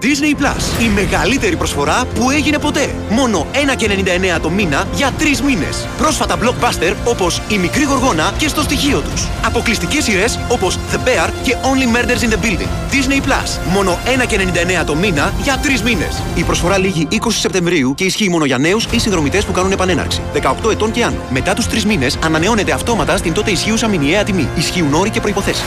[0.00, 0.82] Disney Plus.
[0.82, 2.94] Η μεγαλύτερη προσφορά που έγινε ποτέ.
[3.10, 5.86] Μόνο 1,99 το μήνα για 3 μήνες.
[5.98, 9.28] Πρόσφατα blockbuster όπως Η Μικρή Γοργόνα και στο στοιχείο τους.
[9.44, 12.68] Αποκλειστικές σειρές όπως The Bear και Only Murders in the Building.
[12.92, 13.72] Disney Plus.
[13.72, 16.22] Μόνο 1,99 το μήνα για 3 μήνες.
[16.34, 20.22] Η προσφορά λήγει 20 Σεπτεμβρίου και ισχύει μόνο για νέους ή συνδρομητές που κάνουν επανέναρξη.
[20.32, 21.18] 18 ετών και άνω.
[21.30, 24.48] Μετά τους 3 μήνες ανανεώνεται αυτόματα στην τότε ισχύουσα μηνιαία τιμή.
[24.56, 25.62] Ισχύουν όροι και προποθέσει.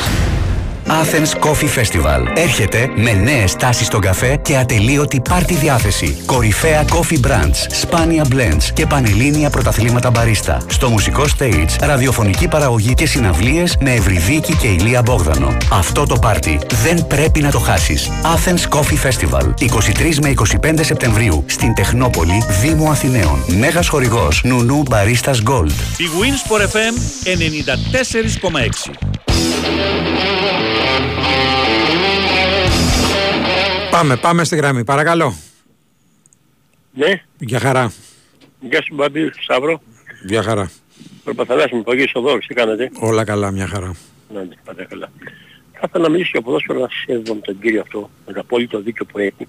[0.90, 2.26] Athens Coffee Festival.
[2.36, 6.18] Έρχεται με νέες τάσεις στον καφέ και ατελείωτη πάρτι διάθεση.
[6.26, 10.62] Κορυφαία coffee brands, σπάνια blends και πανελλήνια πρωταθλήματα μπαρίστα.
[10.68, 15.58] Στο μουσικό stage, ραδιοφωνική παραγωγή και συναυλίες με Ευρυδίκη και Ηλία Μπόγδανο.
[15.72, 18.10] Αυτό το πάρτι δεν πρέπει να το χάσεις.
[18.24, 19.54] Athens Coffee Festival.
[19.60, 23.44] 23 με 25 Σεπτεμβρίου στην Τεχνόπολη, Δήμο Αθηναίων.
[23.60, 25.72] Μέγας χορηγός Νουνού Μπαρίστας Gold.
[25.98, 28.92] Η Winsport FM 94,6.
[33.92, 34.84] Πάμε, πάμε στη γραμμή.
[34.84, 35.36] Παρακαλώ.
[36.94, 37.94] Ναι, Για χαρά.
[38.60, 39.82] γεια σου Μπαμπή, Σταύρο.
[40.26, 40.72] Για χαρά.
[41.24, 42.90] Προπαθαλάς μου, παγίς ο τι κάνετε.
[43.00, 43.96] Όλα καλά, μια χαρά.
[44.34, 45.10] Ναι, ναι, πάντα καλά.
[45.72, 48.80] Θα ήθελα να μιλήσω για ποδόσφαιρο να σχέδιο με τον κύριο αυτό, με το απόλυτο
[48.80, 49.48] δίκιο που έχει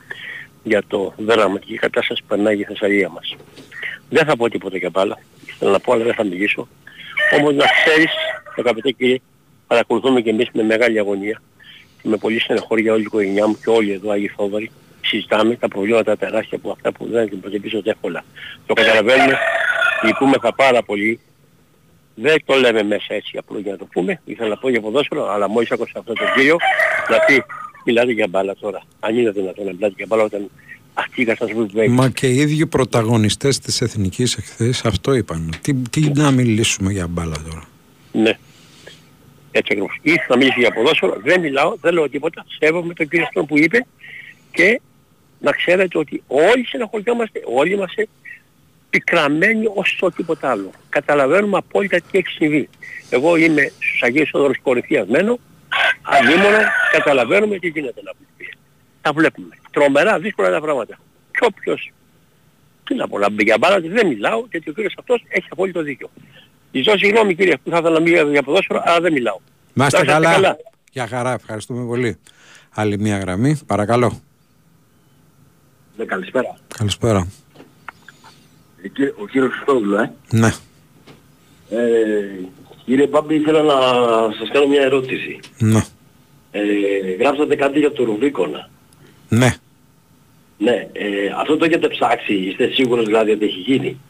[0.63, 3.37] για το δραματική κατάσταση που περνάει η Θεσσαλία μας.
[4.11, 5.19] Δεν θα πω τίποτα για μπάλα,
[5.59, 6.69] θέλω να πω αλλά δεν θα μιλήσω.
[7.39, 8.11] Όμως να ξέρεις,
[8.57, 9.21] αγαπητέ κύριε,
[9.69, 11.43] παρακολουθούμε και εμείς με μεγάλη αγωνία
[12.03, 15.69] και με πολύ στεναχώρια όλη η οικογένειά μου και όλοι εδώ Άγιοι Φόβαροι συζητάμε τα
[15.69, 18.25] προβλήματα τεράστια που αυτά που δεν αντιμετωπίζονται εύκολα.
[18.67, 19.39] Το καταλαβαίνουμε,
[20.05, 21.21] λυπούμεθα πάρα πολύ.
[22.15, 24.21] Δεν το λέμε μέσα έτσι απλό για να το πούμε.
[24.25, 26.57] Ήθελα να πω για ποδόσφαιρο, αλλά μόλις άκουσα αυτό το κύριο
[27.11, 27.45] να πει
[27.85, 28.83] μιλάτε για μπάλα τώρα.
[29.01, 30.51] Αν είναι δυνατόν να μιλάτε για μπάλα όταν
[30.95, 31.89] αυτή η κατάσταση που έχει.
[31.89, 35.55] Μα και οι ίδιοι πρωταγωνιστές της Εθνικής εχθές αυτό είπαν.
[35.61, 37.63] Τι, τι να μιλήσουμε για μπάλα τώρα.
[38.13, 38.39] Ναι.
[39.51, 39.99] Έτσι ακριβώς.
[40.03, 43.59] Ή να μιλήσει για ποδόσφαιρο, δεν μιλάω, δεν λέω τίποτα, σέβομαι τον κύριο αυτόν που
[43.59, 43.87] είπε
[44.53, 44.81] και
[45.39, 48.09] να ξέρετε ότι όλοι συναχωριόμαστε, όλοι είμαστε
[48.91, 50.71] πικραμένοι ως το τίποτα άλλο.
[50.89, 52.69] Καταλαβαίνουμε απόλυτα τι έχει συμβεί.
[53.11, 55.39] Εγώ είμαι στους Αγίους Όδωρους κορυφίας μένω,
[56.03, 58.49] ανήμωνα, καταλαβαίνουμε τι γίνεται να πούμε.
[59.03, 59.59] Τα βλέπουμε.
[59.71, 60.99] Τρομερά δύσκολα τα πράγματα.
[61.31, 61.93] Και όποιος,
[62.85, 65.83] τι να πω, να μπει για μπάλα, δεν μιλάω γιατί ο κύριος αυτός έχει απόλυτο
[65.83, 66.11] δίκιο.
[66.73, 69.39] Ζητώ συγγνώμη κύριε που θα ήθελα να μιλήσω για ποδόσφαιρο, αλλά δεν μιλάω.
[69.75, 70.57] Να είστε Να είστε καλά.
[70.93, 72.19] Για χαρά, ευχαριστούμε πολύ.
[72.75, 74.21] Άλλη μια γραμμή, παρακαλώ.
[75.97, 76.57] Ναι, καλησπέρα.
[76.79, 77.27] Καλησπέρα.
[78.83, 80.13] Ε, κύριε- Ο κύριος Χριστόδουλο, ε.
[80.31, 80.47] Ναι.
[81.71, 81.77] ε.
[82.85, 83.75] Κύριε Πάμπη, ήθελα να
[84.39, 85.41] σας κάνω μια ερώτηση.
[85.59, 85.85] Ναι.
[86.51, 86.61] Ε,
[87.21, 88.71] γράψατε κάτι για το Ρουβίκονα.
[89.29, 89.55] Ναι.
[90.59, 91.07] Ναι, ε,
[91.41, 94.01] αυτό το έχετε ψάξει, είστε σίγουρος δηλαδή ότι έχει γίνει;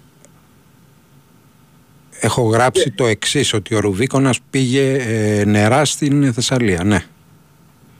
[2.21, 6.85] Έχω γράψει το εξής ότι ο Ρουβίκονας πήγε ε, νερά στην Θεσσαλία.
[6.85, 7.05] Ναι.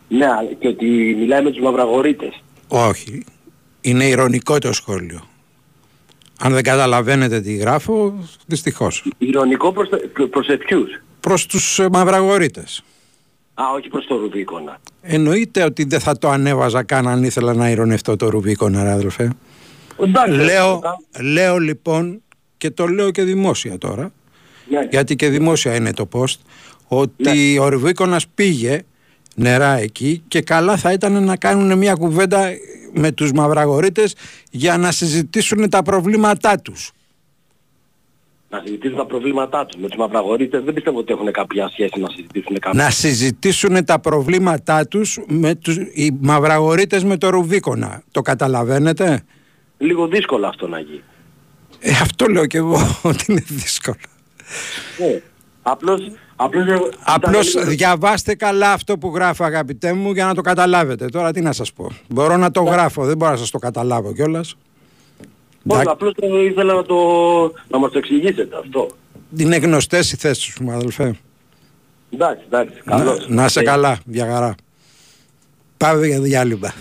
[0.09, 0.87] Ναι, αλλά και ότι
[1.19, 2.43] μιλάει με τους μαυραγορείτες.
[2.69, 3.25] Όχι.
[3.81, 5.21] Είναι ηρωνικό το σχόλιο.
[6.41, 8.15] Αν δεν καταλαβαίνετε τι γράφω,
[8.47, 9.05] δυστυχώς.
[9.19, 9.99] Ηρωνικό προς, τα-
[10.31, 10.91] προς ποιους;
[11.21, 12.83] Προς τους ε, μαυραγορείτες.
[13.55, 14.79] Α, όχι προς το Ρουβίκονα.
[15.03, 19.31] Εννοείται ότι δεν θα το ανέβαζα καν αν ήθελα να ηρωνευτώ το Ρουβίκονα, ρε αδελφέ.
[20.01, 20.81] Εντάξει, Λέω,
[21.21, 22.23] λέω λοιπόν
[22.59, 24.13] και το λέω και δημόσια τώρα,
[24.69, 24.87] Ναι.
[24.91, 26.37] γιατί και δημόσια είναι το post,
[26.89, 28.83] ότι ο Ρουβίκονας πήγε
[29.35, 32.49] νερά εκεί και καλά θα ήταν να κάνουν μια κουβέντα
[32.93, 34.15] με τους μαυραγορείτες
[34.51, 36.93] για να συζητήσουν τα προβλήματά τους.
[38.51, 39.81] Να συζητήσουν τα προβλήματά τους.
[39.81, 42.83] Με τους μαυραγορείτες δεν πιστεύω ότι έχουν κάποια σχέση να συζητήσουν κάποια.
[42.83, 48.03] Να συζητήσουν τα προβλήματά τους με τους, οι μαυραγορείτες με το Ρουβίκονα.
[48.11, 49.23] Το καταλαβαίνετε;
[49.79, 51.03] Λίγο δύσκολο αυτό να γίνει.
[51.81, 53.97] Ε, αυτό λέω και εγώ ότι είναι δύσκολο.
[54.99, 55.21] Ναι.
[55.63, 56.01] Απλώς,
[56.37, 56.67] απλώς,
[57.05, 61.07] Απλώς ήταν λίγο- διαβάστε καλά αυτό που γράφω αγαπητέ μου για να το καταλάβετε.
[61.07, 61.91] Τώρα τι να σας πω.
[62.09, 64.55] Μπορώ να το γράφω, δεν μπορώ να σας το καταλάβω κιόλας.
[65.67, 66.95] Όχι, απλώς το ήθελα να, το,
[67.69, 68.89] να μας το εξηγήσετε αυτό.
[69.37, 71.15] Είναι γνωστές οι θέσεις σου, αδελφέ.
[72.11, 73.29] Εντάξει, εντάξει, Να, καλώς.
[73.29, 74.55] να είσαι Ε, καλά, για χαρά.
[75.77, 76.73] Πάμε για διάλειμμα.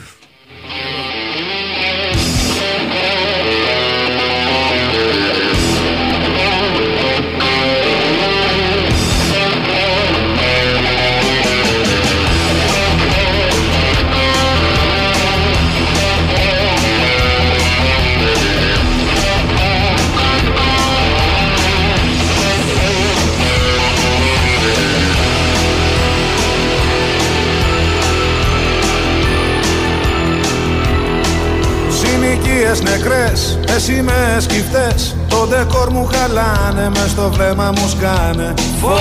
[32.78, 35.16] Συνοικίες νεκρές, με σημαίες σκυφτές.
[35.28, 38.54] Το ντεκόρ μου χαλάνε, μες στο βλέμμα μου σκάνε.
[38.82, 38.98] Φοβάμαι.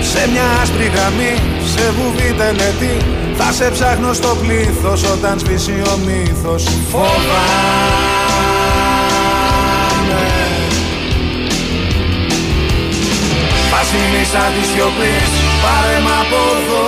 [0.00, 1.34] Σε μια άσπρη γραμμή,
[1.74, 2.96] σε βουβή τελετή
[3.36, 6.64] Θα σε ψάχνω στο πλήθος όταν σβήσει ο μύθος.
[6.90, 7.18] Φοβάμαι.
[13.70, 16.82] Βασίλισσα της σιωπής, πάρε μ' από εδώ.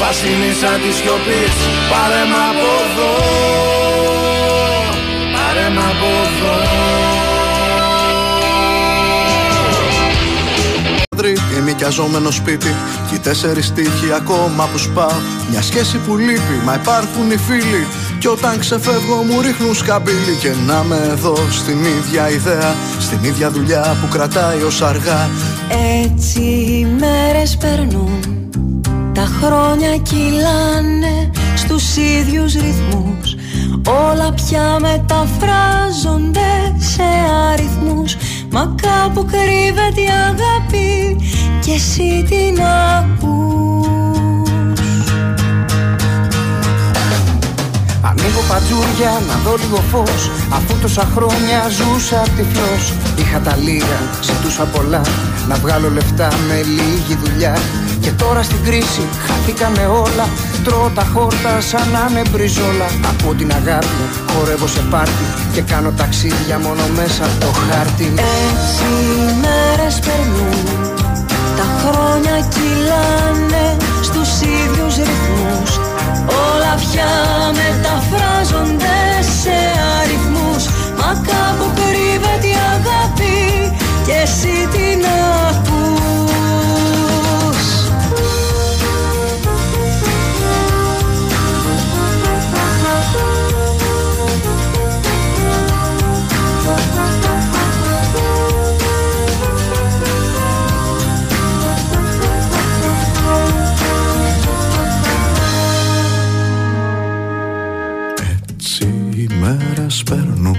[0.00, 1.56] Βασίλισσα της σιωπής,
[1.90, 3.12] πάρε μ' από εδώ.
[5.34, 6.54] Πάρε μ' από εδώ.
[11.56, 12.74] Η νοικιαζόμενο σπίτι
[13.08, 15.18] και οι τέσσερις τείχοι ακόμα που σπάω.
[15.50, 17.86] Μια σχέση που λείπει, μα υπάρχουν οι φίλοι
[18.18, 23.50] Κι όταν ξεφεύγω μου ρίχνουν σκαμπίλι Και να με εδώ στην ίδια ιδέα Στην ίδια
[23.50, 25.28] δουλειά που κρατάει ως αργά.
[26.04, 28.20] Έτσι οι μέρες περνούν
[29.14, 33.34] Τα χρόνια κυλάνε στους ίδιους ρυθμούς.
[33.86, 37.02] Όλα πια μεταφράζονται σε
[37.52, 38.16] αριθμούς.
[38.50, 41.16] Μα κάπου κρύβεται η αγάπη
[41.60, 43.55] και εσύ την ακούς
[48.08, 50.22] Ανοίγω πατζούρια να δω λίγο φως.
[50.56, 52.84] Αφού τόσα χρόνια ζούσα τυφλός
[53.20, 55.00] Είχα τα λίγα, ζητούσα πολλά.
[55.48, 57.58] Να βγάλω λεφτά με λίγη δουλειά.
[58.00, 60.26] Και τώρα στην κρίση χαθήκανε όλα.
[60.64, 62.88] Τρώω τα χόρτα σαν να είναι μπριζόλα.
[63.12, 65.26] Από την αγάπη μου χορεύω σε πάρτι.
[65.52, 68.06] Και κάνω ταξίδια μόνο μέσα από το χάρτη.
[68.42, 68.88] Έτσι
[69.18, 70.64] οι μέρες περνούν.
[71.58, 75.95] Τα χρόνια κυλάνε στους ίδιους ρυθμούς
[76.26, 77.10] Όλα πια
[77.60, 78.96] μεταφράζονται
[79.40, 79.56] σε
[80.00, 80.64] αριθμούς.
[80.98, 83.36] Μα κάπου κρύβεται η αγάπη
[84.06, 84.55] και εσύ
[109.46, 110.56] μέρες περνούν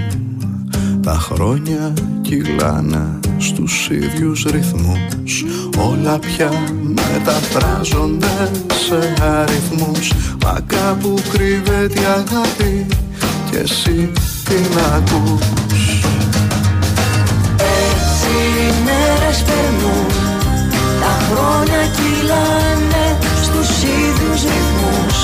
[1.02, 1.92] Τα χρόνια
[2.22, 5.44] κυλάνε στους ίδιους ρυθμούς.
[5.78, 6.50] Όλα πια
[6.82, 8.50] μεταφράζονται
[8.86, 10.12] σε αριθμούς.
[10.44, 12.86] Μα κάπου κρύβεται η αγάπη
[13.50, 14.12] και εσύ
[14.44, 15.44] την ακούς.
[17.84, 20.06] Έτσι οι μέρες περνούν
[21.00, 23.06] Τα χρόνια κυλάνε
[23.42, 25.16] στους ίδιους ρυθμούς.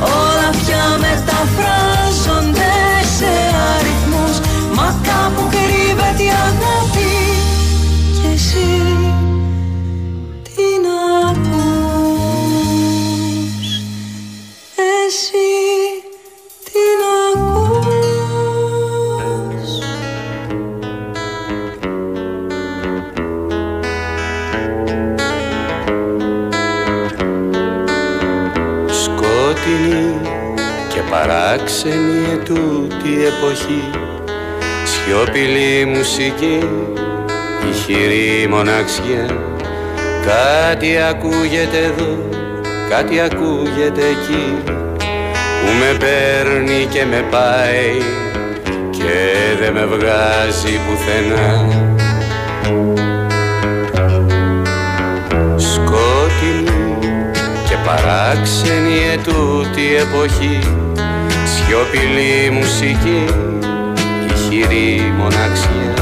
[0.00, 2.91] Όλα πια μεταφράζονται
[3.22, 3.34] σε
[3.74, 4.36] αριθμούς.
[4.76, 7.12] Μα κάπου κρύβεται η αγάπη.
[8.16, 8.91] Και εσύ
[31.12, 33.90] παράξενη ετούτη εποχή.
[34.84, 36.58] Σιωπηλή μουσική,
[37.70, 39.26] ηχηρή μοναξιά.
[40.26, 42.28] Κάτι ακούγεται εδώ,
[42.88, 44.62] κάτι ακούγεται εκεί
[45.60, 48.02] Που με παίρνει και με πάει
[48.90, 49.12] και
[49.60, 51.66] δεν με βγάζει πουθενά.
[55.56, 56.98] Σκότεινη
[57.68, 60.81] και παράξενη ετούτη εποχή
[61.72, 63.24] Σιωπηλή μουσική,
[64.32, 65.94] ηχηρή μοναξιά.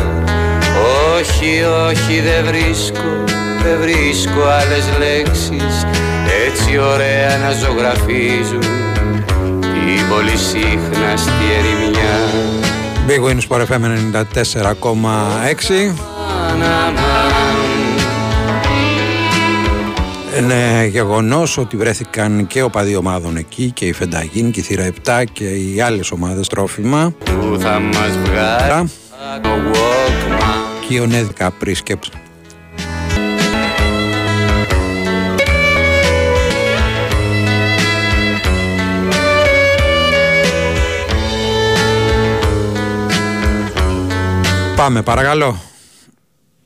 [1.16, 3.24] Όχι, όχι δεν βρίσκω,
[3.62, 5.86] δεν βρίσκω άλλες λέξεις.
[6.46, 8.60] Έτσι ωραία να ζωγραφίζουν
[9.60, 12.16] την πολυσύχναστη ερημιά.
[13.06, 13.84] Big Win Sport FM
[14.62, 14.64] 94,6
[20.40, 25.24] Είναι γεγονός ότι βρέθηκαν και οπαδοί ομάδων εκεί και η Φενταγίν και η Θύρα 7
[25.32, 27.14] και οι άλλες ομάδες τρόφιμα.
[27.24, 28.90] Που θα μας βγάλει
[29.42, 32.10] το Walkman; Και η Ονέδικα πρίσκεψη.
[44.76, 45.60] Πάμε παρακαλώ.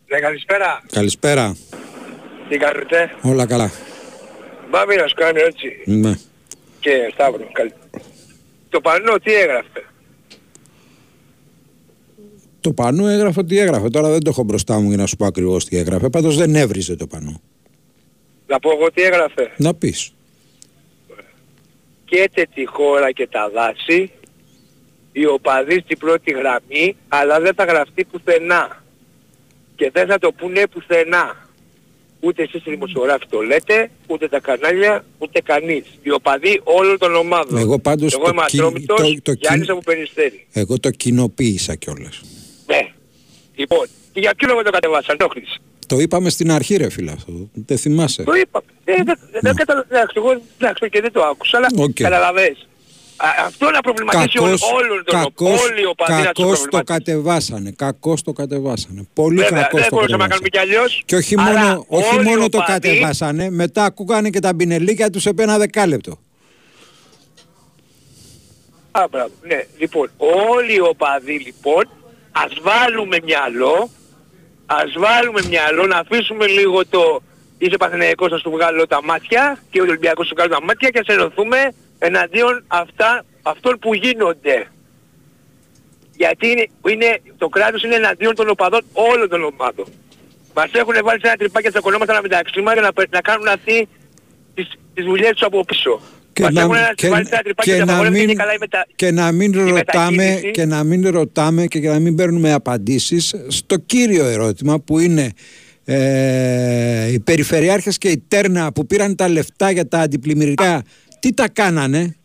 [0.07, 0.83] Ναι, καλησπέρα.
[0.93, 1.57] Καλησπέρα.
[2.55, 3.71] Τι κάνετε; Όλα καλά.
[4.71, 5.83] Μάμη να σου κάνω έτσι.
[5.85, 6.19] Ναι.
[6.81, 7.49] Και Σταύρο.
[7.53, 7.71] Καλ...
[8.69, 9.85] Το πανό τι έγραφε;
[12.61, 13.89] Το πανό έγραφε ότι έγραφε.
[13.89, 16.09] Τώρα δεν το έχω μπροστά μου για να σου πω ακριβώς τι έγραφε.
[16.09, 17.41] Πάντως δεν έβριζε το πανό.
[18.47, 20.13] Να πω εγώ τι έγραφε; Να πεις.
[22.05, 24.11] Καίτε τη χώρα και τα δάση.
[25.13, 28.85] Οι οπαδοί στην πρώτη γραμμή, αλλά δεν θα γραφτεί πουθενά.
[29.77, 31.44] Και δεν θα το πούνε πουθενά.
[32.25, 35.85] Ούτε εσείς οι δημοσιογράφοι το λέτε, ούτε τα κανάλια, ούτε κανείς.
[36.03, 37.59] Οι οπαδοί όλων των ομάδων.
[37.59, 40.47] Εγώ πάντως Εγώ το είμαι κι- Ατρόμητος, το- το Γιάννης κι- από Περιστέρη.
[40.53, 42.21] Εγώ το κοινοποίησα κιόλας.
[42.67, 42.89] Ναι.
[43.55, 45.57] Λοιπόν, και για ποιο λόγο το κατεβάσαν, το έχεις;
[45.87, 47.33] Το είπαμε στην αρχή ρε φίλε αυτό.
[47.53, 48.23] Δεν θυμάσαι.
[48.23, 48.63] Το είπα.
[48.85, 49.99] Ε, δεν δεν καταλαβαίνω.
[49.99, 51.91] Εντάξει, εγώ εντάξει, και δεν το άκουσα, αλλά Οκ.
[51.93, 52.67] καταλαβες.
[53.17, 56.61] Α, αυτό να προβληματίσει όλο, Κακώς, όλον τον κακώς, όλοι οι οπαδοί να τους κακώς
[56.61, 56.99] το προβληματίσει.
[56.99, 57.73] κατεβάσανε.
[57.77, 59.09] Κακώς το κατεβάσανε.
[59.15, 60.29] Πολύ Βέβαια, κακώς δεν το μπορούσαμε να κατεβάσανε.
[60.29, 61.03] κάνουμε κι αλλιώς.
[61.07, 64.55] Και όχι αλλά μόνο, όχι όλοι οι μόνο το οπαδοί- κατεβάσανε, μετά ακούγανε και τα
[64.55, 66.19] μπινελίκια τους επί ένα δεκάλεπτο.
[68.91, 69.31] Α, μπράβο.
[69.43, 70.11] Ναι, λοιπόν,
[70.57, 71.89] όλοι οι οπαδοί λοιπόν,
[72.33, 73.91] ας βάλουμε μυαλό,
[74.67, 77.21] ας βάλουμε μυαλό, να αφήσουμε λίγο το
[77.59, 80.89] είσαι Παθηναϊκός να σου βγάλω τα μάτια και ο Ολυμπιακός να σου βγάλω τα μάτια
[80.91, 84.67] και ας ενωθούμε εναντίον αυτά, αυτών που γίνονται.
[86.17, 89.87] Γιατί είναι, είναι, το κράτος είναι εναντίον των οπαδών όλων των ομάδων.
[90.55, 93.49] Μας έχουν βάλει σε ένα τρυπάκι και τσακωνόμασταν μεταξύ μας για να, πε- να κάνουν
[93.49, 93.89] αυτοί
[94.55, 96.01] τις, τις δουλειές τους από πίσω.
[96.33, 98.35] Και Μας να, έχουν και, βάλει σε ένα τρυπάκι και και να απαγορεύεται μην, και
[98.35, 98.87] καλά η μετα...
[98.95, 100.51] και να μην ρωτάμε μετακίνηση.
[100.51, 105.33] και να μην ρωτάμε και να μην παίρνουμε απαντήσεις στο κύριο ερώτημα που είναι
[105.85, 110.83] ε, οι περιφερειάρχες και η Τέρνα που πήραν τα λεφτά για τα αντιπλημμυρικά
[111.25, 112.17] τι τα κάνανε;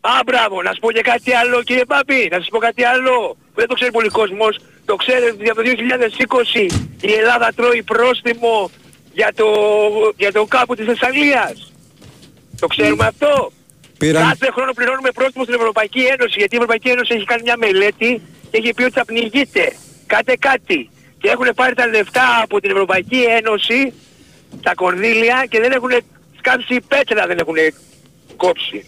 [0.00, 3.12] Α, μπράβο, να σου πω και κάτι άλλο κύριε Παπή, να σας πω κάτι άλλο.
[3.52, 4.58] που Δεν το ξέρει πολύ κόσμος.
[4.84, 8.70] Το ξέρετε ότι από το 2020 η Ελλάδα τρώει πρόστιμο
[9.12, 9.46] για το,
[10.16, 11.72] για το κάπου της Θεσσαλίας.
[12.60, 13.52] Το ξέρουμε αυτό.
[13.98, 17.56] Πήραν- Κάθε χρόνο πληρώνουμε πρόστιμο στην Ευρωπαϊκή Ένωση γιατί η Ευρωπαϊκή Ένωση έχει κάνει μια
[17.58, 18.10] μελέτη
[18.50, 19.72] και έχει πει ότι θα πνιγείτε.
[20.06, 20.90] Κάτε κάτι.
[21.20, 23.92] Και έχουν πάρει τα λεφτά από την Ευρωπαϊκή Ένωση,
[24.62, 25.90] τα κορδίλια και δεν έχουν
[26.38, 27.54] σκάψει πέτρα δεν έχουν
[28.36, 28.84] κόψει.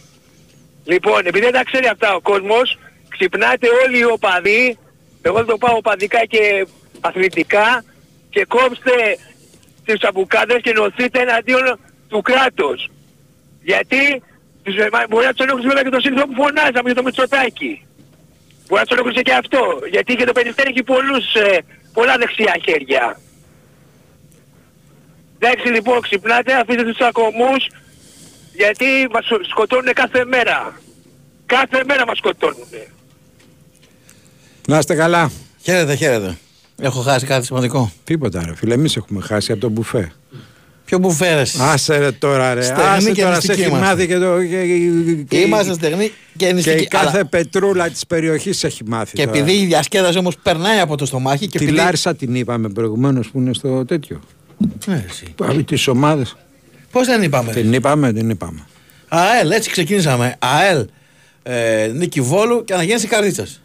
[0.85, 4.79] Λοιπόν, επειδή δεν τα ξέρει αυτά ο κόσμος, ξυπνάτε όλοι οι οπαδοί,
[5.23, 6.67] εγώ θα το πάω οπαδικά και
[7.01, 7.85] αθλητικά,
[8.31, 9.19] και κόψτε
[9.85, 12.91] τις αμπουκάδες και νοθείτε εναντίον του κράτους.
[13.63, 14.23] Γιατί
[14.63, 17.03] τους, ε, μα- μπορεί να τους ενόχλησε βέβαια και το σύνθημα που φωνάζαμε για το
[17.03, 17.87] Μητσοτάκη.
[18.67, 19.63] Μπορεί να τους ενόχλησε και αυτό.
[19.91, 21.59] Γιατί και το Περιστέρι έχει πολλούς, ε,
[21.93, 23.21] πολλά δεξιά χέρια.
[25.39, 27.67] Εντάξει λοιπόν ξυπνάτε, αφήστε τους ακομούς
[28.57, 30.81] γιατί μας σκοτώνουν κάθε μέρα.
[31.47, 32.65] Κάθε μέρα μας σκοτώνουν.
[34.69, 35.31] να είστε καλά
[35.63, 36.37] Χαίρετε, χαίρετε.
[36.81, 37.93] Έχω χάσει κάτι σημαντικό.
[38.05, 40.13] τίποτα ρε φίλε εμείς έχουμε χάσει από το μπουφέ
[40.85, 41.59] Ποιο μπουφέρες.
[41.61, 43.87] άσε ρε τώρα ρε Στεγνή άσε και τώρα σε νηστική έχει είμαστε.
[43.87, 44.65] μάθει και το και,
[45.29, 46.07] και- Είμαστε στεγνοί
[46.37, 46.83] και και νηστικοί.
[46.83, 49.39] η κάθε Αλλά- πετρούλα της περιοχής έχει μάθει Και τώρα.
[49.39, 51.79] επειδή η διασκέδαση όμως περνάει από το στομάχι και Τη επειδή...
[51.81, 54.21] Λάρισα την είπαμε προηγουμένως που είναι στο τέτοιο.
[54.87, 55.35] Ναι, εσύ.
[55.41, 56.37] Από τις ομάδες.
[56.95, 58.67] Πώς δεν είπαμε; Την είπαμε, την είπαμε.
[59.09, 60.37] ΑΕΛ, έτσι ξεκίνησαμε.
[60.39, 60.87] ΑΕΛ,
[61.43, 63.61] ε, Νίκη Βόλου και αναγέννηση Καρδίτσας.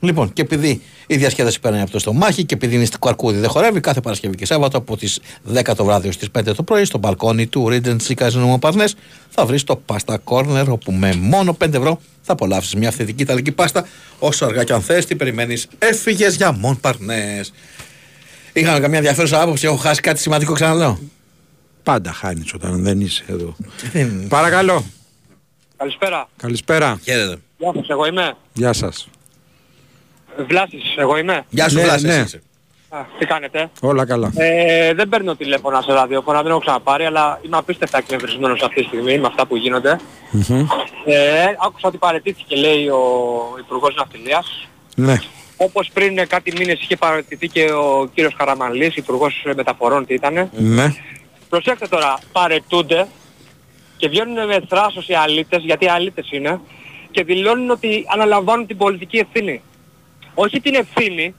[0.00, 3.48] Λοιπόν, και επειδή η διασκέδαση παίρνει από το στομάχι και επειδή είναι στο αρκούδι δεν
[3.48, 5.20] χορεύει, κάθε Παρασκευή και Σάββατο από τις
[5.54, 8.90] 10 το βράδυ ως τις 5 το πρωί στο μπαλκόνι του Regency Casino Parnes
[9.30, 13.52] θα βρεις το Pasta Corner όπου με μόνο 5 ευρώ θα απολαύσεις μια αυθεντική ιταλική
[13.52, 13.86] πάστα.
[14.18, 17.52] Όσο αργά και αν θες, τι περιμένεις, έφυγες για Μον Παρνές.
[18.52, 20.98] Είχαμε καμιά ενδιαφέρουσα άποψη, έχω χάσει κάτι σημαντικό, ξαναλέω.
[21.86, 23.56] Πάντα χάνεις όταν δεν είσαι εδώ.
[23.92, 24.84] Δεν- Παρακαλώ.
[25.76, 26.28] Καλησπέρα.
[26.36, 26.98] Καλησπέρα.
[27.04, 27.38] Χαίρετε.
[27.58, 28.36] Γεια σας, εγώ είμαι.
[28.52, 29.08] Γεια σας.
[30.48, 31.44] Βλάσης, εγώ είμαι.
[31.48, 32.14] Γεια σου, Ναι, Βλάσης, ναι.
[32.14, 32.42] εσύ είσαι.
[32.88, 34.32] Α, τι κάνετε; Όλα καλά.
[34.36, 38.86] Ε, δεν παίρνω τηλέφωνα σε ραδιόφωνα, δεν έχω ξαναπάρει, αλλά είμαι απίστευτα εκνευρισμένος αυτή τη
[38.86, 40.00] στιγμή με αυτά που γίνονται.
[40.30, 40.66] Μμμ.
[41.04, 43.00] Ε, άκουσα ότι παρετήθηκε, λέει, ο
[43.58, 44.68] Υπουργός Ναυτιλίας.
[44.94, 45.18] Ναι.
[45.56, 50.50] Όπως πριν κάτι μήνες είχε παραιτηθεί και ο κύριος Καραμανλής, Υπουργός Μεταφορών τι ήτανε.
[50.52, 50.94] Ναι.
[51.56, 53.06] Προσέξτε τώρα, παρετούνται
[53.96, 56.60] και βγαίνουν με θράσος οι αλήτες, γιατί οι αλήτες είναι,
[57.10, 59.62] και δηλώνουν ότι αναλαμβάνουν την πολιτική ευθύνη.
[60.34, 61.34] Όχι την ευθύνη,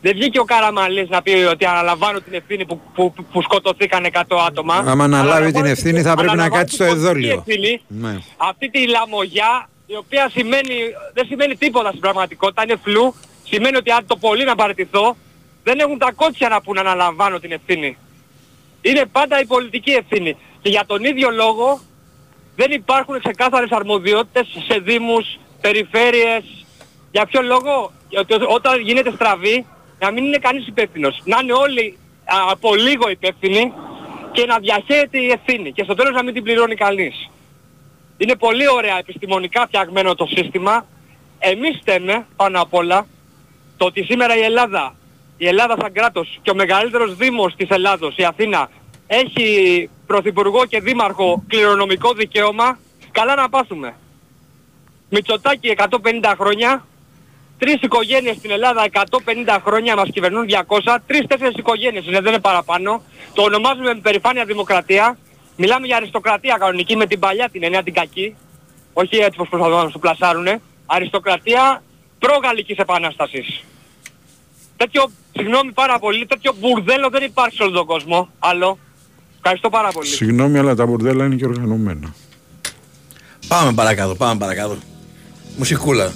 [0.00, 4.20] Δεν βγήκε ο Καραμαλής να πει ότι αναλαμβάνω την ευθύνη που, που, που σκοτωθήκαν 100
[4.46, 4.74] άτομα.
[4.74, 7.44] Άμα αναλάβει την ευθύνη θα πρέπει να αναλαμβάνω κάτσει στο την πολιτική εδόλιο.
[7.46, 7.80] ευθύνη.
[7.86, 8.18] Ναι.
[8.36, 10.76] Αυτή τη λαμογιά η οποία σημαίνει,
[11.12, 13.14] δεν σημαίνει τίποτα στην πραγματικότητα, είναι φλού.
[13.44, 15.16] Σημαίνει ότι αν το πολύ να παραιτηθώ
[15.62, 17.96] δεν έχουν τα κότσια να πούν να αναλαμβάνω την ευθύνη.
[18.82, 20.36] Είναι πάντα η πολιτική ευθύνη.
[20.62, 21.80] Και για τον ίδιο λόγο
[22.56, 26.44] δεν υπάρχουν ξεκάθαρες αρμοδιότητες σε δήμους, περιφέρειες.
[27.10, 29.66] Για ποιο λόγο, γιατί όταν γίνεται στραβή,
[29.98, 31.20] να μην είναι κανείς υπεύθυνος.
[31.24, 33.72] Να είναι όλοι α, από λίγο υπεύθυνοι
[34.32, 35.72] και να διαχέεται η ευθύνη.
[35.72, 37.30] Και στο τέλος να μην την πληρώνει κανείς.
[38.16, 40.86] Είναι πολύ ωραία επιστημονικά φτιαγμένο το σύστημα.
[41.38, 43.06] Εμείς στέμε πάνω απ' όλα
[43.76, 44.94] το ότι σήμερα η Ελλάδα,
[45.42, 48.70] η Ελλάδα σαν κράτος και ο μεγαλύτερος δήμος της Ελλάδος, η Αθήνα,
[49.06, 52.78] έχει πρωθυπουργό και δήμαρχο κληρονομικό δικαίωμα,
[53.10, 53.94] καλά να πάθουμε.
[55.08, 56.86] Μητσοτάκη 150 χρόνια,
[57.58, 63.02] τρεις οικογένειες στην Ελλάδα 150 χρόνια μας κυβερνούν 200, τρεις-τέσσερις οικογένειες είναι, δεν είναι παραπάνω.
[63.34, 65.18] Το ονομάζουμε με περηφάνεια δημοκρατία.
[65.56, 68.36] Μιλάμε για αριστοκρατία κανονική με την παλιά την εννέα την κακή.
[68.92, 70.60] Όχι έτσι πως προσπαθούν να μας το πλασάρουνε.
[70.86, 71.82] Αριστοκρατία
[72.18, 73.64] προ-Γαλλικής Επανάστασης.
[74.82, 78.28] Τέτοιο, συγγνώμη πάρα πολύ, τέτοιο μπουρδέλο δεν υπάρχει σε όλο τον κόσμο.
[78.38, 78.78] Άλλο.
[79.36, 80.08] Ευχαριστώ πάρα πολύ.
[80.08, 82.14] Συγγνώμη, αλλά τα μπουρδέλα είναι και οργανωμένα.
[83.48, 84.76] Πάμε παρακάτω, πάμε παρακάτω.
[85.56, 86.12] Μουσικούλα.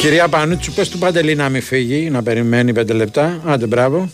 [0.00, 3.40] Κυρία Πανούτσου, πες του Παντελή να μην φύγει, να περιμένει πέντε λεπτά.
[3.46, 4.08] Άντε, μπράβο.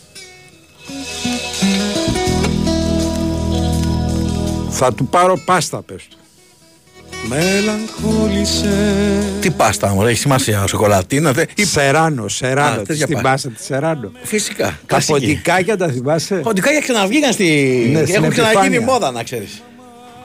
[4.69, 6.18] Θα του πάρω πάστα, πες του.
[7.27, 8.67] Μελαγχόλησε
[9.41, 11.35] Τι πάστα μου, έχει σημασία, σοκολατίνας.
[11.35, 11.45] Θε...
[11.55, 11.63] Ή...
[11.65, 12.75] Σεράνο, Σεράνο.
[12.75, 13.29] Α, Τη τέτοια την πάστα.
[13.29, 14.65] πάσα τη Σεράνο; Φυσικά.
[14.65, 15.11] Τα κλασική.
[15.19, 17.45] ποντικάκια τα θυμάσαι; Ποντικάκια ξαναβγήκαν στη.
[17.93, 18.81] Ναι, στην Έχουν ξαναγίνει επιφάνεια.
[18.93, 19.61] μόδα, να ξέρεις.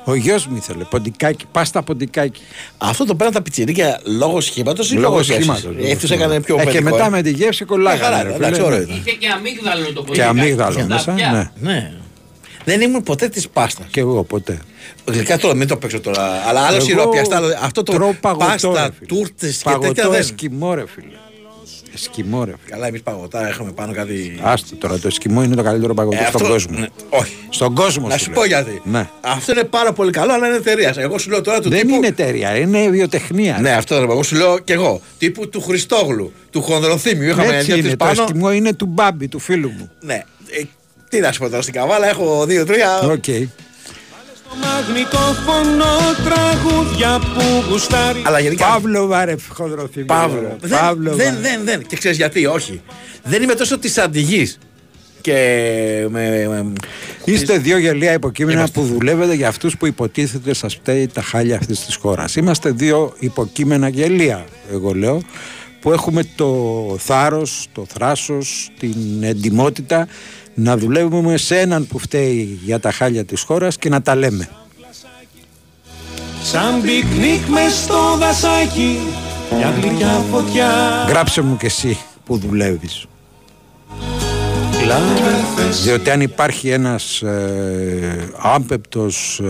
[0.04, 2.40] Ο γιος μου ήθελε ποντικάκι, πάστα ποντικάκι.
[2.78, 5.76] Αυτό το παίρνουν τα πιτσιρίκια λόγω σχήματος ή Λόγω λόγω σχήματος, σχήματος.
[5.80, 7.08] λόγω Έτσι του έκανε πιο Ε, και παιδικό, μετά ε.
[7.08, 8.02] με τη γεύση Μια κολλάγανε.
[8.16, 8.66] χαρά, ρε εντάξει, φίλε.
[8.66, 8.84] ωραίο Ναι.
[8.84, 8.96] ήταν.
[8.96, 10.28] Είχε και αμύγδαλο το Και ποντικάκι.
[10.28, 11.10] αμύγδαλο Τα μέσα.
[11.12, 11.52] αυτιά.
[11.60, 11.92] Ναι.
[12.64, 12.72] Ναι.
[12.76, 13.86] Δεν ήμουν ποτέ της πάστας.
[13.90, 14.58] Και εγώ ποτέ.
[15.06, 16.22] Γλυκά τώρα μην το παίξω τώρα.
[16.48, 19.06] Αλλά άλλο Εγώ σιρόπια, άλλο- αυτό το τρώω παγωτό, ρε πάστα, φίλε.
[19.06, 20.20] τούρτες και Παγωτό τέτοια δεν.
[20.20, 21.06] εσκιμό, ρε φίλε.
[21.94, 22.70] Εσκιμό, ρε φίλε.
[22.74, 24.38] Καλά, εμείς παγωτά έχουμε πάνω κάτι.
[24.42, 26.78] Άστο τώρα, το εσκιμό είναι το καλύτερο παγωτό Ε, στον αυτό- κόσμο.
[26.78, 27.32] ναι, όχι.
[27.50, 28.40] Στον κόσμο Να σου σου λέω.
[28.40, 28.80] πω γιατί.
[28.84, 29.08] Ναι.
[29.20, 30.94] Αυτό είναι πάρα πολύ καλό, αλλά είναι εταιρεία.
[30.96, 31.94] Εγώ σου λέω τώρα του Δεν τύπου.
[31.94, 33.58] είναι εταιρεία, είναι βιοτεχνία.
[33.60, 35.00] Ναι, αυτό ρε, εγώ σου λέω και εγώ.
[35.18, 37.28] Τύπου του Χριστόγλου, του Χονδροθύμιου.
[37.28, 38.22] Είχαμε Έτσι δύο-τρεις είναι, το πάνω.
[38.22, 39.90] εσκιμό είναι του Μπάμπη, του φίλου μου.
[40.00, 40.22] Ναι.
[41.04, 42.98] Ε, τι να σου πω τώρα στην καβάλα, έχω δύο-τρία.
[43.00, 43.24] Οκ.
[44.48, 45.84] Το μαγνητόφωνο
[46.24, 48.66] τραγούδια που γουστάρει Αλλά γενικά.
[48.66, 50.06] Παύλο βάρε χονδροθύμιο.
[50.06, 50.56] Παύλο.
[50.60, 51.40] Δεν, Παύλο δεν, βάρε.
[51.48, 51.86] δεν, δεν.
[51.86, 52.82] Και ξέρεις γιατί, όχι.
[53.22, 54.58] Δεν είμαι τόσο της αντιγής.
[55.20, 55.32] Και
[56.10, 56.72] με, με-
[57.24, 58.80] Είστε δύο γελία υποκείμενα Είμαστε.
[58.80, 62.36] που δουλεύετε για αυτούς που υποτίθεται σας φταίει τα χάλια αυτής της χώρας.
[62.36, 65.22] Είμαστε δύο υποκείμενα γελία, εγώ λέω,
[65.80, 70.08] που έχουμε το θάρρος, το θράσος, την εντιμότητα
[70.54, 74.48] να δουλεύουμε σε έναν που φταίει για τα χάλια της χώρας και να τα λέμε.
[76.42, 78.98] Σαν πικνίκ μες στο δασάκι
[79.56, 80.68] Μια γλυκιά φωτιά
[81.08, 83.06] Γράψε μου και εσύ που δουλεύεις.
[84.82, 89.46] Κλάβερθες Διότι αν υπάρχει ένας ε, άπεπτος, ε,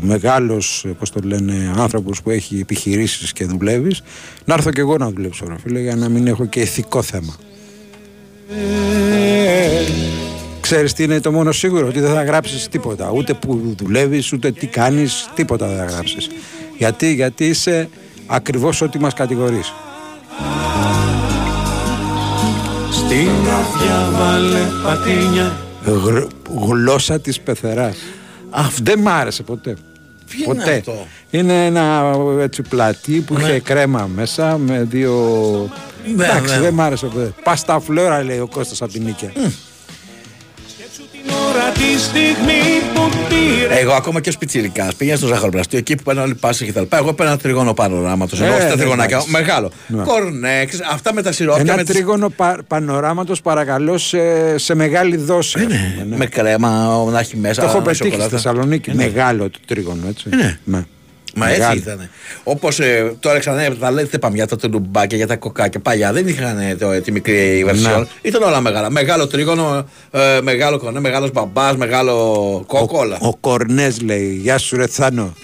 [0.00, 4.02] μεγάλος, ε, πώς το λένε, άνθρωπος που έχει επιχειρήσεις και δουλεύεις,
[4.44, 7.36] να έρθω και εγώ να δουλέψω, ρε φίλε, για να μην έχω και ηθικό θέμα.
[10.72, 14.50] Ξέρεις τι είναι το μόνο σίγουρο, ότι δεν θα γράψεις τίποτα, ούτε που δουλεύεις, ούτε
[14.52, 16.28] τι κάνεις, τίποτα δεν θα γράψεις.
[16.78, 17.88] Γιατί, γιατί είσαι
[18.26, 19.72] ακριβώς ό,τι μας κατηγορείς.
[22.90, 25.56] Στην καρδιά βάλε πατίνια
[26.04, 26.28] Γρ-
[26.66, 27.96] γλώσσα της πεθεράς.
[28.82, 29.76] Δεν μ' άρεσε ποτέ.
[30.28, 30.76] Ποιο είναι ποτέ.
[30.76, 33.42] αυτό; Είναι ένα έτσι πλατή που Ναι.
[33.42, 35.12] είχε κρέμα μέσα με δύο...
[36.16, 36.60] Ναι, Εντάξει, ναι.
[36.60, 37.32] δεν μ' άρεσε ποτέ.
[37.42, 39.30] Πάστα φλόρα λέει ο Κώστας από την Νίκαια.
[39.30, 39.50] την
[43.80, 46.80] Εγώ ακόμα και ω πιτσυρικά πήγα στο ζαχαροπλαστείο εκεί που παίρνουν όλοι πάσει και τα
[46.80, 46.96] λοιπά.
[46.96, 48.36] Εγώ παίρνω ένα τρίγωνο πανοράματο.
[48.44, 49.16] Ε, Εγώ στα ναι, τριγωνάκια.
[49.16, 49.30] εντάξει.
[49.32, 49.70] Μεγάλο.
[49.86, 50.02] Ναι.
[50.02, 51.60] Κορνέξ, αυτά με τα σιρόπια.
[51.60, 54.18] Ένα με τις- τρίγωνο πα, πανοράματος παρακαλώ σε,
[54.58, 55.58] σε μεγάλη δόση.
[55.58, 56.16] ας πούμε, ναι.
[56.16, 56.70] Με κρέμα
[57.10, 57.60] να έχει μέσα.
[57.62, 58.36] Το έχω πετύχει στη σοκολάτα.
[58.36, 58.90] Θεσσαλονίκη.
[58.90, 59.04] Ε, ναι.
[59.04, 60.28] Μεγάλο το τρίγωνο, έτσι.
[60.64, 60.84] Ναι.
[61.34, 61.44] Ναι.
[61.44, 61.80] Μα έτσι Μεγάλο.
[61.80, 62.08] ήταν.
[62.42, 65.80] Όπως ε, τώρα ξανά τα λέτε πάμε για τα τουλουμπάκια, για τα κοκάκια.
[65.80, 68.00] Παλιά δεν είχαν ε, το, τη μικρή βερσιόν.
[68.00, 68.06] Ναι.
[68.22, 68.90] Ήταν όλα μεγάλα.
[68.90, 72.14] Μεγάλο τρίγωνο, ε, μεγάλο κονέ, μεγάλος μπαμπάς, μεγάλο
[72.66, 73.16] κόκο, όλα.
[73.20, 75.34] Ο Κορνές λέει, γεια σου ρε Θάνο.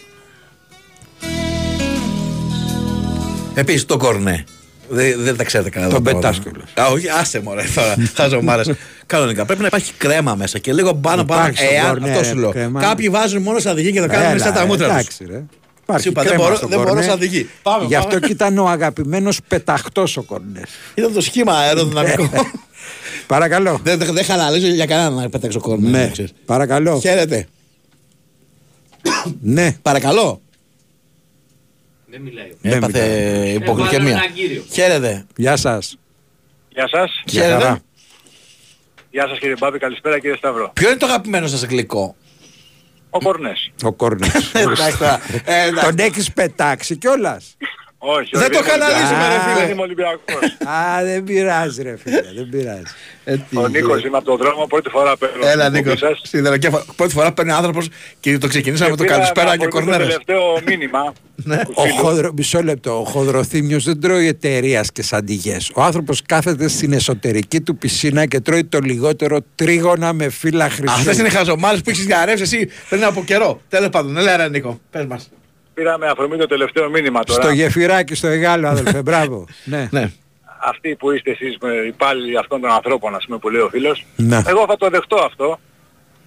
[3.55, 4.45] Επίσης το κορνέ.
[4.89, 5.89] Δεν, δεν τα ξέρετε καλά.
[5.89, 6.83] Τον τα πετάς πράγματα.
[6.83, 7.95] Α, όχι, άσε μωρέ τώρα.
[8.15, 8.71] Χαζομάρες.
[9.07, 11.41] Κανονικά πρέπει να υπάρχει κρέμα μέσα και λίγο πάνω πάνω.
[11.41, 12.51] Υπάρχει στο Εάν, κορνέ, αυτό ρε, σου λέω.
[12.51, 12.81] κρέμα.
[12.81, 15.17] Κάποιοι βάζουν μόνο σαν δική και το κάνουν Έλα, μέσα τα μούτρα τους.
[15.89, 16.03] Εντάξει ρε.
[16.03, 17.05] Υπάρχει Σου είπα, δεν κρέμα μπορώ, στον δεν μπορώ Κορνέ.
[17.05, 17.49] σαν οδηγεί.
[17.63, 18.27] Πάμε, Γι' αυτό πάμε.
[18.27, 20.69] και ήταν ο αγαπημένος πεταχτός ο Κορνές.
[20.95, 22.31] Ήταν το σχήμα αεροδυναμικό.
[23.27, 23.81] Παρακαλώ.
[23.83, 25.89] δεν δεν, δεν χαλαλίζω για κανέναν να πετάξω κόρνο.
[25.89, 26.13] Ναι,
[26.45, 27.01] παρακαλώ.
[27.01, 27.47] Χαίρετε.
[29.41, 29.77] Ναι.
[29.83, 30.41] Παρακαλώ.
[32.07, 32.53] Δεν μιλάει.
[32.63, 33.05] Έπαθε
[33.55, 34.21] υπογλυκαιμία.
[34.73, 35.27] Χαίρετε.
[35.37, 35.99] Γεια σας.
[36.69, 37.23] Γεια σας.
[37.31, 37.53] Χαίρετε.
[37.53, 37.81] χαρά.
[39.11, 40.71] Γεια σας κύριε Μπάμπη, καλησπέρα κύριε Σταύρο.
[40.75, 42.17] Ποιο είναι το αγαπημένο σας γλυκό;
[43.11, 43.71] Ο Κορνές.
[43.83, 44.53] Ο Κορνές.
[44.55, 45.21] Εντάξει τώρα.
[45.45, 45.85] Ε, εντάξει.
[45.87, 47.57] Τον έχεις πετάξει κιόλας.
[48.01, 49.45] Όχι, Δεν όχι, το είμαι καναλίζουμε, Ολυμπιακός.
[49.47, 49.61] ρε φίλε.
[49.65, 50.43] Δεν είμαι Ολυμπιακός.
[50.75, 52.23] Α, δεν πειράζει, ρε φίλε.
[52.37, 52.83] Δεν πειράζει.
[53.55, 55.47] Ο Νίκος είμαι από τον δρόμο, πρώτη φορά παίρνω.
[55.47, 55.93] Έλα στην Νίκος.
[55.93, 56.29] εκπομπή σας.
[56.29, 56.85] Σιδεροκέφαλο.
[56.97, 57.89] Πρώτη φορά παίρνει άνθρωπος
[58.21, 60.17] και το ξεκινήσαμε με το πήρα καλησπέρα να και απορρίπτω κορνέρες.
[60.17, 61.13] Το τελευταίο μήνυμα.
[61.85, 62.33] Ο χοδρο...
[62.37, 63.01] Μισό λεπτό.
[63.01, 65.71] Ο χοδροθύμιος δεν τρώει εταιρείας και σαντιγές.
[65.75, 70.95] Ο άνθρωπος κάθεται στην εσωτερική του πισίνα και τρώει το λιγότερο τρίγωνα με φύλλα χρυσού.
[70.95, 73.61] Αυτές είναι οι χαζομάρες που έχεις διαρρεύσει εσύ πριν από καιρό.
[73.69, 75.31] Τέλος πάντων, έλα ρε Νίκο, πες μας.
[75.79, 77.43] Πήραμε αφορμή το τελευταίο μήνυμα τώρα.
[77.43, 79.03] Στο γεφυράκι, στο Εγάλο, αδελφέ.
[79.03, 79.47] Μπράβο.
[79.65, 79.89] ναι.
[79.91, 80.11] ναι.
[80.65, 84.05] Αυτοί που είστε εσείς με υπάλληλοι αυτών των ανθρώπων, ας πούμε, που λέει ο φίλος.
[84.17, 84.43] Ναι.
[84.47, 85.59] Εγώ θα το δεχτώ αυτό,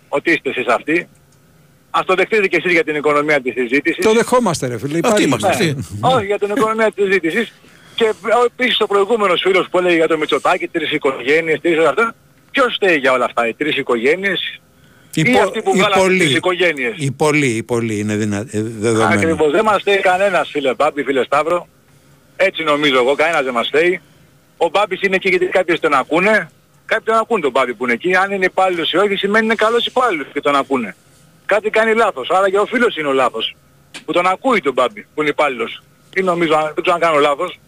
[0.10, 1.08] ότι είστε εσείς αυτοί.
[1.90, 4.06] Ας το δεχτείτε και εσείς για την οικονομία της συζήτησης.
[4.06, 5.00] Το δεχόμαστε, ρε φίλε.
[5.04, 5.24] Αυτοί Υπάρχει.
[5.24, 5.54] είμαστε, Ναι.
[5.80, 6.00] αυτοί.
[6.02, 7.54] Όχι, για την οικονομία της συζήτησης.
[7.96, 8.14] Και
[8.46, 12.16] επίσης ο προηγούμενος φίλος που έλεγε για το Μητσοτάκι, τρεις οικογένειες, τρεις αυτά.
[12.52, 14.62] Ποιος φταίει για όλα αυτά, οι τρεις οικογένειες
[15.14, 16.26] Οι ή πο- αυτοί που οι βγάλανε πολλοί.
[16.26, 16.94] τις οικογένειες.
[16.98, 18.38] Οι πολλοί, οι πολλοί είναι δυνα...
[18.38, 19.14] ε, δεδομένο.
[19.14, 19.52] Ακριβώς.
[19.52, 21.68] Δεν μας φταίει κανένας φίλε Μπάμπη, φίλε Σταύρο.
[22.36, 24.02] Έτσι νομίζω εγώ, κανένας δεν μας φταίει.
[24.58, 26.50] Ο Μπάμπης είναι εκεί γιατί κάποιοι τον ακούνε.
[26.86, 28.16] Κάποιοι τον ακούν τον Μπάμπη που είναι εκεί.
[28.16, 30.96] Αν είναι υπάλληλος ή όχι σημαίνει είναι καλός υπάλληλος και τον ακούνε.
[31.46, 32.30] Κάτι κάνει λάθος.
[32.30, 33.56] Άρα και ο φίλος είναι ο λάθος.
[34.06, 35.82] Που τον ακούει τον Μπάμπη που είναι υπάλληλος.
[36.10, 37.60] Τι νομίζω, αν- δεν ξέρω αν κάνω λάθος.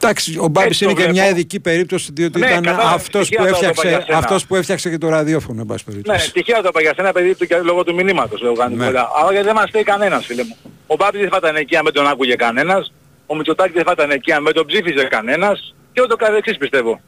[0.00, 1.30] Εντάξει, ο Μπάμπης Έτσι είναι το και μια βλέπω.
[1.38, 4.18] ειδική περίπτωση διότι Ναι, ήταν κατάλαβα, αυτός τυχαία που, το είπα για έφτιαξε, σένα.
[4.18, 6.32] αυτός που έφτιαξε και το ραδιόφωνο, εν πάση Ναι, περιπτώσει.
[6.32, 8.84] τυχαία το είπα για σένα παιδί του και λόγω του μηνύματος λέω κάνει Ναι.
[8.86, 9.08] πολλά.
[9.20, 10.56] Αλλά γιατί δεν μας φταίει κανένας φίλε μου.
[10.86, 12.92] Ο Μπάμπης δεν θα ήταν εκεί αν δεν τον άκουγε κανένας.
[13.26, 15.74] Ο Μητσοτάκης δεν θα ήταν εκεί αν δεν τον ψήφιζε κανένας.
[15.92, 17.00] Και ούτω καθεξής πιστεύω.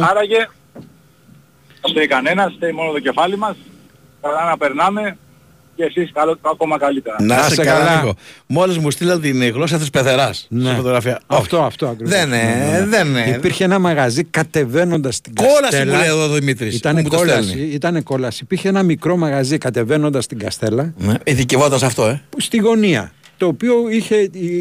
[0.00, 0.48] Άραγε,
[1.82, 3.56] δεν φταίει κανένας, φταίει μόνο το κεφάλι μας.
[4.22, 5.16] Καλά να περνάμε
[5.74, 7.16] και εσείς καλό, ακόμα καλύτερα.
[7.20, 8.00] Να Να σε σε καλά, καλά.
[8.00, 8.14] Νίκο.
[8.46, 10.46] Μόλις μου στείλαν την γλώσσα της πεθεράς.
[10.50, 10.66] Ναι.
[10.66, 11.20] Στη φωτογραφία.
[11.26, 11.66] Αυτό, Όχι.
[11.66, 12.12] αυτό ακριβώς.
[12.14, 12.86] Δεν Ναι, ναι, είναι, ναι.
[12.86, 13.34] δεν είναι.
[13.36, 15.92] Υπήρχε ένα μαγαζί κατεβαίνοντας την Κόλαση Καστέλα.
[15.92, 16.74] μου λέει εδώ ο Δημήτρης.
[16.76, 17.66] Ήταν που μου το κόλαση, στέλνει.
[17.72, 18.40] ήταν κόλαση.
[18.42, 22.22] Υπήρχε ένα μικρό μαγαζί κατεβαίνοντας την Καστέλα Ναι, ειδικευόταν σε αυτό, ε.
[22.28, 23.12] που στη γωνία.
[23.36, 24.16] Το οποίο είχε,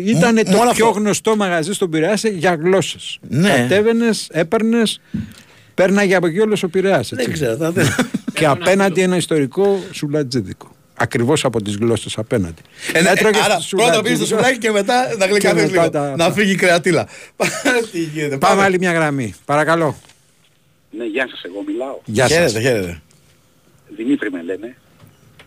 [0.05, 0.99] ήταν Μ- το μόνο πιο αυτό.
[0.99, 3.19] γνωστό μαγαζί στον Πειραιά για γλώσσες.
[3.29, 3.49] Ναι.
[3.49, 5.01] Κατέβαινες, έπαιρνες,
[5.73, 7.11] πέρναγε από εκεί όλος ο Πειραιάς.
[7.11, 7.25] έτσι.
[7.25, 7.55] Δεν ξέρω.
[7.55, 7.87] θα- δεν-
[8.33, 10.70] Και απέναντι ένα ιστορικό σουλατζίδικο.
[11.01, 12.61] Ακριβώς από τις γλώσσες απέναντι.
[12.93, 14.25] Ε, ναι, Έτρωγες Άρα το πρώτα πήγε στο σουλατζίδικο.
[14.25, 15.89] σουλάκι και μετά να γλυκάνεις μετά λίγο.
[15.89, 17.07] τα- Να φύγει η κρεατήλα.
[17.91, 18.37] Τι γίνεται.
[18.37, 19.33] Πάμε άλλη μια γραμμή.
[19.45, 19.95] Παρακαλώ.
[20.97, 21.99] Ναι, γεια σας, εγώ μιλάω.
[22.05, 22.37] Γεια σας.
[22.37, 23.01] Χαίρετε, χαίρετε.
[23.95, 24.75] Δημήτρη με λένε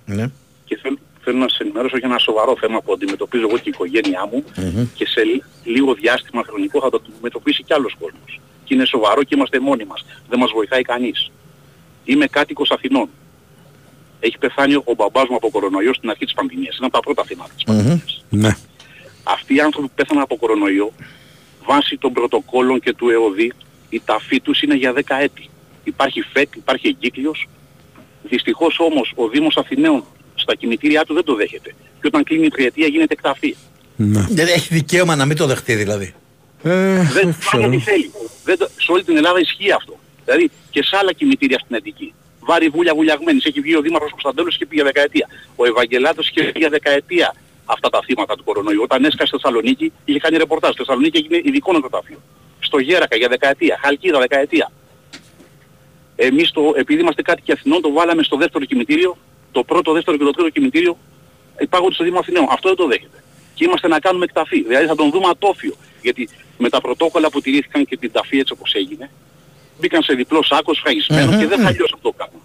[0.06, 0.26] Ναι.
[0.64, 3.72] και θέλω, θέλω να σας ενημερώσω για ένα σοβαρό θέμα που αντιμετωπίζω εγώ και η
[3.74, 4.44] οικογένειά μου
[4.94, 8.40] και σε λι- λίγο διάστημα χρονικό θα το αντιμετωπίσει κι άλλος κόσμος.
[8.64, 10.04] Και είναι σοβαρό και είμαστε μόνοι μας.
[10.28, 11.30] Δεν μας βοηθάει κανείς.
[12.04, 13.08] Είμαι κάτοικος Αθηνών.
[14.26, 16.76] Έχει πεθάνει ο μπαμπάς μου από κορονοϊό στην αρχή της πανδημίας.
[16.76, 18.24] Είναι από τα πρώτα θύματα της πανδημίας.
[18.28, 18.56] Ναι.
[19.22, 20.92] Αυτοί οι άνθρωποι που πέθαναν από κορονοϊό,
[21.64, 23.52] βάσει των πρωτοκόλων και του ΕΟΔΗ,
[23.88, 25.48] η ταφή τους είναι για 10 έτη.
[25.84, 27.48] Υπάρχει ΦΕΚ, υπάρχει εγκύκλειος.
[28.22, 31.74] Δυστυχώς όμως ο Δήμος Αθηναίων στα κημητήριά του δεν το δέχεται.
[32.00, 33.56] Και όταν κλείνει η τριετία γίνεται εκταφή.
[33.96, 34.26] Ναι.
[34.30, 36.14] Δεν έχει δικαίωμα να μην το δεχτεί δηλαδή.
[36.62, 38.10] Ε, δεν κάνει ό,τι θέλει.
[38.44, 39.98] Δεν το, σε όλη την Ελλάδα ισχύει αυτό.
[40.24, 42.14] Δηλαδή και σε άλλα κημητήρια στην Αττική.
[42.46, 43.44] Βάρη βούλια βουλιαγμένης.
[43.44, 45.28] Έχει βγει ο Δήμαρχος Κωνσταντέλος και πήγε για δεκαετία.
[45.56, 47.34] Ο Ευαγγελάτος είχε πει για δεκαετία
[47.64, 48.82] αυτά τα θύματα του κορονοϊού.
[48.82, 50.70] Όταν έσκασε στη Θεσσαλονίκη είχε κάνει ρεπορτάζ.
[50.70, 52.20] Στη Θεσσαλονίκη έγινε ειδικό νεκροταφείο.
[52.58, 53.78] Στο Γέρακα για δεκαετία.
[53.82, 54.72] Χαλκίδα δεκαετία.
[56.16, 59.16] Εμείς το, επειδή είμαστε κάτοικοι Αθηνών το βάλαμε στο δεύτερο κημητήριο.
[59.52, 60.98] Το πρώτο, δεύτερο και το τρίτο κημητήριο
[61.60, 62.46] υπάγονται στο Δήμο Αθηναίων.
[62.50, 63.24] Αυτό δεν το δέχεται.
[63.54, 64.62] Και είμαστε να κάνουμε εκταφή.
[64.62, 65.74] Δηλαδή θα τον δούμε ατόφιο.
[66.02, 69.10] Γιατί με τα πρωτόκολλα που τηρήθηκαν και την ταφή έτσι όπως έγινε,
[69.80, 71.64] μπήκαν σε διπλό σάκος σφραγισμένο Μμμ, και δεν μμ.
[71.64, 72.38] θα λιώσει αυτό το πράγμα.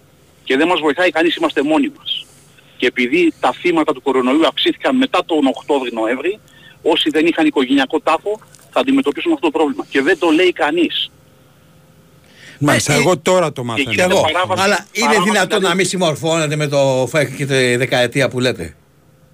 [0.44, 2.26] Και δεν μας βοηθάει κανείς, είμαστε μόνοι μας.
[2.76, 6.38] Και επειδή τα θύματα του κορονοϊού αυξήθηκαν μετά τον Οκτώβρη-Νοέμβρη,
[6.82, 8.40] όσοι δεν είχαν οικογενειακό τάφο
[8.70, 9.86] θα αντιμετωπίσουν αυτό το πρόβλημα.
[9.90, 11.10] Και δεν το λέει κανείς.
[12.58, 13.94] Μάλιστα, εγώ τώρα το μάθαινα.
[13.94, 14.20] Και εγώ.
[14.20, 18.28] παράβαση- Αλλά είναι παράβαση δυνατόν δηλαδή- να μην συμμορφώνεται με το ΦΕΚ και τη δεκαετία
[18.28, 18.76] που λέτε;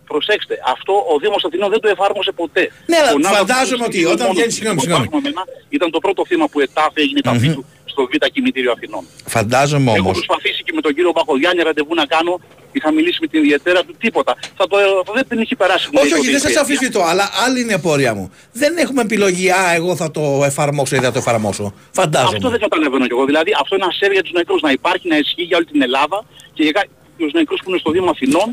[0.06, 2.70] Προσέξτε, αυτό ο Δήμος Αθηνών δεν το εφάρμοσε ποτέ.
[2.86, 5.06] Ναι, αλλά Ο Ναύαρχος φαντάζομαι του ότι Δήμου όταν μόνος βγαίνει- του, συγγνώμη, που συγγνώμη.
[5.08, 7.54] υπάρχουν εμένα, Ήταν το πρώτο θύμα που ετάφε έγινε η ταφή Μμμ.
[7.54, 7.64] του
[7.96, 9.04] στο Β' Κημητήριο Αθηνών.
[9.36, 10.12] Φαντάζομαι Έχω όμως.
[10.20, 12.32] προσπαθήσει και με τον κύριο Μπαχογιάννη ραντεβού να κάνω.
[12.76, 14.32] Είχα μιλήσει με την ιδιαίτερα του τίποτα.
[14.58, 14.76] Θα το,
[15.14, 15.86] δεν την έχει περάσει.
[15.92, 16.62] μου Όχι, λέει, όχι, το δεν σας διετία.
[16.66, 18.30] αφισβητώ, αλλά άλλη είναι η απορία μου.
[18.52, 21.64] Δεν έχουμε επιλογή, α, εγώ θα το εφαρμόσω ή δεν θα το εφαρμόσω.
[21.64, 22.48] Αυτό Φαντάζομαι.
[22.50, 23.24] δεν καταλαβαίνω κι εγώ.
[23.24, 25.82] Δηλαδή αυτό είναι ένα σερ για τους νεκρούς να υπάρχει, να ισχύει για όλη την
[25.82, 26.24] Ελλάδα
[26.54, 26.86] και για κα-
[27.18, 28.48] τους νεκρούς που είναι στο Δήμο Αθηνών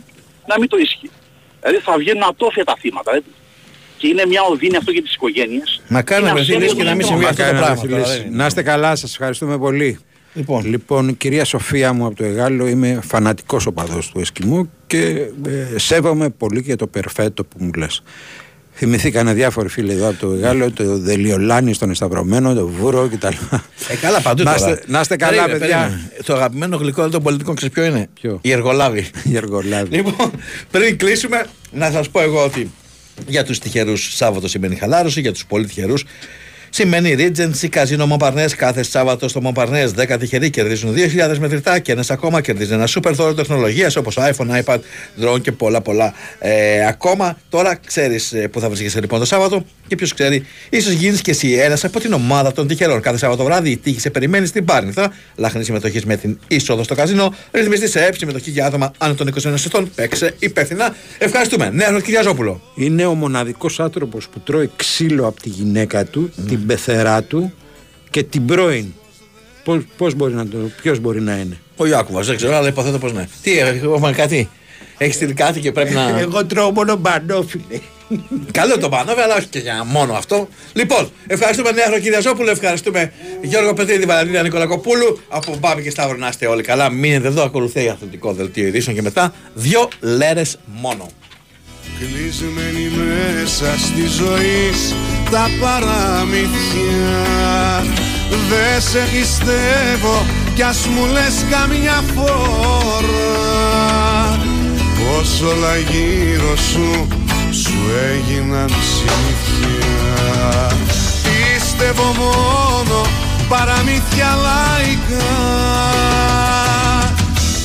[0.48, 1.10] να μην το ισχύει.
[1.62, 3.12] Δηλαδή θα βγαίνουν ατόφια τα θύματα.
[3.12, 3.30] δηλαδή.
[4.04, 5.82] Και είναι μια οδύνη αυτό για τις οικογένειες.
[5.88, 7.48] Μακάρι να Είναι βρεθεί αυτό λύση που και να μην είναι συμβεί το- αυτό το
[7.52, 7.82] Μακάρι να πράγμα.
[7.82, 8.18] βρεθεί τώρα, λύση.
[8.22, 8.36] δεν είναι.
[8.38, 10.00] Να είστε καλά, σας ευχαριστούμε πολύ.
[10.34, 10.66] Λοιπόν.
[10.66, 14.98] λοιπόν, κυρία Σοφία μου από το Εγάλο, είμαι φανατικός οπαδός του Εσκιμού και
[15.48, 18.04] ε, σέβομαι πολύ και το περφέτο που μου λες.
[18.76, 23.28] Θυμηθήκανε διάφοροι φίλοι εδώ από το Εγάλο, το Δελιολάνι στον Εσταυρωμένο, το Βούρο κτλ.
[23.88, 24.70] Ε, καλά παντού να, τώρα.
[24.72, 25.78] είστε, να είστε καλά, Περίμενε, παιδιά.
[25.78, 26.12] περίμενε.
[26.26, 29.10] Το αγαπημένο γλυκό των πολιτικών ξέρεις ποιο είναι; Ποιο; Η εργολάβη.
[29.24, 29.96] Η εργολάβη.
[29.96, 30.32] Λοιπόν,
[30.72, 32.72] πριν κλείσουμε, να σας πω εγώ ότι
[33.28, 36.06] για τους τυχερούς Σάββατο σημαίνει χαλάρωση, για τους πολύ τυχερούς
[36.74, 40.14] σημαίνει Regency Casino Montparnasse κάθε Σάββατο στο Montparnasse.
[40.14, 40.96] 10 τυχεροί κερδίζουν
[41.30, 44.80] 2.000 μετρητά και ένας ακόμα κερδίζει ένα super δώρο τεχνολογίας όπως iPhone, iPad,
[45.22, 47.38] drone και πολλά πολλά ε, ακόμα.
[47.50, 51.52] Τώρα ξέρεις που θα βρίσκεσαι λοιπόν το Σάββατο και ποιος ξέρει, ίσως γίνεις και εσύ
[51.52, 53.02] ένας από την ομάδα των τυχερών.
[53.02, 55.14] Κάθε Σάββατο βράδυ η τύχη σε περιμένεις στην Πάρνηθα.
[55.36, 57.36] Λάχνη συμμετοχής με την είσοδο στο καζίνο.
[57.52, 59.92] Ρυθμιστής σε έψη συμμετοχή για άτομα άνω των 21 ετών.
[59.96, 60.96] Παίξε υπεύθυνα.
[61.18, 61.70] Ευχαριστούμε.
[61.70, 62.62] Νέο Κυριαζόπουλο.
[62.76, 67.54] Είναι ο μοναδικός άνθρωπος που τρώει ξύλο από τη γυναίκα του, την πεθερά του
[68.10, 68.94] και την πρώην.
[69.64, 72.98] Πώς, πώς μπορεί να το, ποιος μπορεί να είναι; Ο Ιάκουβα, δεν ξέρω, αλλά υποθέτω
[72.98, 73.28] πως ναι.
[73.42, 74.50] Τι, έχουμε κάτι.
[74.98, 76.20] Έχεις στείλει κάτι και πρέπει να.
[76.20, 77.80] Εγώ τρώω μόνο μπανόφιλε.
[78.52, 80.48] Καλό το πάνω, αλλά όχι και για μόνο αυτό.
[80.74, 83.12] Λοιπόν, ευχαριστούμε Νέα Κυριαζόπουλο, ευχαριστούμε
[83.42, 85.20] Γιώργο Πετρίδη, Βαλαντίνα Νικολακοπούλου.
[85.30, 86.90] Από Μπάμπη και Σταύρο να είστε όλοι καλά.
[86.90, 91.10] Μείνετε εδώ, ακολουθεί αθλητικό δελτίο ειδήσεων και μετά δύο λέρες μόνο.
[92.00, 94.72] Κλεισμένοι μέσα στη ζωή
[95.32, 97.24] τα παραμύθια
[98.50, 103.20] Δε σε πιστεύω κι ας μου λες καμιά φορά.
[104.98, 107.08] Πως όλα γύρω σου
[107.52, 107.74] σου
[108.12, 110.72] έγιναν συνήθεια.
[111.24, 113.02] Πίστευω μόνο
[113.50, 115.32] παραμύθια λαϊκά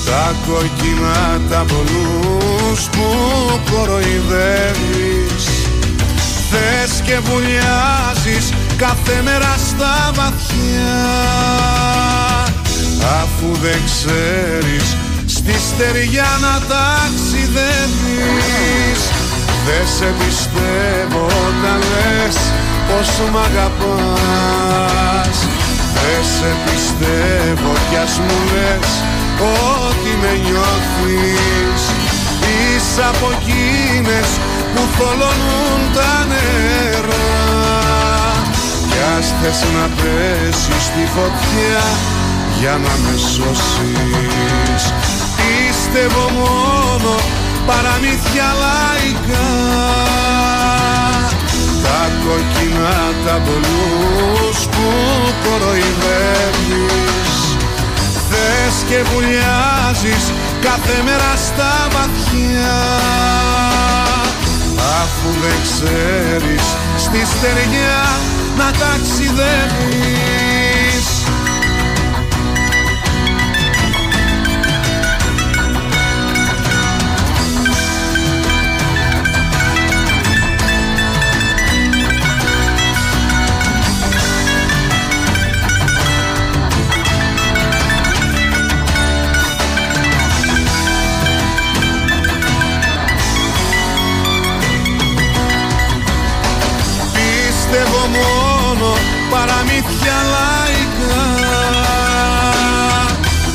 [0.08, 3.06] τα κόκκινα τα πολλούς που
[3.70, 5.44] κοροϊδεύεις.
[6.50, 11.04] Θες και βουλιάζεις κάθε μέρα στα βαθιά.
[13.22, 17.80] Αφού δεν ξέρεις στη στεριά να ταξιδεύεις.
[19.66, 22.36] Δεν σε πιστεύω όταν λες
[22.88, 25.36] πως μ' αγαπάς.
[26.00, 28.90] Δεν σε πιστεύω κι ας μου λες
[29.40, 31.82] ότι με νιώθεις.
[32.50, 34.28] Είσαι από εκείνες
[34.74, 37.30] που θολώνουν τα νερά.
[38.88, 41.82] Κι ας θες να πέσεις στη φωτιά
[42.60, 44.82] για να με σώσεις.
[45.36, 47.12] Πίστευω μόνο
[47.66, 49.50] παραμύθια λαϊκά.
[51.82, 54.86] Τα κόκκινα τα μπλούς που
[55.44, 57.37] κοροϊδεύεις
[58.30, 62.78] Θες και βουλιάζεις κάθε μέρα στα βαθιά.
[65.02, 66.64] Αφού δεν ξέρεις
[66.96, 68.02] στη στεριά
[68.56, 70.37] να ταξιδεύεις
[98.16, 98.90] μόνο
[99.30, 101.26] παραμύθια λαϊκά.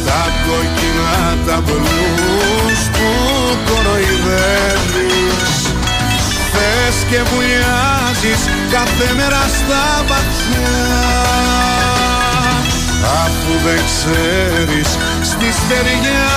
[0.06, 1.16] Τα κόκκινα
[1.46, 3.10] τα μπλούς που
[3.68, 5.56] κοροϊδεύεις.
[6.54, 10.82] Θες και βουλιάζεις κάθε μέρα στα βαθιά.
[13.24, 14.90] Αφού δεν ξέρεις
[15.32, 16.34] στη στεριά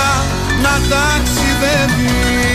[0.61, 2.46] να ταξιδεύεις